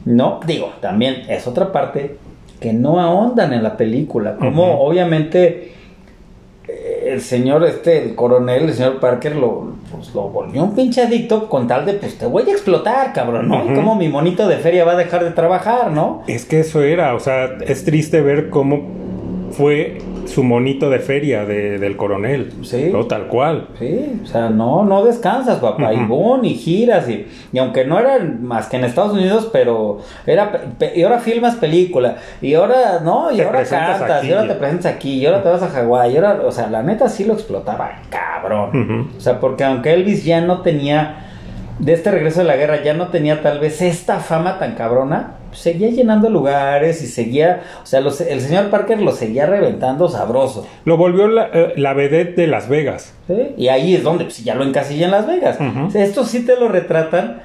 No, 0.05 0.39
digo, 0.47 0.71
también 0.81 1.23
es 1.29 1.45
otra 1.47 1.71
parte 1.71 2.17
que 2.59 2.73
no 2.73 2.99
ahondan 2.99 3.53
en 3.53 3.61
la 3.61 3.77
película. 3.77 4.35
Como 4.37 4.81
obviamente 4.81 5.73
el 7.05 7.21
señor, 7.21 7.63
este, 7.65 8.01
el 8.03 8.15
coronel, 8.15 8.63
el 8.63 8.73
señor 8.73 8.99
Parker, 8.99 9.35
lo, 9.35 9.73
pues, 9.91 10.13
lo 10.13 10.23
volvió 10.29 10.63
un 10.63 10.75
pinche 10.75 11.01
adicto 11.03 11.47
con 11.47 11.67
tal 11.67 11.85
de, 11.85 11.93
pues 11.93 12.17
te 12.17 12.25
voy 12.25 12.43
a 12.49 12.51
explotar, 12.51 13.13
cabrón, 13.13 13.47
¿no? 13.47 13.63
Y 13.63 13.67
Ujú. 13.67 13.75
como 13.75 13.95
mi 13.95 14.09
monito 14.09 14.47
de 14.47 14.57
feria 14.57 14.85
va 14.85 14.93
a 14.93 14.97
dejar 14.97 15.23
de 15.23 15.31
trabajar, 15.31 15.91
¿no? 15.91 16.23
Es 16.27 16.45
que 16.45 16.59
eso 16.61 16.81
era, 16.81 17.15
o 17.15 17.19
sea, 17.19 17.57
es 17.65 17.85
triste 17.85 18.21
ver 18.21 18.49
cómo 18.49 18.81
fue 19.51 19.99
su 20.25 20.43
monito 20.43 20.89
de 20.89 20.99
feria 20.99 21.45
de- 21.45 21.77
del 21.79 21.95
coronel. 21.97 22.51
Sí. 22.63 22.89
No, 22.91 23.05
tal 23.05 23.27
cual. 23.27 23.67
Sí, 23.79 24.21
o 24.23 24.25
sea, 24.27 24.49
no, 24.49 24.83
no 24.83 25.03
descansas, 25.05 25.59
papá, 25.59 25.93
y 25.93 25.97
Ujú. 25.97 26.07
boom, 26.07 26.45
y 26.45 26.55
giras, 26.55 27.07
y, 27.09 27.27
y 27.53 27.57
aunque 27.59 27.85
no 27.85 27.99
era 27.99 28.17
más 28.41 28.67
que 28.67 28.77
en 28.77 28.83
Estados 28.85 29.13
Unidos, 29.13 29.49
pero 29.53 29.99
era, 30.25 30.63
y 30.95 31.01
ahora 31.03 31.19
filmas 31.19 31.55
película, 31.55 32.17
y 32.41 32.53
ahora, 32.53 32.99
no, 33.03 33.31
y 33.31 33.37
Te 33.37 33.43
ahora 33.45 33.63
cantas, 33.63 34.01
aquí. 34.19 34.27
y 34.27 34.31
ahora 34.33 34.47
te 34.47 34.55
presentas 34.55 34.93
aquí, 34.93 35.13
y 35.19 35.25
ahora 35.25 35.43
te 35.43 35.49
vas 35.49 35.61
a 35.63 35.69
Hawái, 35.69 36.13
y 36.13 36.15
ahora, 36.17 36.41
o 36.45 36.51
sea, 36.51 36.67
la 36.67 36.83
neta 36.83 37.07
sí 37.09 37.23
lo 37.25 37.33
explotaba, 37.33 37.91
cabrón. 38.09 39.09
O 39.17 39.21
sea, 39.21 39.39
porque 39.39 39.63
aunque 39.63 39.93
Elvis 39.93 40.23
ya 40.25 40.41
no 40.41 40.61
tenía, 40.61 41.21
de 41.79 41.93
este 41.93 42.09
regreso 42.11 42.39
de 42.39 42.45
la 42.47 42.55
guerra, 42.55 42.81
ya 42.83 42.93
no 42.93 43.07
tenía 43.09 43.41
tal 43.41 43.59
vez 43.59 43.81
esta 43.81 44.19
fama 44.19 44.57
tan 44.59 44.75
cabrona, 44.75 45.34
seguía 45.55 45.89
llenando 45.89 46.29
lugares 46.29 47.01
y 47.01 47.07
seguía, 47.07 47.63
o 47.81 47.85
sea, 47.85 48.01
los- 48.01 48.21
el 48.21 48.41
señor 48.41 48.69
Parker 48.69 49.01
lo 49.01 49.11
seguía 49.11 49.45
reventando 49.45 50.07
sabroso. 50.09 50.67
Lo 50.85 50.97
volvió 50.97 51.27
la, 51.27 51.49
eh, 51.53 51.73
la 51.77 51.93
vedette 51.93 52.35
de 52.35 52.47
Las 52.47 52.69
Vegas. 52.69 53.13
¿sí? 53.27 53.53
Y 53.57 53.69
ahí 53.69 53.95
es 53.95 54.03
donde 54.03 54.25
pues, 54.25 54.43
ya 54.43 54.55
lo 54.55 54.63
encasilla 54.63 55.05
en 55.05 55.11
Las 55.11 55.27
Vegas. 55.27 55.57
Ujú. 55.59 55.87
O 55.87 55.91
sea, 55.91 56.03
Esto 56.03 56.23
sí 56.25 56.45
te 56.45 56.55
lo 56.59 56.67
retratan, 56.67 57.41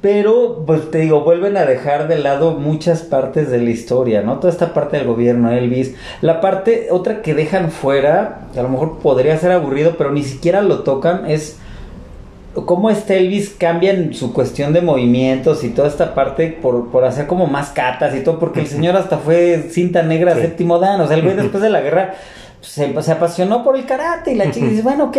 pero 0.00 0.64
pues 0.66 0.90
te 0.90 0.98
digo, 0.98 1.22
vuelven 1.22 1.56
a 1.56 1.64
dejar 1.64 2.08
de 2.08 2.18
lado 2.18 2.52
muchas 2.58 3.00
partes 3.02 3.50
de 3.50 3.58
la 3.58 3.70
historia, 3.70 4.20
¿no? 4.20 4.38
Toda 4.38 4.52
esta 4.52 4.74
parte 4.74 4.98
del 4.98 5.06
gobierno, 5.06 5.50
Elvis. 5.50 5.94
La 6.20 6.42
parte, 6.42 6.88
otra 6.90 7.22
que 7.22 7.32
dejan 7.32 7.70
fuera, 7.70 8.40
que 8.52 8.60
a 8.60 8.62
lo 8.62 8.68
mejor 8.68 8.98
podría 8.98 9.38
ser 9.38 9.52
aburrido, 9.52 9.94
pero 9.96 10.12
ni 10.12 10.22
siquiera 10.22 10.60
lo 10.60 10.80
tocan, 10.80 11.24
es 11.30 11.58
cómo 12.54 12.90
este 12.90 13.18
Elvis 13.18 13.50
cambia 13.58 13.90
en 13.92 14.14
su 14.14 14.32
cuestión 14.32 14.72
de 14.72 14.80
movimientos 14.80 15.64
y 15.64 15.70
toda 15.70 15.88
esta 15.88 16.14
parte 16.14 16.48
por, 16.62 16.90
por 16.90 17.04
hacer 17.04 17.26
como 17.26 17.46
más 17.46 17.70
catas 17.70 18.14
y 18.14 18.20
todo, 18.20 18.38
porque 18.38 18.60
el 18.60 18.66
señor 18.66 18.96
hasta 18.96 19.18
fue 19.18 19.68
cinta 19.70 20.02
negra 20.02 20.34
Sí. 20.34 20.40
séptimo 20.42 20.78
dan, 20.78 21.00
o 21.00 21.06
sea, 21.06 21.16
el 21.16 21.22
güey 21.22 21.34
después 21.36 21.62
de 21.62 21.70
la 21.70 21.80
guerra 21.80 22.14
se, 22.60 23.02
se 23.02 23.12
apasionó 23.12 23.62
por 23.64 23.76
el 23.76 23.84
karate 23.84 24.32
y 24.32 24.36
la 24.36 24.50
chica 24.50 24.66
dice, 24.66 24.82
bueno, 24.82 25.04
ok, 25.04 25.16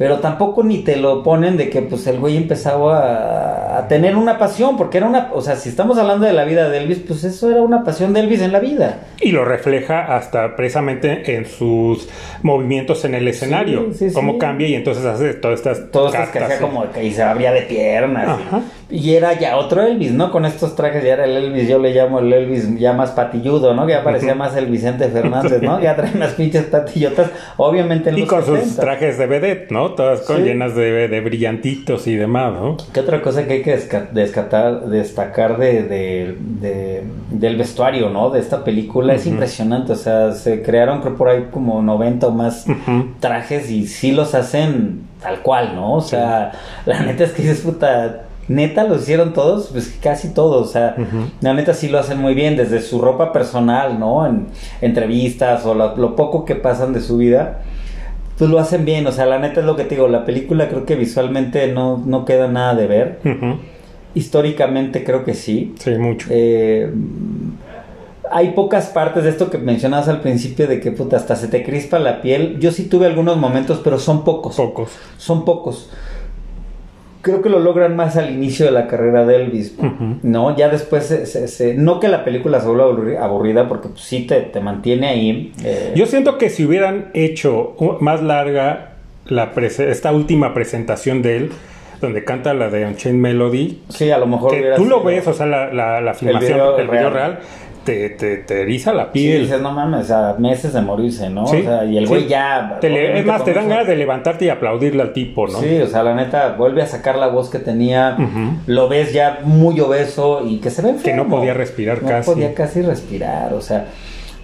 pero 0.00 0.18
tampoco 0.18 0.62
ni 0.62 0.78
te 0.78 0.96
lo 0.96 1.22
ponen 1.22 1.58
de 1.58 1.68
que 1.68 1.82
pues 1.82 2.06
el 2.06 2.18
güey 2.18 2.38
empezaba 2.38 3.00
a, 3.00 3.78
a 3.80 3.86
tener 3.86 4.16
una 4.16 4.38
pasión, 4.38 4.78
porque 4.78 4.96
era 4.96 5.06
una, 5.06 5.28
o 5.34 5.42
sea, 5.42 5.56
si 5.56 5.68
estamos 5.68 5.98
hablando 5.98 6.24
de 6.24 6.32
la 6.32 6.44
vida 6.44 6.70
de 6.70 6.78
Elvis, 6.78 7.00
pues 7.06 7.22
eso 7.22 7.50
era 7.50 7.60
una 7.60 7.84
pasión 7.84 8.14
de 8.14 8.20
Elvis 8.20 8.40
en 8.40 8.50
la 8.50 8.60
vida. 8.60 9.00
Y 9.20 9.30
lo 9.30 9.44
refleja 9.44 10.16
hasta 10.16 10.56
precisamente 10.56 11.36
en 11.36 11.44
sus 11.44 12.08
movimientos 12.42 13.04
en 13.04 13.14
el 13.14 13.28
escenario. 13.28 13.88
sí, 13.92 14.08
sí. 14.08 14.14
Cómo 14.14 14.38
cambia 14.38 14.68
y 14.68 14.74
entonces 14.74 15.04
hace 15.04 15.34
todas 15.34 15.58
estas. 15.60 15.80
Hacía 15.92 16.56
sí. 16.56 16.62
como 16.62 16.90
que 16.90 17.04
y 17.04 17.12
se 17.12 17.22
abría 17.22 17.52
de 17.52 17.60
piernas. 17.60 18.26
Ajá. 18.26 18.62
Y, 18.79 18.79
era 18.90 19.38
ya 19.38 19.56
otro 19.56 19.82
Elvis, 19.82 20.12
¿no? 20.12 20.30
Con 20.32 20.44
estos 20.44 20.74
trajes 20.74 21.04
ya 21.04 21.12
era 21.14 21.24
el 21.24 21.36
Elvis, 21.36 21.68
yo 21.68 21.78
le 21.78 21.92
llamo 21.94 22.18
el 22.18 22.32
Elvis 22.32 22.78
ya 22.78 22.92
más 22.92 23.10
patilludo, 23.12 23.72
¿no? 23.74 23.86
Que 23.86 23.92
ya 23.92 24.02
parecía 24.04 24.34
más 24.34 24.56
el 24.56 24.66
Vicente 24.66 25.08
Fernández, 25.08 25.62
¿no? 25.62 25.80
Ya 25.80 25.94
traen 25.96 26.18
las 26.18 26.32
pinches 26.34 26.64
patillotas, 26.64 27.30
obviamente 27.56 28.10
en 28.10 28.18
Y 28.18 28.20
los 28.22 28.28
con 28.28 28.44
sus 28.44 28.58
70. 28.58 28.80
trajes 28.80 29.18
de 29.18 29.26
vedette, 29.26 29.70
¿no? 29.70 29.90
Todas 29.94 30.20
con 30.22 30.38
Sí. 30.38 30.42
llenas 30.42 30.74
de, 30.74 31.08
de 31.08 31.20
brillantitos 31.20 32.06
y 32.06 32.16
demás, 32.16 32.52
¿no? 32.52 32.76
¿Qué 32.92 33.00
otra 33.00 33.22
cosa 33.22 33.46
que 33.46 33.54
hay 33.54 33.62
que 33.62 33.76
desca- 33.78 34.10
descatar- 34.10 34.80
destacar 34.86 35.58
de, 35.58 35.82
de- 35.84 36.36
de- 36.60 37.02
del 37.30 37.56
vestuario, 37.56 38.10
¿no? 38.10 38.30
De 38.30 38.40
esta 38.40 38.64
película 38.64 39.14
es 39.14 39.26
impresionante, 39.26 39.92
o 39.92 39.96
sea, 39.96 40.32
se 40.32 40.62
crearon 40.62 41.00
creo 41.00 41.16
por 41.16 41.28
ahí 41.28 41.46
como 41.50 41.80
90 41.82 42.26
o 42.26 42.30
más 42.32 42.64
trajes 43.20 43.70
y 43.70 43.86
sí 43.86 44.12
los 44.12 44.34
hacen 44.34 45.02
tal 45.22 45.40
cual, 45.42 45.74
¿no? 45.74 45.94
O 45.94 46.00
sea, 46.00 46.52
la 46.86 47.00
neta 47.02 47.24
es 47.24 47.32
que 47.32 47.42
dices, 47.42 47.60
puta, 47.60 48.22
neta 48.50 48.82
lo 48.82 48.96
hicieron 48.96 49.32
todos, 49.32 49.68
pues 49.68 49.96
casi 50.02 50.34
todos, 50.34 50.68
o 50.68 50.70
sea, 50.70 50.96
la 51.40 51.54
neta 51.54 51.72
sí 51.72 51.88
lo 51.88 52.00
hacen 52.00 52.18
muy 52.18 52.34
bien, 52.34 52.56
desde 52.56 52.82
su 52.82 53.00
ropa 53.00 53.32
personal, 53.32 54.00
¿no? 54.00 54.26
En 54.26 54.48
entrevistas 54.80 55.64
o 55.64 55.74
lo, 55.74 55.96
lo 55.96 56.16
poco 56.16 56.44
que 56.44 56.56
pasan 56.56 56.92
de 56.92 57.00
su 57.00 57.16
vida, 57.16 57.60
pues 58.36 58.50
lo 58.50 58.58
hacen 58.58 58.84
bien, 58.84 59.06
o 59.06 59.12
sea, 59.12 59.26
la 59.26 59.38
neta 59.38 59.60
es 59.60 59.66
lo 59.66 59.76
que 59.76 59.84
te 59.84 59.94
digo, 59.94 60.08
la 60.08 60.24
película 60.24 60.68
creo 60.68 60.84
que 60.84 60.96
visualmente 60.96 61.72
no, 61.72 62.02
no 62.04 62.24
queda 62.24 62.48
nada 62.48 62.74
de 62.74 62.86
ver, 62.88 63.20
históricamente 64.14 65.04
creo 65.04 65.24
que 65.24 65.34
sí. 65.34 65.72
Sí, 65.78 65.92
mucho. 65.92 66.26
Eh, 66.30 66.92
hay 68.32 68.50
pocas 68.50 68.86
partes 68.86 69.24
de 69.24 69.30
esto 69.30 69.48
que 69.48 69.58
mencionabas 69.58 70.08
al 70.08 70.20
principio 70.20 70.66
de 70.66 70.80
que 70.80 70.90
puta, 70.90 71.16
hasta 71.16 71.36
se 71.36 71.46
te 71.48 71.62
crispa 71.62 71.98
la 71.98 72.20
piel. 72.20 72.58
Yo 72.60 72.70
sí 72.72 72.84
tuve 72.84 73.06
algunos 73.06 73.36
momentos, 73.36 73.80
pero 73.82 73.98
son 73.98 74.24
pocos. 74.24 74.56
Pocos. 74.56 74.90
Son 75.18 75.44
pocos. 75.44 75.90
Creo 77.22 77.42
que 77.42 77.48
lo 77.50 77.58
logran 77.58 77.96
más 77.96 78.16
al 78.16 78.30
inicio 78.30 78.64
de 78.66 78.72
la 78.72 78.86
carrera 78.86 79.26
de 79.26 79.36
Elvis. 79.36 79.76
¿no? 80.22 80.56
Ya 80.56 80.68
después, 80.68 81.04
se, 81.06 81.26
se- 81.26 81.48
se- 81.48 81.74
no 81.74 82.00
que 82.00 82.08
la 82.08 82.24
película 82.24 82.60
se 82.60 82.66
vuelva 82.68 82.86
aburri- 82.86 83.18
aburrida, 83.18 83.68
porque 83.68 83.88
pues, 83.88 84.00
sí 84.02 84.26
te, 84.26 84.40
te 84.40 84.60
mantiene 84.60 85.08
ahí. 85.08 85.52
eh, 85.64 85.92
Yo 85.94 86.06
siento 86.06 86.38
que 86.38 86.48
si 86.50 86.64
hubieran 86.64 87.10
hecho 87.14 87.76
más 88.00 88.22
larga 88.22 88.92
la 89.26 89.52
esta 89.56 90.12
última 90.12 90.54
presentación 90.54 91.20
de 91.22 91.36
él, 91.36 91.50
donde 92.00 92.24
canta 92.24 92.54
la 92.54 92.70
de 92.70 92.86
Unchained 92.86 93.20
Melody, 93.20 93.82
sí, 93.90 94.10
a 94.10 94.16
lo 94.18 94.26
mejor 94.26 94.52
que 94.52 94.72
tú 94.76 94.86
lo 94.86 95.02
ves, 95.02 95.26
o 95.26 95.34
sea, 95.34 95.44
la, 95.46 95.72
la, 95.72 96.00
la 96.00 96.14
filmación 96.14 96.52
video 96.54 96.76
del 96.76 96.88
video 96.88 97.10
real. 97.10 97.32
real, 97.32 97.38
te, 97.84 98.10
te, 98.10 98.36
te 98.38 98.62
eriza 98.62 98.92
la 98.92 99.04
Sí, 99.04 99.10
piel. 99.14 99.42
dices, 99.42 99.60
no 99.60 99.72
mames, 99.72 100.06
sea, 100.06 100.34
meses 100.38 100.72
de 100.72 100.80
morirse, 100.82 101.30
¿no? 101.30 101.46
Sí, 101.46 101.58
O 101.58 101.62
sea, 101.62 101.84
y 101.84 101.96
el 101.98 102.04
sí. 102.04 102.08
güey 102.10 102.28
ya... 102.28 102.78
Te 102.80 102.88
le- 102.90 103.18
es 103.18 103.24
más, 103.26 103.44
te 103.44 103.52
dan 103.54 103.68
ganas 103.68 103.86
de 103.86 103.96
levantarte 103.96 104.44
y 104.44 104.48
aplaudirle 104.48 105.02
al 105.02 105.12
tipo, 105.12 105.46
¿no? 105.48 105.58
Sí, 105.60 105.78
o 105.80 105.86
sea, 105.86 106.02
la 106.02 106.14
neta, 106.14 106.54
vuelve 106.58 106.82
a 106.82 106.86
sacar 106.86 107.16
la 107.16 107.28
voz 107.28 107.48
que 107.50 107.58
tenía, 107.58 108.16
lo 108.66 108.88
ves 108.88 109.12
ya 109.12 109.40
muy 109.44 109.80
obeso 109.80 110.46
y 110.46 110.58
que 110.58 110.70
se 110.70 110.82
ve 110.82 110.90
enfermo. 110.90 111.24
no 111.24 111.30
podía 111.30 111.54
respirar 111.54 112.02
no 112.02 112.08
casi. 112.08 112.30
podía 112.30 112.54
casi 112.54 112.82
respirar, 112.82 113.52
o 113.54 113.60
sea, 113.60 113.86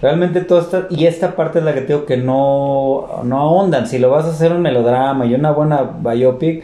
realmente 0.01 0.41
todo 0.41 0.59
está... 0.59 0.87
Y 0.89 1.05
esta 1.05 1.35
parte 1.35 1.59
es 1.59 1.65
la 1.65 1.73
que 1.73 1.81
te 1.81 1.87
digo 1.93 2.05
que 2.05 2.17
no, 2.17 3.21
no 3.23 3.39
ahondan. 3.39 3.87
Si 3.87 3.97
lo 3.99 4.09
vas 4.09 4.25
a 4.25 4.29
hacer 4.29 4.51
un 4.51 4.61
melodrama 4.61 5.25
y 5.25 5.33
una 5.33 5.51
buena 5.51 5.81
biopic, 5.83 6.63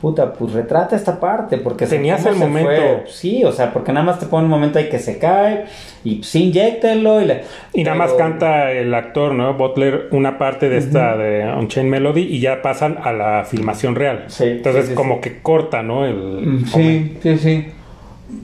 puta, 0.00 0.32
pues 0.32 0.52
retrata 0.52 0.94
esta 0.96 1.18
parte, 1.18 1.56
porque... 1.58 1.86
se- 1.86 1.96
Tenías 1.96 2.24
el 2.26 2.36
momento. 2.36 2.70
fue. 2.70 3.04
Sí, 3.08 3.44
o 3.44 3.52
sea, 3.52 3.72
porque 3.72 3.92
nada 3.92 4.04
más 4.06 4.18
te 4.18 4.26
pone 4.26 4.44
un 4.44 4.50
momento 4.50 4.78
ahí 4.78 4.88
que 4.88 4.98
se 4.98 5.18
cae 5.18 5.64
y 6.04 6.16
pues 6.16 6.34
inyectelo 6.34 7.20
y... 7.22 7.24
le- 7.24 7.42
Y 7.72 7.82
nada 7.84 7.96
más 7.96 8.12
canta 8.12 8.70
el 8.72 8.94
actor, 8.94 9.32
¿no? 9.34 9.54
Butler, 9.54 10.08
una 10.12 10.38
parte 10.38 10.68
de 10.68 10.78
esta 10.78 11.16
de 11.16 11.44
Unchained 11.58 11.90
Melody 11.90 12.22
y 12.22 12.40
ya 12.40 12.62
pasan 12.62 12.98
a 13.02 13.12
la 13.12 13.44
filmación 13.44 13.94
real. 13.94 14.24
Sí, 14.28 14.44
Entonces, 14.44 14.84
sí, 14.84 14.90
sí, 14.90 14.94
como 14.94 15.16
sí. 15.16 15.20
que 15.22 15.40
corta, 15.42 15.82
¿no? 15.82 16.04
El 16.04 16.16
Mm, 16.16 16.64
Sí, 16.66 17.16
sí, 17.22 17.38
sí. 17.38 17.66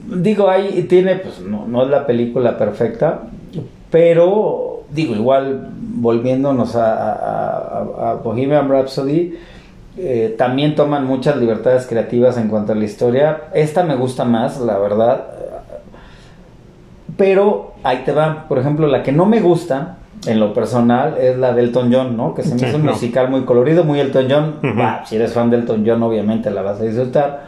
Digo, 0.07 0.49
ahí 0.49 0.83
tiene, 0.89 1.15
pues 1.17 1.39
no, 1.41 1.65
no 1.67 1.83
es 1.83 1.89
la 1.89 2.05
película 2.07 2.57
perfecta, 2.57 3.21
pero 3.91 4.83
digo, 4.91 5.15
igual 5.15 5.69
volviéndonos 5.79 6.75
a, 6.75 6.93
a- 6.93 7.13
a- 7.13 8.11
a 8.11 8.13
Bohemian 8.15 8.69
Rhapsody, 8.69 9.33
eh, 9.97 10.33
también 10.37 10.75
toman 10.75 11.05
muchas 11.05 11.37
libertades 11.37 11.85
creativas 11.87 12.37
en 12.37 12.47
cuanto 12.47 12.71
a 12.73 12.75
la 12.75 12.83
historia. 12.85 13.43
Esta 13.53 13.83
me 13.83 13.95
gusta 13.95 14.25
más, 14.25 14.59
la 14.59 14.77
verdad. 14.77 15.25
Pero 17.17 17.73
ahí 17.83 18.01
te 18.05 18.11
va, 18.11 18.47
por 18.47 18.57
ejemplo, 18.57 18.87
la 18.87 19.03
que 19.03 19.11
no 19.11 19.25
me 19.25 19.39
gusta 19.39 19.97
en 20.25 20.39
lo 20.39 20.53
personal 20.53 21.17
es 21.19 21.37
la 21.37 21.53
de 21.53 21.61
Elton 21.63 21.91
John, 21.93 22.17
¿no? 22.17 22.33
Que 22.33 22.43
se 22.43 22.53
me 22.53 22.59
Sí, 22.59 22.65
hizo 22.67 22.77
un 22.77 22.85
no. 22.85 22.91
musical 22.93 23.29
muy 23.29 23.41
colorido, 23.43 23.83
muy 23.83 23.99
Elton 23.99 24.27
John. 24.29 24.55
Si 25.05 25.15
eres 25.15 25.33
fan 25.33 25.49
de 25.49 25.57
Elton 25.57 25.83
John, 25.85 26.01
obviamente 26.01 26.49
la 26.49 26.61
vas 26.61 26.79
a 26.79 26.83
disfrutar. 26.83 27.43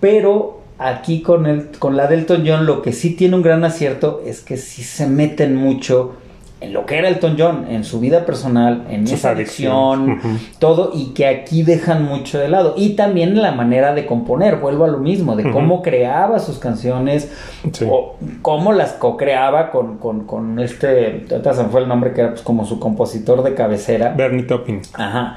Pero 0.00 0.60
aquí 0.78 1.22
con, 1.22 1.46
el, 1.46 1.70
con 1.78 1.96
la 1.96 2.06
de 2.06 2.16
Elton 2.16 2.44
John, 2.46 2.66
lo 2.66 2.82
que 2.82 2.92
sí 2.92 3.16
tiene 3.16 3.36
un 3.36 3.42
gran 3.42 3.64
acierto 3.64 4.20
es 4.24 4.42
que 4.42 4.56
sí 4.58 4.82
se 4.82 5.06
meten 5.06 5.56
mucho 5.56 6.12
en 6.64 6.72
lo 6.72 6.84
que 6.86 6.98
era 6.98 7.08
Elton 7.08 7.36
John, 7.38 7.66
en 7.68 7.84
su 7.84 8.00
vida 8.00 8.24
personal, 8.26 8.84
en 8.90 9.04
esa 9.06 9.30
adicción, 9.30 10.18
todo, 10.58 10.90
y 10.94 11.14
que 11.14 11.26
aquí 11.26 11.62
dejan 11.62 12.04
mucho 12.04 12.38
de 12.38 12.48
lado. 12.48 12.74
Y 12.76 12.90
también 12.96 13.30
en 13.30 13.42
la 13.42 13.52
manera 13.52 13.94
de 13.94 14.06
componer, 14.06 14.56
vuelvo 14.56 14.84
a 14.84 14.88
lo 14.88 14.98
mismo, 14.98 15.36
de 15.36 15.50
cómo 15.50 15.82
creaba 15.82 16.38
sus 16.38 16.58
canciones, 16.58 17.30
Sí. 17.72 17.86
o 17.90 18.16
cómo 18.42 18.72
las 18.72 18.92
co-creaba 18.92 19.70
con, 19.70 19.98
con, 19.98 20.26
con 20.26 20.58
este, 20.58 21.26
ahorita 21.30 21.54
se 21.54 21.64
fue 21.64 21.80
el 21.82 21.88
nombre 21.88 22.12
que 22.12 22.20
era 22.20 22.30
pues, 22.30 22.42
como 22.42 22.64
su 22.66 22.78
compositor 22.78 23.42
de 23.42 23.54
cabecera. 23.54 24.12
Bernie 24.16 24.42
Taupin. 24.44 24.82
Ajá. 24.94 25.36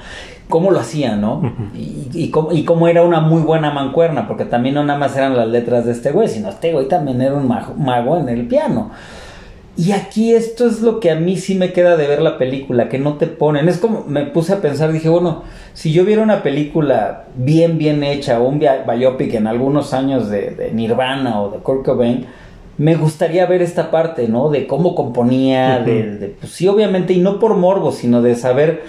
¿Cómo 0.49 0.71
lo 0.71 0.79
hacía, 0.79 1.15
no? 1.17 1.41
Y, 1.75 2.07
y 2.13 2.31
cómo, 2.31 2.53
y 2.53 2.63
cómo 2.63 2.87
era 2.87 3.03
una 3.03 3.19
muy 3.19 3.41
buena 3.41 3.69
mancuerna, 3.71 4.27
porque 4.27 4.45
también 4.45 4.75
no 4.75 4.83
nada 4.83 4.97
más 4.97 5.15
eran 5.17 5.35
las 5.35 5.47
letras 5.47 5.85
de 5.85 5.91
este 5.91 6.11
güey, 6.11 6.29
sino 6.29 6.47
este 6.49 6.71
güey 6.71 6.87
también 6.87 7.21
era 7.21 7.33
un 7.35 7.47
mago, 7.49 7.73
mago 7.75 8.17
en 8.17 8.29
el 8.29 8.47
piano. 8.47 8.91
Y 9.77 9.91
aquí 9.91 10.33
esto 10.33 10.65
es 10.65 10.81
lo 10.81 10.99
que 10.99 11.11
a 11.11 11.15
mí 11.15 11.37
sí 11.37 11.53
me 11.53 11.71
queda 11.71 11.95
de 11.97 12.07
ver 12.07 12.19
la 12.21 12.39
película, 12.39 12.89
que 12.89 12.97
no 12.97 13.13
te 13.17 13.27
ponen. 13.27 13.69
Es 13.69 13.77
como 13.77 14.03
me 14.07 14.25
puse 14.25 14.53
a 14.53 14.61
pensar, 14.61 14.91
dije, 14.91 15.07
bueno, 15.07 15.43
si 15.73 15.93
yo 15.93 16.03
viera 16.03 16.23
una 16.23 16.41
película 16.41 17.25
bien, 17.35 17.77
bien 17.77 18.03
hecha, 18.03 18.39
o 18.41 18.47
un 18.47 18.57
bi- 18.57 18.65
biopic 18.91 19.35
en 19.35 19.45
algunos 19.45 19.93
años 19.93 20.29
de, 20.29 20.49
de 20.51 20.71
Nirvana 20.71 21.41
o 21.41 21.51
de 21.51 21.59
Kurt 21.59 21.85
Cobain, 21.85 22.25
me 22.79 22.95
gustaría 22.95 23.45
ver 23.45 23.61
esta 23.61 23.91
parte, 23.91 24.27
¿no? 24.27 24.49
De 24.49 24.65
cómo 24.65 24.95
componía, 24.95 25.79
de, 25.79 26.17
de- 26.17 26.27
pues 26.29 26.51
sí, 26.53 26.67
obviamente, 26.67 27.13
y 27.13 27.19
no 27.19 27.39
por 27.39 27.55
morbo, 27.55 27.91
sino 27.91 28.23
de 28.23 28.35
saber 28.35 28.81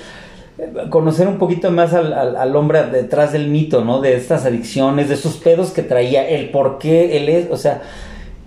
eh, 0.58 0.72
conocer 0.88 1.28
un 1.28 1.36
poquito 1.38 1.70
más 1.70 1.92
al, 1.92 2.14
al- 2.14 2.36
al 2.36 2.56
hombre 2.56 2.84
detrás 2.86 3.32
del 3.34 3.48
mito, 3.48 3.84
¿no? 3.84 4.00
De 4.00 4.16
estas 4.16 4.46
adicciones, 4.46 5.10
de 5.10 5.16
sus 5.16 5.36
pedos 5.36 5.70
que 5.70 5.82
traía, 5.82 6.26
el 6.26 6.48
por 6.48 6.78
qué 6.78 7.18
él 7.18 7.28
es, 7.28 7.46
o 7.50 7.58
sea, 7.58 7.82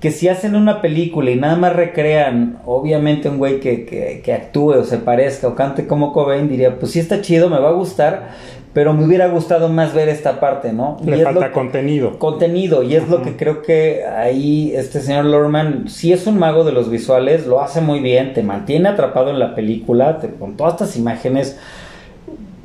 que 0.02 0.12
si 0.12 0.28
hacen 0.28 0.56
una 0.56 0.82
película 0.82 1.32
y 1.32 1.36
nada 1.36 1.56
más 1.56 1.76
recrean, 1.76 2.58
obviamente 2.66 3.30
un 3.30 3.38
güey 3.38 3.60
que, 3.60 3.86
que, 3.86 4.22
que 4.26 4.34
actúe 4.34 4.72
o 4.72 4.84
se 4.84 4.98
parezca 4.98 5.48
o 5.48 5.56
cante 5.56 5.88
como 5.88 6.12
Cobain, 6.12 6.50
diría, 6.50 6.78
pues 6.80 6.92
sí 6.92 7.00
está 7.00 7.22
chido, 7.22 7.50
me 7.50 7.60
va 7.60 7.70
a 7.70 7.74
gustar, 7.74 8.30
pero 8.74 8.94
me 8.94 9.06
hubiera 9.06 9.28
gustado 9.28 9.70
más 9.70 9.94
ver 9.94 10.10
esta 10.10 10.40
parte, 10.40 10.74
¿no? 10.74 10.98
Le 11.06 11.18
Y 11.18 11.22
falta 11.22 11.48
lo- 11.48 11.54
contenido. 11.54 12.18
contenido 12.20 12.82
y 12.84 12.96
es 12.96 13.08
lo 13.10 13.22
que 13.22 13.36
creo 13.38 13.62
que 13.62 14.04
ahí 14.06 14.74
este 14.76 15.02
señor 15.02 15.26
Lorman 15.26 15.88
sí 15.88 16.12
es 16.14 16.26
un 16.26 16.40
mago 16.40 16.64
de 16.64 16.72
los 16.72 16.90
visuales 16.90 17.46
lo 17.46 17.62
hace 17.62 17.80
muy 17.82 18.00
bien 18.00 18.34
te 18.34 18.42
mantiene 18.44 18.90
atrapado 18.90 19.30
en 19.30 19.40
la 19.40 19.54
película 19.56 20.20
te- 20.20 20.30
con 20.30 20.56
todas 20.58 20.74
estas 20.74 20.96
imágenes 20.98 21.60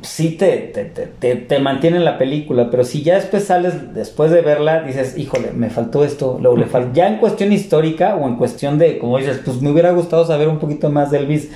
sí 0.07 0.30
te, 0.30 0.57
te, 0.59 0.84
te, 0.84 1.36
te- 1.36 1.59
mantiene 1.59 1.96
en 1.98 2.04
la 2.04 2.18
película 2.18 2.68
pero 2.70 2.84
si 2.84 3.02
ya 3.02 3.14
después 3.16 3.44
sales 3.44 3.94
después 3.94 4.30
de 4.30 4.40
verla 4.40 4.82
dices 4.82 5.16
híjole 5.18 5.52
me 5.52 5.70
faltó 5.70 6.04
esto 6.04 6.38
luego 6.40 6.57
le 6.57 6.66
fal- 6.66 6.92
ya 6.92 7.09
en 7.09 7.16
cuestión 7.18 7.52
histórica 7.52 8.16
o 8.16 8.26
en 8.28 8.36
cuestión 8.36 8.78
de 8.78 8.98
como 8.98 9.18
dices 9.18 9.40
pues 9.44 9.61
me 9.61 9.70
hubiera 9.70 9.90
gustado 9.92 10.24
saber 10.26 10.48
un 10.48 10.59
poquito 10.59 10.90
más 10.90 11.11
de 11.11 11.18
Elvis 11.18 11.50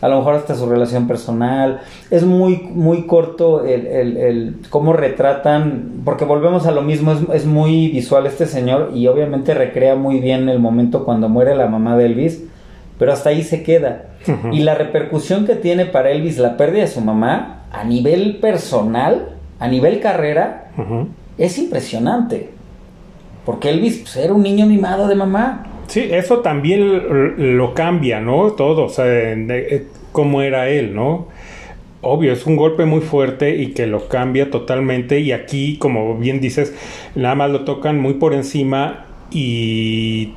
a 0.00 0.08
lo 0.08 0.16
mejor 0.18 0.34
hasta 0.34 0.56
su 0.56 0.66
relación 0.68 1.06
personal. 1.06 1.80
Es 2.10 2.24
muy, 2.24 2.56
muy 2.56 3.06
corto 3.06 3.64
el, 3.64 3.86
el, 3.86 4.16
el 4.16 4.56
cómo 4.68 4.92
retratan, 4.94 6.02
porque 6.04 6.24
volvemos 6.24 6.66
a 6.66 6.72
lo 6.72 6.82
mismo, 6.82 7.12
es, 7.12 7.18
es 7.32 7.46
muy 7.46 7.86
visual 7.86 8.26
este 8.26 8.46
señor 8.46 8.90
y 8.96 9.06
obviamente 9.06 9.54
recrea 9.54 9.94
muy 9.94 10.18
bien 10.18 10.48
el 10.48 10.58
momento 10.58 11.04
cuando 11.04 11.28
muere 11.28 11.54
la 11.54 11.68
mamá 11.68 11.96
de 11.96 12.06
Elvis, 12.06 12.42
pero 12.98 13.12
hasta 13.12 13.28
ahí 13.30 13.44
se 13.44 13.62
queda. 13.62 14.06
Y 14.50 14.60
la 14.64 14.74
repercusión 14.74 15.46
que 15.46 15.54
tiene 15.54 15.86
para 15.86 16.10
Elvis 16.10 16.36
la 16.38 16.56
pérdida 16.56 16.82
de 16.82 16.88
su 16.88 17.00
mamá, 17.00 17.61
a 17.72 17.84
nivel 17.84 18.36
personal, 18.36 19.30
a 19.58 19.68
nivel 19.68 20.00
carrera, 20.00 20.70
es 21.38 21.58
impresionante. 21.58 22.50
Porque 23.46 23.70
Elvis 23.70 23.98
pues, 23.98 24.16
era 24.16 24.32
un 24.34 24.42
niño 24.42 24.66
mimado 24.66 25.08
de 25.08 25.14
mamá. 25.14 25.66
Sí, 25.88 26.06
eso 26.10 26.38
también 26.40 27.56
lo 27.58 27.74
cambia, 27.74 28.20
¿no? 28.20 28.52
Todo, 28.52 28.84
o 28.84 28.88
sea, 28.88 29.04
de- 29.04 29.36
de- 29.36 29.86
cómo 30.12 30.42
era 30.42 30.68
él, 30.68 30.94
¿no? 30.94 31.28
Obvio, 32.02 32.32
es 32.32 32.46
un 32.46 32.56
golpe 32.56 32.84
muy 32.84 33.00
fuerte 33.00 33.56
y 33.56 33.68
que 33.74 33.86
lo 33.86 34.08
cambia 34.08 34.50
totalmente 34.50 35.20
y 35.20 35.32
aquí, 35.32 35.76
como 35.78 36.16
bien 36.18 36.40
dices, 36.40 36.74
nada 37.14 37.34
más 37.34 37.50
lo 37.50 37.64
tocan 37.64 38.00
muy 38.00 38.14
por 38.14 38.34
encima 38.34 39.06
y, 39.30 40.32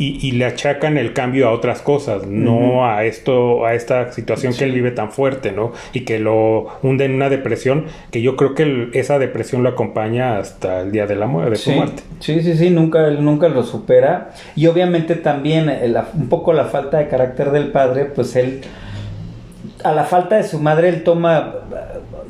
y, 0.00 0.18
y 0.26 0.32
le 0.32 0.46
achacan 0.46 0.98
el 0.98 1.12
cambio 1.12 1.46
a 1.48 1.52
otras 1.52 1.82
cosas, 1.82 2.26
no 2.26 2.86
a 2.86 3.04
esto, 3.04 3.64
a 3.66 3.74
esta 3.74 4.10
situación 4.12 4.54
que 4.56 4.64
él 4.64 4.72
vive 4.72 4.90
tan 4.90 5.12
fuerte, 5.12 5.52
¿no? 5.52 5.72
Y 5.92 6.00
que 6.00 6.18
lo 6.18 6.66
hunde 6.82 7.04
en 7.04 7.14
una 7.14 7.28
depresión 7.28 7.84
que 8.10 8.22
yo 8.22 8.34
creo 8.36 8.54
que 8.54 8.62
el- 8.64 8.90
esa 8.94 9.18
depresión 9.18 9.62
lo 9.62 9.68
acompaña 9.68 10.38
hasta 10.38 10.80
el 10.80 10.90
día 10.90 11.06
de 11.06 11.14
la 11.16 11.26
muerte, 11.26 11.50
de 11.50 11.56
su 11.56 11.70
Sí, 11.70 11.76
muerte. 11.76 12.02
sí, 12.18 12.42
sí, 12.42 12.56
sí, 12.56 12.70
nunca, 12.70 13.06
él 13.06 13.22
nunca 13.24 13.48
lo 13.48 13.62
supera. 13.62 14.30
Y 14.56 14.66
obviamente 14.66 15.14
también 15.16 15.68
eh, 15.68 15.94
un 16.14 16.28
poco 16.28 16.52
la 16.52 16.64
falta 16.64 16.98
de 16.98 17.08
carácter 17.08 17.50
del 17.50 17.68
padre, 17.68 18.06
pues 18.06 18.34
él, 18.36 18.62
a 19.84 19.92
la 19.92 20.04
falta 20.04 20.36
de 20.36 20.44
su 20.44 20.58
madre, 20.58 20.88
él 20.88 21.02
toma, 21.04 21.54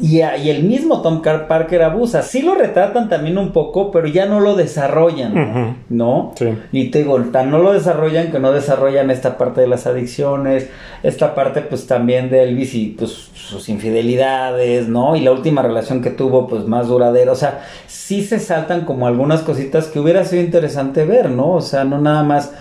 y, 0.00 0.20
a- 0.22 0.36
y 0.36 0.50
el 0.50 0.64
mismo 0.64 1.02
Tom 1.02 1.22
Parker 1.22 1.82
abusa. 1.82 2.22
Sí 2.22 2.42
lo 2.42 2.54
retratan 2.54 3.08
también 3.08 3.38
un 3.38 3.52
poco, 3.52 3.90
pero 3.90 4.06
ya 4.08 4.26
no 4.26 4.40
lo 4.40 4.54
desarrollan. 4.56 5.76
¿no? 5.88 6.32
Sí. 6.36 6.46
Y 6.72 6.90
te 6.90 6.98
digo, 7.00 7.18
tan 7.32 7.50
no 7.50 7.58
lo 7.58 7.72
desarrollan 7.72 8.30
que 8.30 8.38
no 8.38 8.52
desarrollan 8.52 9.10
esta 9.10 9.36
parte 9.38 9.60
de 9.60 9.66
las 9.66 9.86
adicciones, 9.86 10.68
esta 11.02 11.34
parte 11.34 11.60
pues 11.62 11.86
también 11.86 12.30
de 12.30 12.42
Elvis 12.44 12.74
y 12.74 12.86
pues 12.98 13.10
sus 13.34 13.68
infidelidades, 13.68 14.88
¿no? 14.88 15.16
Y 15.16 15.20
la 15.20 15.32
última 15.32 15.62
relación 15.62 16.02
que 16.02 16.10
tuvo 16.10 16.46
pues 16.46 16.64
más 16.66 16.88
duradera, 16.88 17.32
o 17.32 17.36
sea, 17.36 17.62
sí 17.86 18.22
se 18.24 18.38
saltan 18.38 18.84
como 18.84 19.06
algunas 19.06 19.42
cositas 19.42 19.86
que 19.88 20.00
hubiera 20.00 20.24
sido 20.24 20.42
interesante 20.42 21.04
ver, 21.04 21.30
¿no? 21.30 21.52
O 21.52 21.60
sea, 21.60 21.84
no 21.84 22.00
nada 22.00 22.22
más 22.22 22.52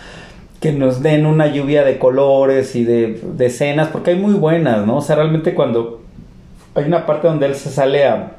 que 0.60 0.74
nos 0.74 1.02
den 1.02 1.26
una 1.26 1.48
lluvia 1.48 1.84
de 1.84 1.98
colores 1.98 2.76
y 2.76 2.84
de, 2.84 3.22
de 3.36 3.46
escenas, 3.46 3.88
porque 3.88 4.12
hay 4.12 4.18
muy 4.20 4.34
buenas, 4.34 4.86
¿no? 4.86 4.98
O 4.98 5.02
sea, 5.02 5.16
realmente 5.16 5.54
cuando 5.56 6.02
hay 6.76 6.86
una 6.86 7.06
parte 7.06 7.28
donde 7.28 7.46
él 7.46 7.56
se 7.56 7.70
sale 7.70 8.06
a 8.06 8.34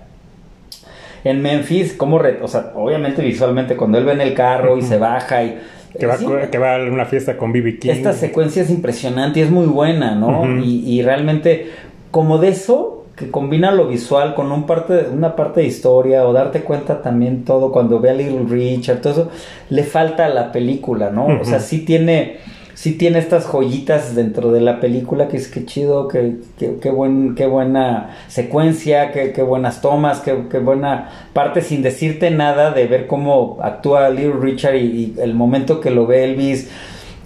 en 1.24 1.42
Memphis, 1.42 1.92
como 1.92 2.16
o 2.16 2.48
sea, 2.48 2.72
obviamente 2.74 3.22
visualmente 3.22 3.76
cuando 3.76 3.98
él 3.98 4.04
ve 4.04 4.12
en 4.12 4.22
el 4.22 4.34
carro 4.34 4.78
y 4.78 4.82
se 4.82 4.96
baja 4.96 5.44
y 5.44 5.58
Que 5.98 6.06
va, 6.06 6.16
Sí, 6.16 6.26
que 6.50 6.58
va 6.58 6.76
a 6.76 6.78
una 6.78 7.04
fiesta 7.04 7.36
con 7.36 7.52
B.B. 7.52 7.78
King. 7.78 7.90
esta 7.90 8.12
secuencia 8.12 8.62
es 8.62 8.70
impresionante 8.70 9.40
y 9.40 9.42
es 9.42 9.50
muy 9.50 9.66
buena, 9.66 10.14
¿no? 10.14 10.60
Y, 10.62 10.82
y 10.86 11.02
realmente, 11.02 11.70
como 12.10 12.38
de 12.38 12.48
eso, 12.48 13.00
que 13.20 13.30
combina 13.30 13.70
lo 13.70 13.86
visual 13.86 14.34
con 14.34 14.50
un 14.50 14.64
parte, 14.64 15.08
una 15.12 15.36
parte 15.36 15.60
de 15.60 15.66
historia, 15.66 16.26
o 16.26 16.32
darte 16.32 16.62
cuenta 16.62 17.02
también 17.02 17.44
todo 17.44 17.70
cuando 17.70 18.00
ve 18.00 18.10
a 18.10 18.14
Little 18.14 18.46
Richard, 18.48 19.02
todo 19.02 19.12
eso, 19.12 19.30
le 19.68 19.84
falta 19.84 20.24
a 20.24 20.28
la 20.30 20.52
película, 20.52 21.10
¿no? 21.10 21.26
O 21.26 21.44
sea, 21.44 21.60
sí 21.60 21.84
tiene, 21.84 22.38
sí 22.80 22.92
tiene 22.92 23.18
estas 23.18 23.44
joyitas 23.44 24.14
dentro 24.14 24.52
de 24.52 24.62
la 24.62 24.80
película 24.80 25.28
que 25.28 25.36
es 25.36 25.48
que 25.48 25.66
chido, 25.66 26.08
que, 26.08 26.36
que, 26.58 26.76
qué 26.80 26.88
buen, 26.90 27.34
qué 27.34 27.44
buena 27.44 28.16
secuencia, 28.28 29.12
qué, 29.12 29.32
qué 29.32 29.42
buenas 29.42 29.82
tomas, 29.82 30.20
qué, 30.20 30.44
qué 30.50 30.60
buena 30.60 31.10
parte 31.34 31.60
sin 31.60 31.82
decirte 31.82 32.30
nada 32.30 32.70
de 32.70 32.86
ver 32.86 33.06
cómo 33.06 33.58
actúa 33.60 34.08
Little 34.08 34.40
Richard 34.40 34.76
y, 34.76 34.78
y 34.78 35.20
el 35.20 35.34
momento 35.34 35.78
que 35.82 35.90
lo 35.90 36.06
ve 36.06 36.24
Elvis 36.24 36.70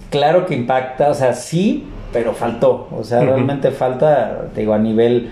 claro 0.09 0.45
que 0.45 0.55
impacta, 0.55 1.09
o 1.09 1.13
sea, 1.13 1.33
sí, 1.33 1.85
pero 2.11 2.33
faltó, 2.33 2.89
o 2.91 3.05
sea, 3.05 3.21
realmente 3.21 3.71
falta, 3.71 4.49
te 4.53 4.59
digo, 4.59 4.73
a 4.73 4.77
nivel 4.77 5.29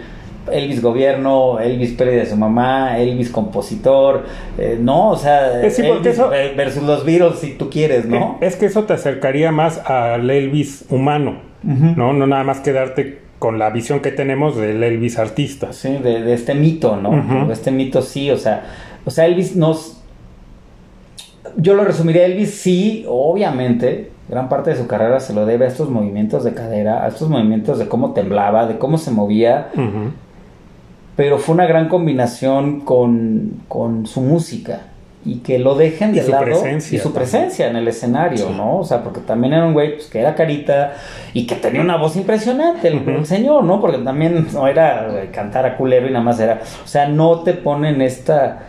Elvis 0.52 0.82
gobierno, 0.82 1.60
Elvis 1.60 1.92
pérdida 1.94 2.22
de 2.22 2.26
su 2.26 2.36
mamá, 2.36 2.98
Elvis 3.00 3.30
compositor, 3.30 4.24
eh, 4.58 4.78
no, 4.82 5.12
o 5.12 5.16
sea, 5.16 5.62
sí, 5.70 5.84
porque 5.84 6.10
Elvis 6.10 6.14
eso- 6.20 6.30
ver- 6.30 6.56
versus 6.56 6.84
los 6.84 7.06
Beatles 7.06 7.40
si 7.40 7.52
tú 7.54 7.70
quieres, 7.70 8.06
¿no? 8.06 8.38
Es 8.42 8.56
que 8.56 8.66
eso 8.66 8.84
te 8.84 8.94
acercaría 8.94 9.52
más 9.52 9.78
al 9.90 10.30
Elvis 10.30 10.86
humano. 10.90 11.52
¿no? 11.64 12.12
No 12.12 12.28
nada 12.28 12.44
más 12.44 12.60
quedarte 12.60 13.22
con 13.40 13.58
la 13.58 13.70
visión 13.70 14.02
que 14.02 14.12
tenemos 14.12 14.58
del 14.58 14.84
Elvis 14.84 15.18
artista. 15.18 15.72
Sí, 15.72 15.98
de, 15.98 16.22
de 16.22 16.34
este 16.34 16.54
mito, 16.56 16.98
¿no? 16.98 17.46
De 17.48 17.54
este 17.54 17.72
mito 17.72 18.02
sí, 18.02 18.30
o 18.32 18.38
sea, 18.38 18.64
o 19.06 19.10
sea, 19.12 19.26
Elvis 19.28 19.56
nos... 19.56 20.02
Yo 21.58 21.74
lo 21.76 21.84
resumiría, 21.84 22.26
Elvis 22.26 22.52
sí, 22.56 23.06
obviamente, 23.08 24.12
gran 24.30 24.50
parte 24.50 24.72
de 24.72 24.76
su 24.78 24.88
carrera 24.88 25.20
se 25.20 25.34
lo 25.34 25.46
debe 25.46 25.66
a 25.66 25.68
estos 25.68 25.90
movimientos 25.90 26.44
de 26.44 26.54
cadera, 26.54 27.04
a 27.06 27.08
estos 27.10 27.30
movimientos 27.30 27.80
de 27.80 27.88
cómo 27.88 28.12
temblaba, 28.14 28.66
de 28.66 28.78
cómo 28.78 28.98
se 28.98 29.12
movía. 29.12 29.70
Pero 31.16 31.38
fue 31.38 31.54
una 31.56 31.66
gran 31.68 31.90
combinación 31.90 32.82
con, 32.82 33.52
con 33.68 34.06
su 34.08 34.22
música 34.22 34.82
y 35.26 35.36
que 35.38 35.58
lo 35.58 35.76
dejen 35.76 36.12
Y 36.12 36.16
de 36.16 36.24
su 36.26 36.32
lado 36.32 36.44
presencia 36.44 36.98
y 36.98 37.00
su 37.00 37.14
presencia 37.14 37.70
en 37.70 37.78
el 37.78 37.88
escenario, 37.88 38.48
Sí. 38.48 38.54
¿no? 38.58 38.80
O 38.80 38.84
sea, 38.84 39.04
porque 39.04 39.22
también 39.22 39.54
era 39.54 39.66
un 39.66 39.72
güey 39.74 39.96
pues, 39.96 40.08
que 40.08 40.20
era 40.20 40.36
carita 40.36 40.94
y 41.34 41.48
que 41.48 41.56
tenía 41.56 41.80
una 41.82 41.96
voz 41.96 42.18
impresionante 42.18 42.90
el, 42.90 42.98
Ujú. 42.98 43.10
el 43.12 43.26
señor, 43.26 43.64
¿no? 43.64 43.80
Porque 43.80 44.00
también 44.00 44.48
no 44.54 44.68
era 44.68 45.28
cantar 45.32 45.66
a 45.66 45.78
culero 45.78 46.08
y 46.08 46.12
nada 46.12 46.26
más 46.26 46.40
era, 46.42 46.62
o 46.84 46.88
sea, 46.88 47.08
no 47.08 47.40
te 47.44 47.54
ponen 47.54 48.02
esta 48.02 48.64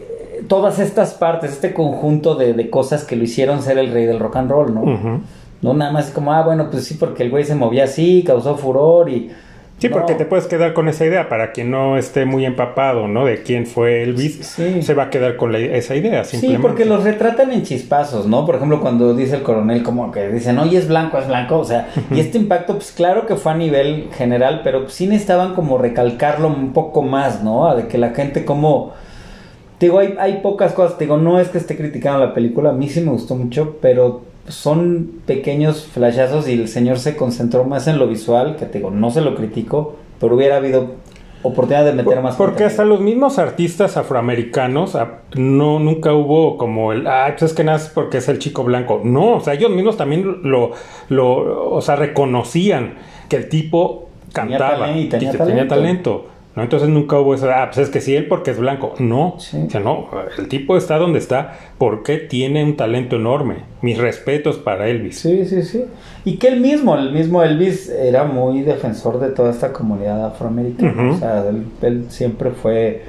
eh, 0.00 0.42
todas 0.48 0.78
estas 0.78 1.12
partes, 1.14 1.52
este 1.52 1.74
conjunto 1.74 2.34
de, 2.34 2.54
de 2.54 2.70
cosas 2.70 3.04
que 3.04 3.16
lo 3.16 3.24
hicieron 3.24 3.60
ser 3.62 3.76
el 3.76 3.92
rey 3.92 4.06
del 4.06 4.20
rock 4.20 4.36
and 4.36 4.50
roll, 4.50 4.72
¿no? 4.74 5.20
No 5.60 5.72
nada 5.74 5.92
más 5.92 6.10
como, 6.10 6.32
ah, 6.32 6.42
bueno, 6.42 6.68
pues 6.70 6.84
sí, 6.84 6.94
porque 6.94 7.22
el 7.24 7.30
güey 7.30 7.44
se 7.44 7.54
movía 7.54 7.84
así, 7.84 8.22
causó 8.26 8.56
furor 8.56 9.08
y... 9.10 9.30
Sí, 9.78 9.88
No. 9.88 9.96
porque 9.96 10.14
te 10.14 10.24
puedes 10.24 10.46
quedar 10.46 10.72
con 10.72 10.88
esa 10.88 11.04
idea. 11.04 11.28
Para 11.28 11.52
quien 11.52 11.70
no 11.70 11.98
esté 11.98 12.24
muy 12.24 12.46
empapado, 12.46 13.06
¿no? 13.08 13.26
De 13.26 13.42
quién 13.42 13.66
fue 13.66 14.02
Elvis, 14.04 14.36
Sí. 14.46 14.80
se 14.82 14.94
va 14.94 15.04
a 15.04 15.10
quedar 15.10 15.36
con 15.36 15.52
la- 15.52 15.58
esa 15.58 15.94
idea, 15.94 16.24
Sí, 16.24 16.38
simplemente. 16.38 16.66
porque 16.66 16.84
los 16.86 17.04
retratan 17.04 17.52
en 17.52 17.64
chispazos, 17.64 18.26
¿no? 18.26 18.46
Por 18.46 18.54
ejemplo, 18.54 18.80
cuando 18.80 19.14
dice 19.14 19.36
el 19.36 19.42
coronel 19.42 19.82
como 19.82 20.10
que 20.10 20.28
dicen, 20.28 20.58
oye, 20.58 20.78
es 20.78 20.88
blanco, 20.88 21.18
es 21.18 21.26
blanco, 21.26 21.58
o 21.58 21.64
sea, 21.64 21.88
y 22.10 22.20
este 22.20 22.38
impacto, 22.38 22.74
pues 22.76 22.92
claro 22.92 23.26
que 23.26 23.36
fue 23.36 23.52
a 23.52 23.56
nivel 23.56 24.08
general, 24.16 24.60
pero 24.64 24.82
pues, 24.84 24.94
sí 24.94 25.06
necesitaban 25.06 25.54
como 25.54 25.76
recalcarlo 25.76 26.48
un 26.48 26.72
poco 26.72 27.02
más, 27.02 27.42
¿no? 27.42 27.74
De 27.74 27.86
que 27.88 27.98
la 27.98 28.10
gente 28.10 28.44
como... 28.44 28.92
Te 29.78 29.86
digo, 29.86 29.98
hay, 29.98 30.14
hay 30.20 30.34
pocas 30.40 30.72
cosas, 30.72 30.96
te 30.96 31.04
digo, 31.04 31.16
no 31.18 31.40
es 31.40 31.48
que 31.48 31.58
esté 31.58 31.76
criticando 31.76 32.24
la 32.24 32.32
película, 32.32 32.70
a 32.70 32.72
mí 32.72 32.88
sí 32.88 33.00
me 33.00 33.10
gustó 33.10 33.34
mucho, 33.34 33.76
pero 33.82 34.22
son 34.48 35.20
pequeños 35.26 35.84
flashazos 35.84 36.48
y 36.48 36.52
el 36.52 36.68
señor 36.68 36.98
se 36.98 37.16
concentró 37.16 37.64
más 37.64 37.86
en 37.86 37.98
lo 37.98 38.06
visual, 38.06 38.56
que 38.56 38.66
te 38.66 38.78
digo, 38.78 38.90
no 38.90 39.10
se 39.10 39.20
lo 39.20 39.34
critico, 39.34 39.96
pero 40.20 40.34
hubiera 40.36 40.56
habido 40.56 40.92
oportunidad 41.42 41.84
de 41.84 41.92
meter 41.92 42.20
más 42.22 42.36
Porque 42.36 42.52
contenido. 42.52 42.68
hasta 42.68 42.84
los 42.84 43.00
mismos 43.00 43.38
artistas 43.38 43.96
afroamericanos 43.98 44.96
ah, 44.96 45.20
no 45.34 45.78
nunca 45.78 46.14
hubo 46.14 46.56
como 46.56 46.92
el 46.92 47.06
ah 47.06 47.34
pues 47.38 47.50
es 47.50 47.56
que 47.56 47.64
nada 47.64 47.76
es 47.76 47.88
porque 47.88 48.16
es 48.16 48.28
el 48.28 48.38
chico 48.38 48.64
blanco 48.64 49.02
no 49.04 49.34
o 49.34 49.40
sea 49.40 49.52
ellos 49.52 49.70
mismos 49.70 49.98
también 49.98 50.38
lo 50.42 50.72
lo 51.10 51.70
o 51.70 51.82
sea 51.82 51.96
reconocían 51.96 52.94
que 53.28 53.36
el 53.36 53.50
tipo 53.50 54.08
cantaba 54.32 54.90
y 54.96 55.08
tenía 55.08 55.32
que 55.32 55.38
tenía 55.38 55.68
talento. 55.68 56.26
No 56.56 56.62
entonces 56.62 56.88
nunca 56.88 57.18
hubo 57.18 57.34
eso 57.34 57.50
ah 57.50 57.66
pues 57.72 57.78
es 57.78 57.90
que 57.90 58.00
sí 58.00 58.14
él 58.14 58.26
porque 58.28 58.52
es 58.52 58.58
blanco 58.58 58.94
no 58.98 59.34
Sí. 59.38 59.58
o 59.66 59.70
sea 59.70 59.80
no 59.80 60.08
el 60.38 60.48
tipo 60.48 60.76
está 60.76 60.98
donde 60.98 61.18
está 61.18 61.58
porque 61.78 62.18
tiene 62.18 62.62
un 62.62 62.76
talento 62.76 63.16
enorme 63.16 63.56
mis 63.82 63.98
respetos 63.98 64.56
para 64.58 64.88
Elvis 64.88 65.18
Sí, 65.18 65.44
sí, 65.46 65.62
sí. 65.62 65.84
Y 66.24 66.36
que 66.38 66.48
él 66.48 66.60
mismo, 66.60 66.96
el 66.96 67.12
mismo 67.12 67.42
Elvis 67.42 67.90
era 67.90 68.24
muy 68.24 68.62
defensor 68.62 69.20
de 69.20 69.28
toda 69.28 69.50
esta 69.50 69.74
comunidad 69.74 70.24
afroamericana. 70.24 71.10
O 71.12 71.18
sea, 71.18 71.46
él, 71.48 71.64
él 71.82 72.06
siempre 72.08 72.50
fue, 72.50 73.02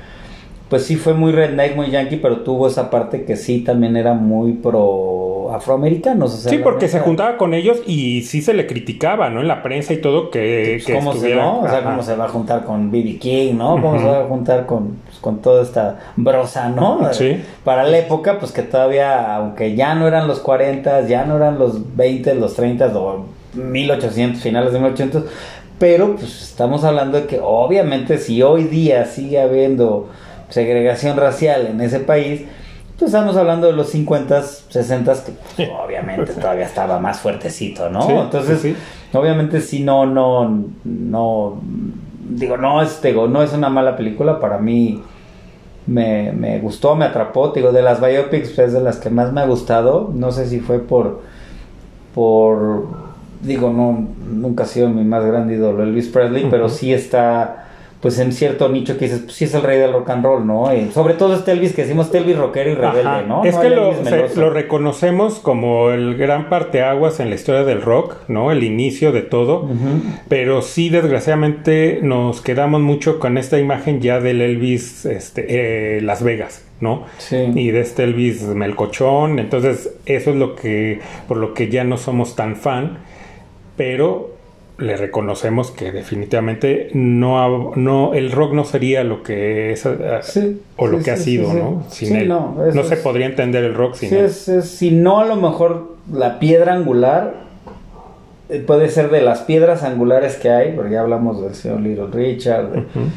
pues 0.70 0.84
sí 0.84 0.98
fue 0.98 1.14
muy 1.14 1.32
redneck, 1.32 1.78
muy 1.78 1.90
yankee, 1.92 2.18
pero 2.18 2.42
tuvo 2.42 2.68
esa 2.68 2.90
parte 2.90 3.24
que 3.24 3.38
sí 3.38 3.62
también 3.64 3.96
era 3.96 4.14
muy 4.14 4.52
pro 4.54 5.25
afro, 5.50 5.56
afroamericanos. 5.56 6.34
O 6.34 6.38
sea, 6.38 6.52
Sí, 6.52 6.58
porque 6.60 6.88
se 6.88 7.00
juntaba 7.00 7.38
con 7.38 7.54
ellos 7.54 7.82
y 7.86 8.22
sí 8.24 8.42
se 8.42 8.54
le 8.54 8.68
criticaba, 8.68 9.30
¿no? 9.30 9.42
En 9.42 9.48
la 9.48 9.64
prensa 9.64 9.94
y 9.94 9.98
todo 9.98 10.30
que, 10.30 10.76
pues, 10.76 10.86
que 10.86 10.94
¿Cómo 10.94 11.14
se, 11.14 11.36
no? 11.36 11.62
O 11.62 11.68
sea, 11.68 11.80
Ajá. 11.80 11.90
cómo 11.90 12.04
se 12.04 12.16
va 12.16 12.26
a 12.26 12.30
juntar 12.30 12.64
con 12.66 12.92
B.B. 12.92 13.18
King, 13.18 13.56
¿no? 13.56 13.82
¿Cómo 13.82 14.00
se 14.00 14.06
va 14.06 14.22
a 14.22 14.26
juntar 14.26 14.66
con, 14.66 14.98
pues, 15.06 15.18
con 15.20 15.42
toda 15.42 15.62
esta 15.64 16.00
brosa, 16.16 16.70
¿no? 16.70 17.00
Sí. 17.14 17.42
Para 17.64 17.84
la 17.84 17.98
época, 17.98 18.40
pues 18.40 18.52
que 18.52 18.62
todavía, 18.62 19.36
aunque 19.36 19.76
ya 19.76 19.96
no 19.96 20.08
eran 20.08 20.28
los 20.28 20.40
40, 20.40 21.08
ya 21.08 21.26
no 21.26 21.38
eran 21.38 21.58
los 21.58 21.96
20, 21.96 22.36
los 22.36 22.56
30 22.56 22.88
o 22.98 23.26
1800, 23.54 24.42
finales 24.42 24.74
de 24.74 24.80
1800, 24.80 25.24
pero 25.80 26.16
pues 26.16 26.42
estamos 26.42 26.84
hablando 26.84 27.20
de 27.20 27.28
que 27.28 27.40
obviamente 27.42 28.18
si 28.18 28.42
hoy 28.42 28.66
día 28.66 29.06
sigue 29.06 29.42
habiendo 29.42 30.10
segregación 30.50 31.18
racial 31.18 31.68
en 31.68 31.82
ese 31.82 32.00
país, 32.00 32.44
pues 32.98 33.14
estamos 33.14 33.36
hablando 33.36 33.68
de 33.68 33.74
los 33.74 33.90
50, 33.90 34.42
60, 34.42 35.14
que 35.26 35.32
pues, 35.56 35.70
obviamente 35.86 36.34
todavía 36.34 36.66
estaba 36.66 37.00
más 37.00 37.20
fuertecito, 37.20 37.90
¿no? 37.90 38.04
Sí, 38.04 38.14
Entonces, 38.14 38.62
sí, 38.62 38.76
obviamente 39.14 39.60
sí, 39.60 39.84
no, 39.84 40.06
no, 40.06 40.66
no, 40.84 41.62
digo, 42.30 42.58
no 42.58 42.82
es, 42.82 43.02
digo, 43.02 43.28
no 43.28 43.44
es 43.44 43.54
una 43.54 43.70
mala 43.70 43.98
película, 43.98 44.40
para 44.40 44.60
mí 44.60 45.04
me, 45.88 46.32
me 46.32 46.60
gustó, 46.60 46.96
me 46.96 47.06
atrapó, 47.06 47.50
digo, 47.50 47.72
de 47.72 47.82
las 47.82 48.00
biopics 48.00 48.52
pues, 48.52 48.68
es 48.68 48.74
de 48.74 48.82
las 48.82 48.98
que 48.98 49.10
más 49.10 49.34
me 49.34 49.42
ha 49.42 49.46
gustado, 49.46 50.12
no 50.14 50.32
sé 50.32 50.48
si 50.48 50.62
fue 50.62 50.80
por, 50.80 51.22
por, 52.14 52.88
digo, 53.42 53.72
no, 53.72 54.08
nunca 54.32 54.64
ha 54.64 54.68
sido 54.68 54.88
mi 54.90 55.04
más 55.04 55.26
grande 55.26 55.56
ídolo 55.56 55.84
Elvis 55.84 56.08
Presley, 56.08 56.48
pero 56.50 56.70
sí 56.70 56.94
está, 56.94 57.65
pues 58.02 58.20
en 58.20 58.32
cierto 58.34 58.70
nicho 58.70 58.98
que 58.98 59.06
dices, 59.06 59.22
pues 59.22 59.34
sí 59.34 59.46
es 59.46 59.54
el 59.56 59.64
rey 59.64 59.80
del 59.80 59.92
rock 59.94 60.10
and 60.12 60.24
roll, 60.24 60.46
¿no? 60.46 60.72
Y 60.76 60.92
sobre 60.92 61.16
todo 61.16 61.34
este 61.34 61.54
Elvis 61.54 61.74
que 61.74 61.82
decimos, 61.84 62.06
este 62.08 62.20
Elvis 62.20 62.38
rockero 62.38 62.70
y 62.70 62.76
rebelde, 62.76 63.02
Ajá. 63.10 63.22
¿no? 63.24 63.44
Es 63.44 63.56
No 63.56 63.62
que 63.62 63.70
lo, 63.70 63.94
se- 64.04 64.50
reconocemos 64.50 65.40
como 65.40 65.90
el 65.90 66.16
gran 66.16 66.48
parteaguas 66.50 67.20
en 67.20 67.30
la 67.30 67.36
historia 67.36 67.64
del 67.64 67.82
rock, 67.82 68.16
¿no? 68.28 68.52
El 68.52 68.64
inicio 68.64 69.12
de 69.12 69.22
todo. 69.24 69.68
Pero 70.30 70.62
sí, 70.62 70.90
desgraciadamente, 70.90 72.00
nos 72.04 72.42
quedamos 72.42 72.82
mucho 72.82 73.20
con 73.20 73.38
esta 73.40 73.58
imagen 73.60 74.02
ya 74.02 74.20
del 74.20 74.42
Elvis 74.42 75.06
este, 75.08 75.98
eh, 75.98 76.02
Las 76.02 76.22
Vegas, 76.22 76.64
¿no? 76.82 77.06
Sí. 77.18 77.38
Y 77.56 77.72
de 77.72 77.80
este 77.82 78.04
Elvis 78.04 78.44
Melcochón. 78.44 79.40
Entonces, 79.40 79.96
eso 80.06 80.30
es 80.30 80.36
lo 80.36 80.56
que, 80.56 81.00
por 81.28 81.38
lo 81.38 81.56
que 81.56 81.70
ya 81.70 81.84
no 81.84 81.98
somos 81.98 82.36
tan 82.36 82.56
fan. 82.56 83.00
Pero 83.78 84.35
le 84.78 84.98
reconocemos 84.98 85.72
que 85.72 85.92
definitivamente 85.94 86.90
no, 86.94 87.42
ha- 87.42 87.72
no 87.78 88.14
el 88.14 88.32
rock 88.32 88.54
no 88.54 88.66
sería 88.66 89.04
lo 89.06 89.24
que 89.24 89.72
es 89.72 89.86
eh, 89.86 89.98
Sí, 90.22 90.62
o 90.76 90.88
lo 90.88 90.98
sí, 91.00 91.04
que 91.06 91.12
ha 91.12 91.18
sí, 91.18 91.24
sido. 91.24 91.54
¿no? 91.54 91.84
Sin 91.90 92.16
él. 92.16 92.28
no, 92.28 92.56
se 92.84 92.96
es- 92.96 93.00
podría 93.00 93.26
entender 93.28 93.64
el 93.64 93.74
rock 93.74 93.96
sin 93.96 94.14
él. 94.14 94.26
es, 94.26 94.48
es- 94.50 94.66
si 94.70 94.92
no 94.92 95.20
a 95.20 95.26
lo 95.26 95.38
mejor 95.38 95.96
la 96.12 96.40
piedra 96.40 96.74
angular 96.74 97.46
eh, 98.50 98.60
puede 98.60 98.90
ser 98.90 99.10
de 99.12 99.22
las 99.22 99.40
piedras 99.42 99.82
angulares 99.84 100.36
que 100.36 100.50
hay, 100.50 100.74
porque 100.74 100.92
ya 100.92 101.02
hablamos 101.02 101.42
del 101.42 101.56
señor 101.56 101.80
Little 101.80 102.08
Richard, 102.12 102.66
Ujú. 102.78 103.08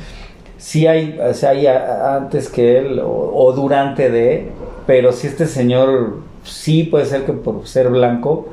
sí 0.59 0.87
hay, 0.87 1.19
o 1.19 1.35
sea, 1.35 1.51
hay 1.51 1.67
a- 1.67 2.17
antes 2.17 2.49
que 2.49 2.79
él 2.79 3.01
o, 3.01 3.33
o 3.35 3.53
durante 3.53 4.11
de, 4.11 4.47
pero 4.87 5.13
si 5.13 5.27
este 5.27 5.47
señor 5.47 6.19
sí 6.45 6.85
puede 6.85 7.05
ser 7.05 7.25
que 7.25 7.33
por 7.33 7.67
ser 7.67 7.89
blanco 7.91 8.49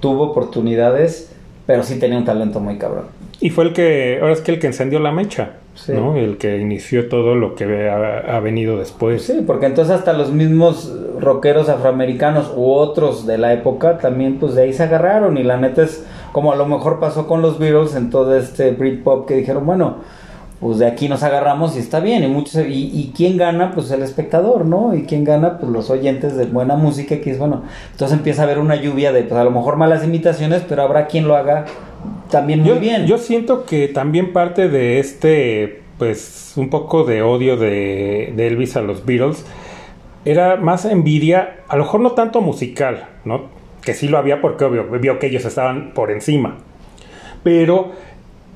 tuvo 0.00 0.24
oportunidades, 0.30 1.30
pero 1.68 1.82
sí 1.82 1.98
tenía 1.98 2.16
un 2.16 2.24
talento 2.24 2.60
muy 2.60 2.78
cabrón. 2.78 3.04
Y 3.40 3.50
fue 3.50 3.64
el 3.64 3.74
que, 3.74 4.18
ahora 4.22 4.32
es 4.32 4.40
que 4.40 4.52
el 4.52 4.58
que 4.58 4.68
encendió 4.68 4.98
la 5.00 5.12
mecha, 5.12 5.50
Sí. 5.74 5.92
¿no? 5.92 6.16
El 6.16 6.38
que 6.38 6.56
inició 6.56 7.08
todo 7.08 7.34
lo 7.36 7.54
que 7.54 7.88
ha, 7.88 8.36
ha 8.36 8.40
venido 8.40 8.78
después. 8.78 9.22
Sí, 9.22 9.44
porque 9.46 9.66
entonces 9.66 9.94
hasta 9.94 10.14
los 10.14 10.32
mismos 10.32 10.92
rockeros 11.20 11.68
afroamericanos 11.68 12.52
u 12.56 12.72
otros 12.72 13.26
de 13.26 13.36
la 13.36 13.52
época 13.52 13.98
también 13.98 14.38
pues 14.38 14.54
de 14.54 14.62
ahí 14.62 14.72
se 14.72 14.82
agarraron 14.84 15.36
y 15.36 15.44
la 15.44 15.58
neta 15.58 15.82
es 15.82 16.04
como 16.32 16.52
a 16.52 16.56
lo 16.56 16.66
mejor 16.66 16.98
pasó 16.98 17.26
con 17.28 17.42
los 17.42 17.58
Beatles 17.58 17.94
en 17.94 18.08
todo 18.10 18.34
este 18.36 18.72
Britpop 18.72 19.28
que 19.28 19.34
dijeron, 19.36 19.66
bueno, 19.66 19.98
pues 20.60 20.78
de 20.78 20.86
aquí 20.86 21.08
nos 21.08 21.22
agarramos 21.22 21.76
y 21.76 21.78
está 21.78 22.00
bien 22.00 22.24
y 22.24 22.26
muchos 22.26 22.56
y, 22.66 22.90
y 22.92 23.12
quién 23.16 23.36
gana 23.36 23.72
pues 23.72 23.90
el 23.90 24.02
espectador, 24.02 24.64
¿no? 24.66 24.94
Y 24.94 25.02
quién 25.04 25.24
gana 25.24 25.58
pues 25.58 25.70
los 25.70 25.88
oyentes 25.90 26.36
de 26.36 26.46
buena 26.46 26.74
música 26.74 27.20
que 27.20 27.30
es 27.30 27.38
bueno, 27.38 27.62
entonces 27.92 28.16
empieza 28.16 28.42
a 28.42 28.44
haber 28.44 28.58
una 28.58 28.76
lluvia 28.76 29.12
de 29.12 29.22
pues 29.22 29.40
a 29.40 29.44
lo 29.44 29.50
mejor 29.50 29.76
malas 29.76 30.04
imitaciones, 30.04 30.62
pero 30.68 30.82
habrá 30.82 31.06
quien 31.06 31.28
lo 31.28 31.36
haga 31.36 31.64
también 32.30 32.60
muy 32.60 32.68
Yo, 32.70 32.80
bien. 32.80 33.06
yo 33.06 33.18
siento 33.18 33.64
que 33.64 33.88
también 33.88 34.32
parte 34.32 34.68
de 34.68 34.98
este, 34.98 35.82
pues, 35.98 36.52
un 36.56 36.70
poco 36.70 37.04
de 37.04 37.22
odio 37.22 37.56
de, 37.56 38.32
de 38.36 38.46
Elvis 38.46 38.76
a 38.76 38.82
los 38.82 39.04
Beatles 39.06 39.44
era 40.24 40.56
más 40.56 40.84
envidia, 40.84 41.60
a 41.68 41.76
lo 41.76 41.84
mejor 41.84 42.00
no 42.00 42.10
tanto 42.12 42.40
musical, 42.40 43.06
¿no? 43.24 43.46
Que 43.82 43.94
sí 43.94 44.08
lo 44.08 44.18
había 44.18 44.40
porque 44.42 44.64
obvio, 44.64 44.84
vio 45.00 45.18
que 45.18 45.28
ellos 45.28 45.44
estaban 45.44 45.92
por 45.94 46.10
encima. 46.10 46.58
Pero 47.42 47.92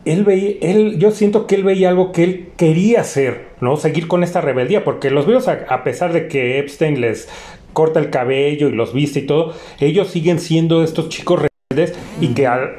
él 0.04 0.24
veía, 0.24 0.56
él, 0.60 0.98
yo 0.98 1.10
siento 1.10 1.46
que 1.46 1.54
él 1.54 1.64
veía 1.64 1.88
algo 1.88 2.12
que 2.12 2.24
él 2.24 2.48
quería 2.56 3.02
hacer, 3.02 3.48
¿no? 3.60 3.76
Seguir 3.76 4.08
con 4.08 4.24
esta 4.24 4.40
rebeldía, 4.40 4.84
porque 4.84 5.10
los 5.10 5.26
Beatles, 5.26 5.48
a, 5.48 5.64
a 5.68 5.84
pesar 5.84 6.12
de 6.12 6.28
que 6.28 6.58
Epstein 6.58 7.00
les 7.00 7.28
corta 7.72 8.00
el 8.00 8.10
cabello 8.10 8.68
y 8.68 8.72
los 8.72 8.92
viste 8.92 9.20
y 9.20 9.26
todo, 9.26 9.54
ellos 9.80 10.08
siguen 10.08 10.38
siendo 10.38 10.82
estos 10.82 11.08
chicos 11.08 11.42
rebeldes 11.70 11.98
y 12.20 12.28
que 12.34 12.46
al, 12.46 12.76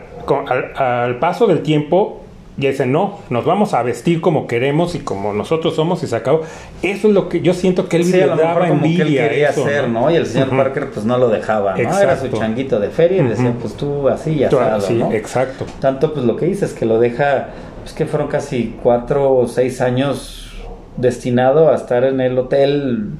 al, 0.47 0.73
al 0.75 1.19
paso 1.19 1.47
del 1.47 1.61
tiempo 1.61 2.22
ya 2.57 2.69
dicen, 2.69 2.91
no, 2.91 3.19
nos 3.29 3.45
vamos 3.45 3.73
a 3.73 3.81
vestir 3.81 4.21
como 4.21 4.45
queremos 4.45 4.93
y 4.95 4.99
como 4.99 5.33
nosotros 5.33 5.75
somos 5.75 6.03
y 6.03 6.07
se 6.07 6.15
acabó. 6.15 6.41
Eso 6.81 7.07
es 7.07 7.13
lo 7.13 7.27
que 7.29 7.41
yo 7.41 7.53
siento 7.53 7.89
que 7.89 7.97
él 7.97 8.05
Sí, 8.05 8.11
le 8.11 8.27
daba 8.27 8.67
como 8.67 8.81
que 8.83 8.87
él 8.87 9.01
envidia. 9.01 9.29
quería 9.29 9.49
eso, 9.49 9.65
hacer, 9.65 9.89
¿no? 9.89 10.11
Y 10.11 10.15
el 10.15 10.25
señor. 10.27 10.49
Parker 10.49 10.91
pues 10.91 11.05
no 11.05 11.17
lo 11.17 11.29
dejaba, 11.29 11.75
¿no? 11.75 11.99
Era 11.99 12.17
su 12.19 12.27
changuito 12.29 12.79
de 12.79 12.89
feria 12.89 13.23
y 13.23 13.27
decía, 13.27 13.53
pues 13.59 13.73
tú 13.75 14.07
así 14.07 14.35
ya 14.35 14.51
sabes, 14.51 14.85
sí, 14.85 14.93
¿no? 14.93 15.11
exacto. 15.11 15.65
Tanto 15.79 16.13
pues 16.13 16.25
lo 16.25 16.35
que 16.35 16.45
dices, 16.45 16.73
que 16.73 16.85
lo 16.85 16.99
deja, 16.99 17.49
pues 17.81 17.93
que 17.93 18.05
fueron 18.05 18.27
casi 18.27 18.75
cuatro 18.83 19.33
o 19.33 19.47
seis 19.47 19.81
años 19.81 20.51
destinado 20.97 21.71
a 21.71 21.75
estar 21.75 22.03
en 22.03 22.21
el 22.21 22.37
hotel 22.37 23.13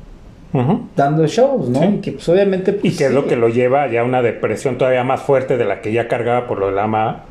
dando 0.96 1.26
shows, 1.26 1.70
¿no? 1.70 1.80
Sí. 1.80 1.86
Y 1.86 2.02
que 2.02 2.12
pues 2.12 2.30
obviamente... 2.30 2.72
Y 2.72 2.74
Pues, 2.76 2.98
que 2.98 3.06
es 3.06 3.12
lo 3.12 3.26
que 3.26 3.36
lo 3.36 3.50
lleva 3.50 3.88
ya 3.88 4.02
a 4.02 4.04
una 4.04 4.22
depresión 4.22 4.78
todavía 4.78 5.04
más 5.04 5.22
fuerte 5.22 5.58
de 5.58 5.66
la 5.66 5.82
que 5.82 5.92
ya 5.92 6.08
cargaba 6.08 6.46
por 6.48 6.60
lo 6.60 6.68
de 6.68 6.74
la 6.74 6.84
AMA. 6.84 7.24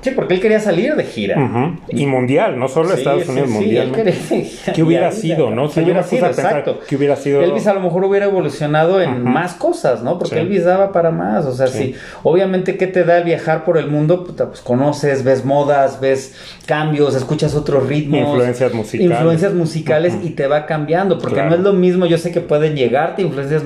Sí, 0.00 0.10
porque 0.12 0.34
él 0.34 0.40
quería 0.40 0.60
salir 0.60 0.94
de 0.94 1.04
gira. 1.04 1.76
Y 1.88 2.06
mundial, 2.06 2.58
no 2.58 2.68
solo 2.68 2.90
Sí, 2.90 2.98
Estados 2.98 3.24
sí, 3.24 3.30
Unidos, 3.30 3.48
sí, 3.50 3.54
mundial. 3.54 3.92
quería- 3.92 4.14
¿Qué 4.74 4.82
hubiera 4.82 5.10
sido, 5.12 5.50
no? 5.50 5.68
¿Qué 5.70 5.80
hubiera 5.82 6.02
sido? 6.02 6.26
Exacto. 6.26 6.80
que 6.86 6.96
hubiera 6.96 7.16
sido- 7.16 7.42
Elvis 7.42 7.66
a 7.66 7.74
lo 7.74 7.80
mejor 7.80 8.04
hubiera 8.04 8.26
evolucionado 8.26 9.00
en 9.00 9.22
más 9.24 9.54
cosas, 9.54 10.02
¿no? 10.02 10.18
Porque 10.18 10.36
Sí. 10.36 10.40
Elvis 10.42 10.64
daba 10.64 10.92
para 10.92 11.10
más. 11.10 11.46
O 11.46 11.52
sea, 11.52 11.66
Sí. 11.66 11.78
sí. 11.78 11.94
Obviamente, 12.22 12.76
¿qué 12.76 12.86
te 12.86 13.04
da 13.04 13.18
el 13.18 13.24
viajar 13.24 13.64
por 13.64 13.78
el 13.78 13.88
mundo? 13.88 14.24
Pues 14.24 14.60
conoces, 14.60 15.24
ves 15.24 15.44
modas, 15.44 16.00
ves 16.00 16.34
cambios, 16.66 17.14
escuchas 17.14 17.54
otros 17.54 17.86
ritmos. 17.88 18.20
Influencias 18.20 18.72
musicales. 18.74 19.10
Influencias 19.12 19.54
musicales 19.54 20.14
y 20.22 20.30
te 20.30 20.46
va 20.46 20.66
cambiando. 20.66 21.18
Porque 21.18 21.34
Claro. 21.34 21.50
no 21.50 21.56
es 21.56 21.62
lo 21.62 21.72
mismo. 21.72 22.06
Yo 22.06 22.18
sé 22.18 22.30
que 22.32 22.40
pueden 22.40 22.76
llegarte 22.76 23.22
influencias 23.22 23.62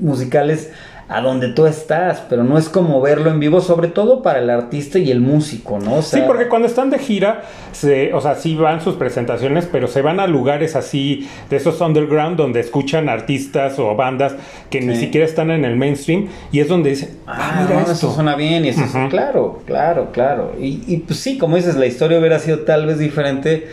musicales 0.00 0.70
a 1.08 1.20
donde 1.20 1.48
tú 1.48 1.66
estás, 1.66 2.22
pero 2.30 2.42
no 2.42 2.56
es 2.56 2.68
como 2.70 3.00
verlo 3.02 3.28
en 3.30 3.38
vivo, 3.40 3.60
sobre 3.60 3.88
todo 3.88 4.22
para 4.22 4.38
el 4.38 4.48
artista 4.48 4.98
y 4.98 5.10
el 5.10 5.20
músico, 5.20 5.78
¿no? 5.78 5.96
O 5.96 6.02
Sí, 6.02 6.20
porque 6.26 6.48
cuando 6.48 6.66
están 6.68 6.88
de 6.90 6.98
gira, 6.98 7.42
se, 7.72 8.14
o 8.14 8.20
sea, 8.20 8.34
sí 8.36 8.54
van 8.56 8.80
sus 8.80 8.94
presentaciones, 8.94 9.68
pero 9.70 9.88
se 9.88 10.00
van 10.00 10.20
a 10.20 10.26
lugares 10.26 10.74
así, 10.74 11.28
de 11.50 11.56
esos 11.56 11.80
underground, 11.82 12.36
donde 12.36 12.60
escuchan 12.60 13.08
artistas 13.10 13.78
o 13.78 13.94
bandas 13.94 14.34
que 14.70 14.80
ni 14.80 14.96
siquiera 14.96 15.26
están 15.26 15.50
en 15.50 15.64
el 15.66 15.76
mainstream, 15.76 16.28
y 16.50 16.60
es 16.60 16.68
donde 16.68 16.90
dicen, 16.90 17.18
ah, 17.26 17.36
Ah, 17.52 17.60
mira 17.62 17.74
no, 17.74 17.80
esto. 17.80 17.92
eso 17.92 18.14
suena 18.14 18.34
bien 18.36 18.64
y 18.64 18.68
eso 18.68 18.82
es- 18.84 18.94
Ujú. 18.94 19.08
claro, 19.10 19.60
claro, 19.66 20.08
claro. 20.12 20.52
Y, 20.58 20.82
y, 20.86 20.98
pues 20.98 21.18
sí, 21.20 21.36
como 21.36 21.56
dices, 21.56 21.76
la 21.76 21.86
historia 21.86 22.18
hubiera 22.18 22.38
sido 22.38 22.60
tal 22.60 22.86
vez 22.86 22.98
diferente, 22.98 23.66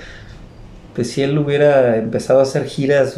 pues 0.94 1.12
si 1.12 1.22
él 1.22 1.38
hubiera 1.38 1.96
empezado 1.96 2.40
a 2.40 2.44
hacer 2.44 2.66
giras 2.66 3.18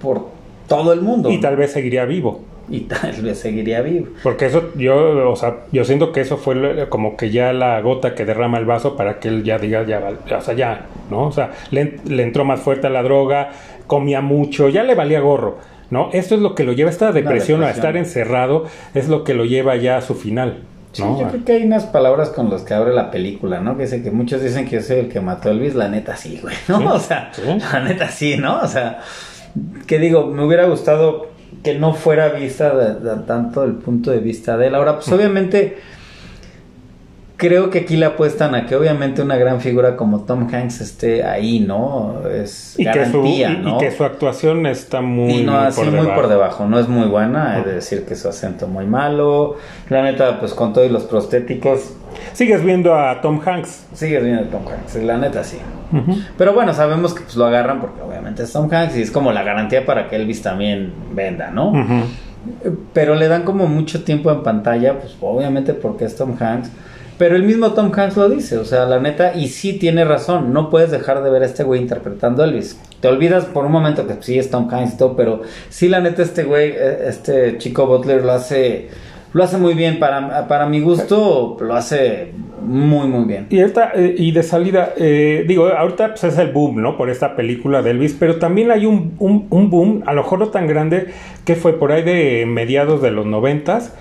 por 0.00 0.28
todo 0.68 0.92
el 0.94 1.02
mundo. 1.02 1.30
Y 1.30 1.40
tal 1.40 1.56
vez 1.56 1.72
seguiría 1.72 2.04
vivo. 2.06 2.42
Y 2.70 2.80
tal 2.80 3.12
vez 3.22 3.38
seguiría 3.40 3.80
vivo. 3.80 4.08
Porque 4.22 4.46
eso, 4.46 4.70
yo, 4.76 5.30
o 5.30 5.36
sea, 5.36 5.60
yo 5.72 5.84
siento 5.84 6.12
que 6.12 6.20
eso 6.20 6.36
fue 6.36 6.86
como 6.88 7.16
que 7.16 7.30
ya 7.30 7.52
la 7.52 7.80
gota 7.80 8.14
que 8.14 8.24
derrama 8.24 8.58
el 8.58 8.66
vaso 8.66 8.96
para 8.96 9.18
que 9.20 9.28
él 9.28 9.42
ya 9.42 9.58
diga, 9.58 9.84
ya, 9.86 10.02
o 10.36 10.40
sea, 10.40 10.54
ya, 10.54 10.86
¿no? 11.10 11.26
O 11.28 11.32
sea, 11.32 11.52
le, 11.70 11.98
le 12.06 12.22
entró 12.22 12.44
más 12.44 12.60
fuerte 12.60 12.86
a 12.86 12.90
la 12.90 13.02
droga, 13.02 13.50
comía 13.86 14.20
mucho, 14.20 14.68
ya 14.68 14.82
le 14.82 14.94
valía 14.94 15.20
gorro, 15.20 15.58
¿no? 15.90 16.10
Esto 16.12 16.34
es 16.34 16.40
lo 16.42 16.54
que 16.54 16.64
lo 16.64 16.72
lleva, 16.72 16.90
esta 16.90 17.10
depresión, 17.12 17.62
a 17.62 17.68
depresión. 17.68 17.86
estar 17.86 17.96
encerrado, 17.96 18.66
es 18.94 19.08
lo 19.08 19.24
que 19.24 19.32
lo 19.34 19.44
lleva 19.46 19.76
ya 19.76 19.96
a 19.96 20.02
su 20.02 20.14
final, 20.14 20.64
Sí, 20.92 21.02
¿no? 21.02 21.20
yo 21.20 21.28
creo 21.28 21.44
que 21.44 21.52
hay 21.52 21.62
unas 21.64 21.84
palabras 21.84 22.30
con 22.30 22.50
las 22.50 22.62
que 22.62 22.72
abre 22.74 22.92
la 22.94 23.10
película, 23.10 23.60
¿no? 23.60 23.76
Que 23.76 23.82
dice 23.84 24.02
que 24.02 24.10
muchos 24.10 24.42
dicen 24.42 24.64
que 24.66 24.76
yo 24.76 24.82
soy 24.82 24.98
el 24.98 25.08
que 25.08 25.20
mató 25.20 25.48
a 25.48 25.52
Elvis, 25.52 25.74
la 25.74 25.88
neta 25.88 26.16
sí, 26.16 26.38
güey, 26.42 26.56
¿no? 26.68 26.78
Sí, 26.78 26.86
o 26.86 26.98
sea, 26.98 27.30
sí. 27.32 27.42
la 27.72 27.80
neta 27.80 28.08
sí, 28.08 28.36
¿no? 28.38 28.60
O 28.60 28.66
sea, 28.66 29.00
que 29.86 29.98
digo, 29.98 30.26
me 30.26 30.44
hubiera 30.44 30.64
gustado 30.66 31.27
que 31.62 31.78
no 31.78 31.92
fuera 31.94 32.28
vista 32.30 32.74
de, 32.74 32.94
de 33.00 33.16
tanto 33.26 33.64
el 33.64 33.72
punto 33.74 34.10
de 34.10 34.18
vista 34.20 34.56
de 34.56 34.68
él. 34.68 34.74
Ahora, 34.74 34.96
pues 34.96 35.10
obviamente, 35.12 35.78
creo 37.36 37.70
que 37.70 37.80
aquí 37.80 37.96
le 37.96 38.06
apuestan 38.06 38.54
a 38.56 38.66
que 38.66 38.74
obviamente 38.74 39.22
una 39.22 39.36
gran 39.36 39.60
figura 39.60 39.96
como 39.96 40.20
Tom 40.24 40.48
Hanks 40.52 40.80
esté 40.80 41.22
ahí, 41.24 41.60
¿no? 41.60 42.22
Es 42.28 42.74
Y 42.78 42.84
que, 42.84 42.92
su, 43.06 43.22
garantía, 43.22 43.50
y- 43.50 43.54
y 43.54 43.56
¿no? 43.62 43.78
que 43.78 43.90
su 43.92 44.02
actuación 44.04 44.66
está 44.66 45.00
muy, 45.00 45.32
y 45.32 45.42
no, 45.44 45.52
muy 45.52 45.66
así 45.66 45.80
por 45.80 45.90
muy 45.90 46.00
debajo. 46.00 46.20
por 46.20 46.28
debajo, 46.28 46.66
no 46.66 46.78
es 46.80 46.88
muy 46.88 47.06
buena, 47.06 47.58
he 47.58 47.64
de 47.64 47.74
decir 47.74 48.04
que 48.04 48.16
su 48.16 48.28
acento 48.28 48.66
muy 48.66 48.86
malo. 48.86 49.56
La 49.88 50.02
neta, 50.02 50.40
pues 50.40 50.52
con 50.52 50.72
todos 50.72 50.90
los 50.90 51.04
prostéticos, 51.04 51.92
Sigues 52.32 52.64
viendo 52.64 52.94
a 52.94 53.20
Tom 53.20 53.40
Hanks. 53.44 53.86
sigues 53.94 54.22
viendo 54.22 54.42
a 54.42 54.46
Tom 54.46 54.62
Hanks, 54.66 54.96
la 54.96 55.18
neta 55.18 55.44
sí. 55.44 55.58
Pero 56.36 56.52
bueno, 56.52 56.74
sabemos 56.74 57.14
que 57.14 57.22
pues, 57.22 57.36
lo 57.36 57.46
agarran 57.46 57.80
porque 57.80 58.02
obviamente 58.02 58.42
es 58.42 58.52
Tom 58.52 58.68
Hanks 58.70 58.96
y 58.96 59.02
es 59.02 59.10
como 59.10 59.32
la 59.32 59.42
garantía 59.42 59.86
para 59.86 60.08
que 60.08 60.16
Elvis 60.16 60.42
también 60.42 60.92
venda, 61.14 61.50
¿no? 61.50 61.72
Pero 62.92 63.14
le 63.14 63.28
dan 63.28 63.42
como 63.42 63.66
mucho 63.66 64.04
tiempo 64.04 64.30
en 64.30 64.42
pantalla, 64.42 64.98
pues 64.98 65.16
obviamente 65.20 65.74
porque 65.74 66.04
es 66.04 66.16
Tom 66.16 66.36
Hanks. 66.38 66.70
Pero 67.18 67.34
el 67.34 67.42
mismo 67.42 67.72
Tom 67.72 67.90
Hanks 67.92 68.16
lo 68.16 68.28
dice, 68.28 68.58
o 68.58 68.64
sea, 68.64 68.84
la 68.84 69.00
neta, 69.00 69.34
y 69.34 69.48
sí 69.48 69.72
tiene 69.72 70.04
razón, 70.04 70.52
no 70.52 70.70
puedes 70.70 70.92
dejar 70.92 71.24
de 71.24 71.30
ver 71.30 71.42
a 71.42 71.46
este 71.46 71.64
güey 71.64 71.80
interpretando 71.80 72.44
a 72.44 72.46
Elvis. 72.46 72.78
Te 73.00 73.08
olvidas 73.08 73.44
por 73.44 73.66
un 73.66 73.72
momento 73.72 74.06
que 74.06 74.14
sí 74.20 74.38
es 74.38 74.50
Tom 74.50 74.72
Hanks 74.72 74.94
y 74.94 74.96
todo, 74.96 75.16
pero 75.16 75.42
sí 75.68 75.88
la 75.88 76.00
neta 76.00 76.22
este 76.22 76.44
güey, 76.44 76.70
eh, 76.70 77.08
este 77.08 77.58
chico 77.58 77.86
Butler 77.86 78.24
lo 78.24 78.32
hace, 78.32 78.90
lo 79.32 79.44
hace 79.44 79.58
muy 79.58 79.74
bien. 79.74 79.98
Para, 79.98 80.48
para 80.48 80.66
mi 80.66 80.80
gusto, 80.80 81.56
lo 81.60 81.74
hace 81.74 82.32
muy, 82.62 83.08
muy 83.08 83.24
bien. 83.24 83.46
Y, 83.50 83.60
eh, 83.60 84.14
y 84.16 84.32
de 84.32 84.42
salida, 84.42 84.92
eh, 84.96 85.44
digo, 85.46 85.68
ahorita 85.68 86.08
pues 86.10 86.24
es 86.24 86.38
el 86.38 86.52
boom, 86.52 86.82
¿no? 86.82 86.96
Por 86.96 87.10
esta 87.10 87.36
película 87.36 87.82
de 87.82 87.90
Elvis, 87.90 88.14
pero 88.18 88.36
también 88.36 88.70
hay 88.70 88.86
un, 88.86 89.14
un, 89.18 89.46
un 89.50 89.70
boom, 89.70 90.02
a 90.06 90.12
lo 90.12 90.22
mejor 90.22 90.38
no 90.38 90.48
tan 90.48 90.66
grande, 90.66 91.08
que 91.44 91.54
fue 91.54 91.78
por 91.78 91.92
ahí 91.92 92.02
de 92.02 92.44
mediados 92.46 93.00
de 93.02 93.10
los 93.10 93.26
noventas, 93.26 93.94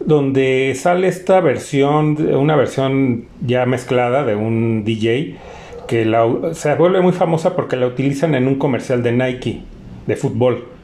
donde 0.00 0.74
sale 0.76 1.08
esta 1.08 1.40
versión, 1.40 2.16
una 2.34 2.56
versión 2.56 3.26
ya 3.44 3.66
mezclada 3.66 4.24
de 4.24 4.36
un 4.36 4.84
DJ, 4.84 5.36
que 5.86 6.04
la, 6.04 6.26
se 6.52 6.74
vuelve 6.74 7.00
muy 7.00 7.12
famosa 7.12 7.54
porque 7.54 7.76
la 7.76 7.86
utilizan 7.86 8.34
en 8.34 8.48
un 8.48 8.56
comercial 8.56 9.02
de 9.02 9.12
Nike, 9.12 9.62
de 10.06 10.16
fútbol. 10.16 10.75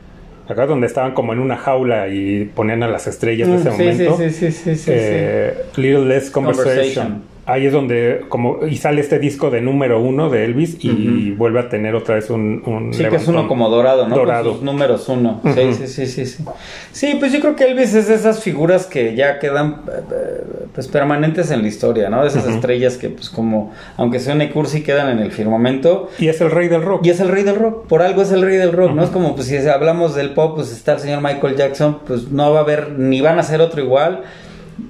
Acá 0.48 0.66
donde 0.66 0.86
estaban 0.86 1.12
como 1.14 1.32
en 1.32 1.38
una 1.38 1.56
jaula 1.56 2.08
y 2.08 2.44
ponían 2.44 2.82
a 2.82 2.88
las 2.88 3.06
estrellas 3.06 3.48
ese 3.48 3.70
Mm, 3.70 3.72
sí, 3.76 3.82
momento. 3.82 4.16
sí, 4.18 4.30
sí, 4.30 4.52
sí, 4.52 4.52
sí, 4.52 4.76
sí, 4.76 4.90
Eh, 4.92 5.54
Little 5.76 6.06
Less 6.06 6.30
Conversation. 6.30 6.64
Conversation. 6.74 7.31
Ahí 7.52 7.66
es 7.66 7.72
donde 7.74 8.24
como 8.30 8.66
y 8.66 8.78
sale 8.78 9.02
este 9.02 9.18
disco 9.18 9.50
de 9.50 9.60
número 9.60 10.00
uno 10.00 10.30
de 10.30 10.46
Elvis 10.46 10.82
y 10.82 11.32
vuelve 11.32 11.60
a 11.60 11.68
tener 11.68 11.94
otra 11.94 12.14
vez 12.14 12.30
un, 12.30 12.62
un 12.64 12.94
Sí, 12.94 13.04
que 13.04 13.16
es 13.16 13.28
uno 13.28 13.46
como 13.46 13.68
dorado, 13.68 14.08
¿no? 14.08 14.16
Dorado. 14.16 14.44
Con 14.44 14.54
sus 14.54 14.62
números 14.62 15.06
uno. 15.10 15.42
Sí, 15.54 15.74
sí, 15.74 15.86
sí, 15.86 16.06
sí, 16.06 16.24
sí. 16.24 16.44
Sí, 16.92 17.16
pues 17.20 17.30
yo 17.30 17.40
creo 17.40 17.54
que 17.54 17.64
Elvis 17.64 17.92
es 17.92 18.08
de 18.08 18.14
esas 18.14 18.42
figuras 18.42 18.86
que 18.86 19.14
ya 19.14 19.38
quedan 19.38 19.82
eh, 19.86 20.00
eh, 20.12 20.44
pues 20.74 20.88
permanentes 20.88 21.50
en 21.50 21.60
la 21.60 21.68
historia, 21.68 22.08
¿no? 22.08 22.22
De 22.22 22.28
esas 22.28 22.46
estrellas 22.46 22.96
que 22.96 23.10
pues 23.10 23.28
como, 23.28 23.70
aunque 23.98 24.18
suene 24.18 24.50
cursi, 24.50 24.82
quedan 24.82 25.10
en 25.10 25.18
el 25.18 25.30
firmamento. 25.30 26.08
Y 26.18 26.28
es 26.28 26.40
el 26.40 26.50
rey 26.50 26.68
del 26.68 26.80
rock. 26.80 27.04
Y 27.04 27.10
es 27.10 27.20
el 27.20 27.28
rey 27.28 27.42
del 27.44 27.56
rock, 27.56 27.86
por 27.86 28.00
algo 28.00 28.22
es 28.22 28.32
el 28.32 28.40
rey 28.40 28.56
del 28.56 28.72
rock, 28.72 28.92
¿no? 28.92 29.04
Es 29.04 29.10
como, 29.10 29.34
pues 29.34 29.48
si 29.48 29.58
hablamos 29.58 30.14
del 30.14 30.30
pop, 30.30 30.54
pues 30.54 30.72
está 30.72 30.94
el 30.94 31.00
señor 31.00 31.20
Michael 31.20 31.54
Jackson, 31.54 31.98
pues 32.06 32.30
no 32.30 32.50
va 32.50 32.60
a 32.60 32.62
haber, 32.62 32.92
ni 32.92 33.20
van 33.20 33.38
a 33.38 33.42
ser 33.42 33.60
otro 33.60 33.82
igual. 33.82 34.22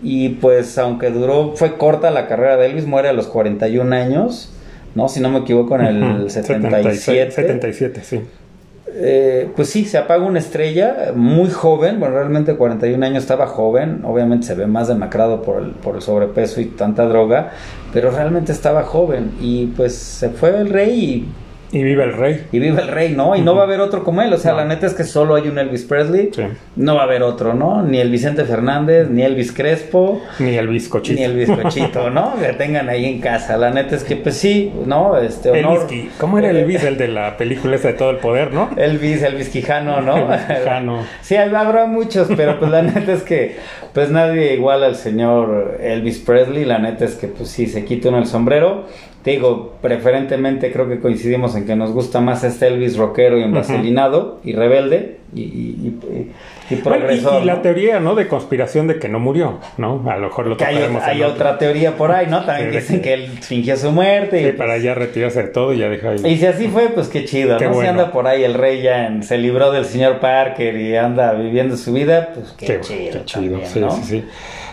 Y 0.03 0.31
pues 0.31 0.79
aunque 0.79 1.11
duró, 1.11 1.53
fue 1.57 1.77
corta 1.77 2.11
la 2.11 2.27
carrera 2.29 2.57
de 2.57 2.67
Elvis, 2.67 2.87
muere 2.87 3.09
a 3.09 3.13
los 3.13 3.27
41 3.27 3.95
años, 3.95 4.53
¿no? 4.95 5.09
Si 5.09 5.21
no 5.21 5.31
me 5.31 5.41
equivoco, 5.41 5.77
en 5.77 5.83
el 5.83 6.03
Ujú. 6.03 6.29
77. 6.31 7.31
77, 7.31 8.01
sí. 8.03 8.21
Eh, 8.95 9.49
pues 9.57 9.71
sí, 9.71 9.87
se 9.87 9.97
apaga 9.97 10.23
una 10.23 10.39
estrella 10.39 11.13
muy 11.17 11.49
joven, 11.51 11.99
bueno, 11.99 12.17
realmente 12.17 12.55
41 12.57 13.07
años 13.07 13.23
estaba 13.23 13.47
joven, 13.47 14.03
obviamente 14.05 14.47
se 14.47 14.55
ve 14.55 14.67
más 14.67 14.89
demacrado 14.89 15.41
por 15.43 15.63
el, 15.63 15.71
por 15.71 15.95
el 15.97 16.03
sobrepeso 16.03 16.61
y 16.61 16.67
tanta 16.67 17.07
droga, 17.07 17.53
pero 17.95 18.11
realmente 18.11 18.53
estaba 18.53 18.83
joven 18.83 19.33
y 19.41 19.69
pues 19.69 19.95
se 19.95 20.29
fue 20.29 20.59
el 20.59 20.69
rey 20.69 20.93
Y 20.93 21.29
vive 21.83 22.05
el 22.05 22.13
rey. 22.13 22.47
y, 22.53 22.57
y 22.57 22.61
vive 22.61 22.83
el 22.83 22.89
rey, 22.89 23.15
¿no? 23.17 23.37
Y 23.37 23.41
no 23.43 23.55
va 23.55 23.63
a 23.63 23.65
haber 23.65 23.81
otro 23.81 24.03
como 24.05 24.21
él, 24.23 24.33
o 24.33 24.39
sea, 24.39 24.51
No. 24.53 24.59
la 24.59 24.65
neta 24.67 24.87
es 24.87 24.95
que 24.95 25.05
solo 25.05 25.37
hay 25.37 25.49
un 25.49 25.59
Elvis 25.59 25.85
Presley, 25.85 26.31
Sí. 26.35 26.43
no 26.77 26.97
va 26.97 27.03
a 27.03 27.05
haber 27.05 27.23
otro, 27.23 27.55
¿no? 27.55 27.83
Ni 27.83 27.99
el 27.99 28.11
Vicente 28.11 28.45
Fernández, 28.45 29.09
ni 29.09 29.23
Elvis 29.23 29.53
Crespo. 29.53 30.21
Ni 30.39 30.55
el 30.57 30.69
bizcochito. 30.69 31.19
Ni 31.19 31.25
el 31.25 31.37
bizcochito, 31.37 32.11
¿no? 32.11 32.35
Que 32.41 32.53
tengan 32.55 32.89
ahí 32.89 33.05
en 33.07 33.21
casa. 33.21 33.57
La 33.57 33.71
neta 33.71 33.97
es 33.97 34.05
que, 34.05 34.17
pues 34.17 34.37
sí, 34.37 34.73
¿no? 34.87 35.17
Este 35.19 35.51
El 35.59 35.65
honor. 35.67 35.79
whisky. 35.81 36.11
¿Cómo 36.19 36.39
era 36.39 36.51
el 36.51 36.57
Elvis? 36.57 36.83
El 36.85 36.97
de 36.99 37.09
la 37.09 37.37
película 37.37 37.77
esa 37.77 37.89
de 37.89 37.95
todo 37.95 38.11
el 38.11 38.17
poder, 38.19 38.53
¿no? 38.53 38.71
Elvis, 38.77 39.23
Elvis 39.23 39.49
Quijano, 39.49 40.01
¿no? 40.01 40.17
Elvis 40.33 40.41
Quijano. 40.47 41.05
Sí, 41.23 41.37
habrá 41.37 41.87
muchos, 41.87 42.29
pero 42.37 42.59
pues 42.59 42.71
la 42.71 42.83
neta 42.83 43.13
es 43.13 43.23
que 43.23 43.57
pues 43.95 44.11
nadie 44.11 44.55
igual 44.55 44.83
al 44.85 44.97
señor 44.97 45.79
Elvis 45.83 46.19
Presley, 46.19 46.65
la 46.65 46.79
neta 46.79 47.05
es 47.05 47.15
que 47.15 47.29
pues 47.29 47.49
sí, 47.51 47.67
se 47.67 47.85
quita 47.85 48.09
uno 48.09 48.19
el 48.19 48.27
sombrero. 48.27 48.87
Te 49.23 49.31
digo, 49.33 49.75
preferentemente 49.81 50.73
creo 50.73 50.89
que 50.89 50.99
coincidimos 50.99 51.55
en 51.55 51.65
que 51.65 51.77
nos 51.77 51.93
gusta 51.93 52.21
más 52.21 52.43
este 52.43 52.67
Elvis 52.67 52.97
rockero 52.97 53.39
y 53.39 53.43
envaselinado 53.45 54.41
y 54.43 54.53
rebelde 54.55 55.19
y, 55.35 55.43
y, 55.43 55.45
y- 56.71 56.75
y 56.75 56.75
Bueno, 56.83 57.07
y, 57.13 57.15
y 57.43 57.45
la 57.45 57.63
teoría, 57.63 58.01
¿no? 58.01 58.15
De 58.17 58.27
conspiración 58.27 58.87
de 58.89 58.99
que 58.99 59.09
no 59.09 59.21
murió, 59.21 59.59
¿no? 59.79 60.03
A 60.11 60.17
lo 60.17 60.27
mejor 60.27 60.47
lo 60.49 60.57
Que 60.57 60.65
hay, 60.65 60.77
hay 60.77 61.23
otro. 61.23 61.35
otra 61.35 61.59
teoría 61.59 61.97
por 61.97 62.11
ahí, 62.11 62.27
¿no? 62.29 62.45
También 62.45 62.71
Sí, 62.73 62.77
dicen 62.79 63.01
que 63.03 63.15
él 63.15 63.27
fingió 63.41 63.77
su 63.77 63.93
muerte. 63.93 64.39
y, 64.41 64.45
Sí, 64.45 64.47
pues, 64.53 64.57
para 64.59 64.79
ya 64.79 64.95
retirarse 64.95 65.43
de 65.45 65.49
todo 65.51 65.73
y 65.73 65.79
ya 65.79 65.89
deja 65.89 66.11
ahí. 66.11 66.21
Y 66.27 66.37
si 66.39 66.47
así 66.47 66.67
fue, 66.69 66.89
pues 66.89 67.09
qué 67.09 67.25
chido, 67.25 67.59
Qué 67.59 67.67
¿no? 67.67 67.71
Si 67.73 67.77
bueno. 67.77 67.91
anda 67.91 68.11
por 68.13 68.27
ahí 68.27 68.43
el 68.43 68.55
rey 68.55 68.83
ya 68.83 69.07
en- 69.07 69.23
se 69.23 69.39
libró 69.39 69.71
del 69.71 69.85
señor 69.85 70.19
Parker 70.19 70.77
y 70.77 70.97
anda 70.97 71.33
viviendo 71.35 71.77
su 71.77 71.93
vida, 71.93 72.31
pues 72.35 72.53
qué, 72.59 72.67
Qué, 72.67 72.81
chido. 72.81 73.13
qué 73.13 73.25
chido, 73.25 73.59
también, 73.61 73.67
sí, 73.71 73.81
¿no? 73.81 73.91
sí, 73.93 74.03
sí. 74.05 74.25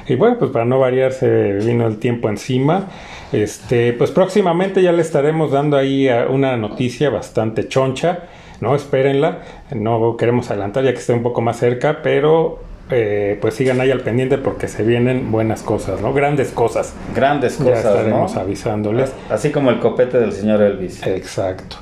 Y 0.08 0.16
bueno, 0.16 0.38
pues 0.40 0.50
para 0.50 0.66
no 0.66 0.80
variar, 0.80 1.12
se 1.12 1.54
vino 1.54 1.86
el 1.86 1.98
tiempo 2.00 2.30
encima. 2.30 2.88
Este, 3.32 3.94
pues 3.94 4.12
próximamente 4.12 4.82
ya 4.82 4.92
le 4.92 5.02
estaremos 5.02 5.52
dando 5.52 5.78
ahí 5.78 6.08
a- 6.10 6.28
una 6.28 6.58
noticia 6.58 7.10
bastante 7.10 7.68
choncha, 7.68 8.20
¿no? 8.62 8.76
Espérenla. 8.76 9.40
No 9.76 10.18
queremos 10.18 10.50
adelantar 10.50 10.84
ya 10.84 10.94
que 10.94 11.00
esté 11.00 11.14
un 11.14 11.24
poco 11.24 11.42
más 11.42 11.58
cerca, 11.58 12.00
pero 12.02 12.60
eh, 12.92 13.38
pues 13.40 13.54
sigan 13.54 13.80
ahí 13.82 13.92
al 13.92 14.02
pendiente 14.02 14.40
porque 14.40 14.68
se 14.68 14.82
vienen 14.84 15.32
buenas 15.32 15.62
cosas, 15.62 16.02
¿no? 16.02 16.12
Grandes 16.14 16.50
cosas. 16.50 16.96
Grandes 17.16 17.60
ya 17.60 17.66
cosas, 17.66 17.86
estaremos 17.86 18.34
¿no? 18.36 18.42
avisándoles. 18.42 19.14
Así 19.30 19.52
como 19.52 19.70
el 19.70 19.80
copete 19.80 20.20
del 20.20 20.32
señor 20.34 20.62
Elvis. 20.64 21.06
Exacto. 21.06 21.78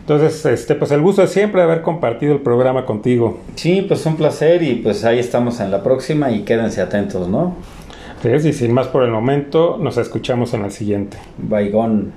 Entonces, 0.00 0.44
este, 0.44 0.74
pues 0.74 0.90
el 0.90 1.00
gusto 1.00 1.22
es 1.22 1.30
siempre 1.30 1.62
haber 1.62 1.82
compartido 1.82 2.32
el 2.34 2.40
programa 2.40 2.84
contigo. 2.84 3.38
Sí, 3.54 3.82
pues 3.86 4.04
un 4.06 4.16
placer 4.16 4.62
y 4.62 4.74
pues 4.76 5.04
ahí 5.04 5.18
estamos 5.18 5.60
en 5.60 5.70
la 5.70 5.82
próxima 5.82 6.30
y 6.30 6.40
quédense 6.42 6.80
atentos, 6.82 7.28
¿no? 7.28 7.54
Y 8.22 8.52
sin 8.52 8.74
más 8.74 8.88
por 8.88 9.02
el 9.02 9.10
momento, 9.10 9.78
nos 9.80 9.96
escuchamos 9.96 10.52
en 10.52 10.64
el 10.64 10.70
siguiente. 10.70 11.16
Baigón. 11.38 12.12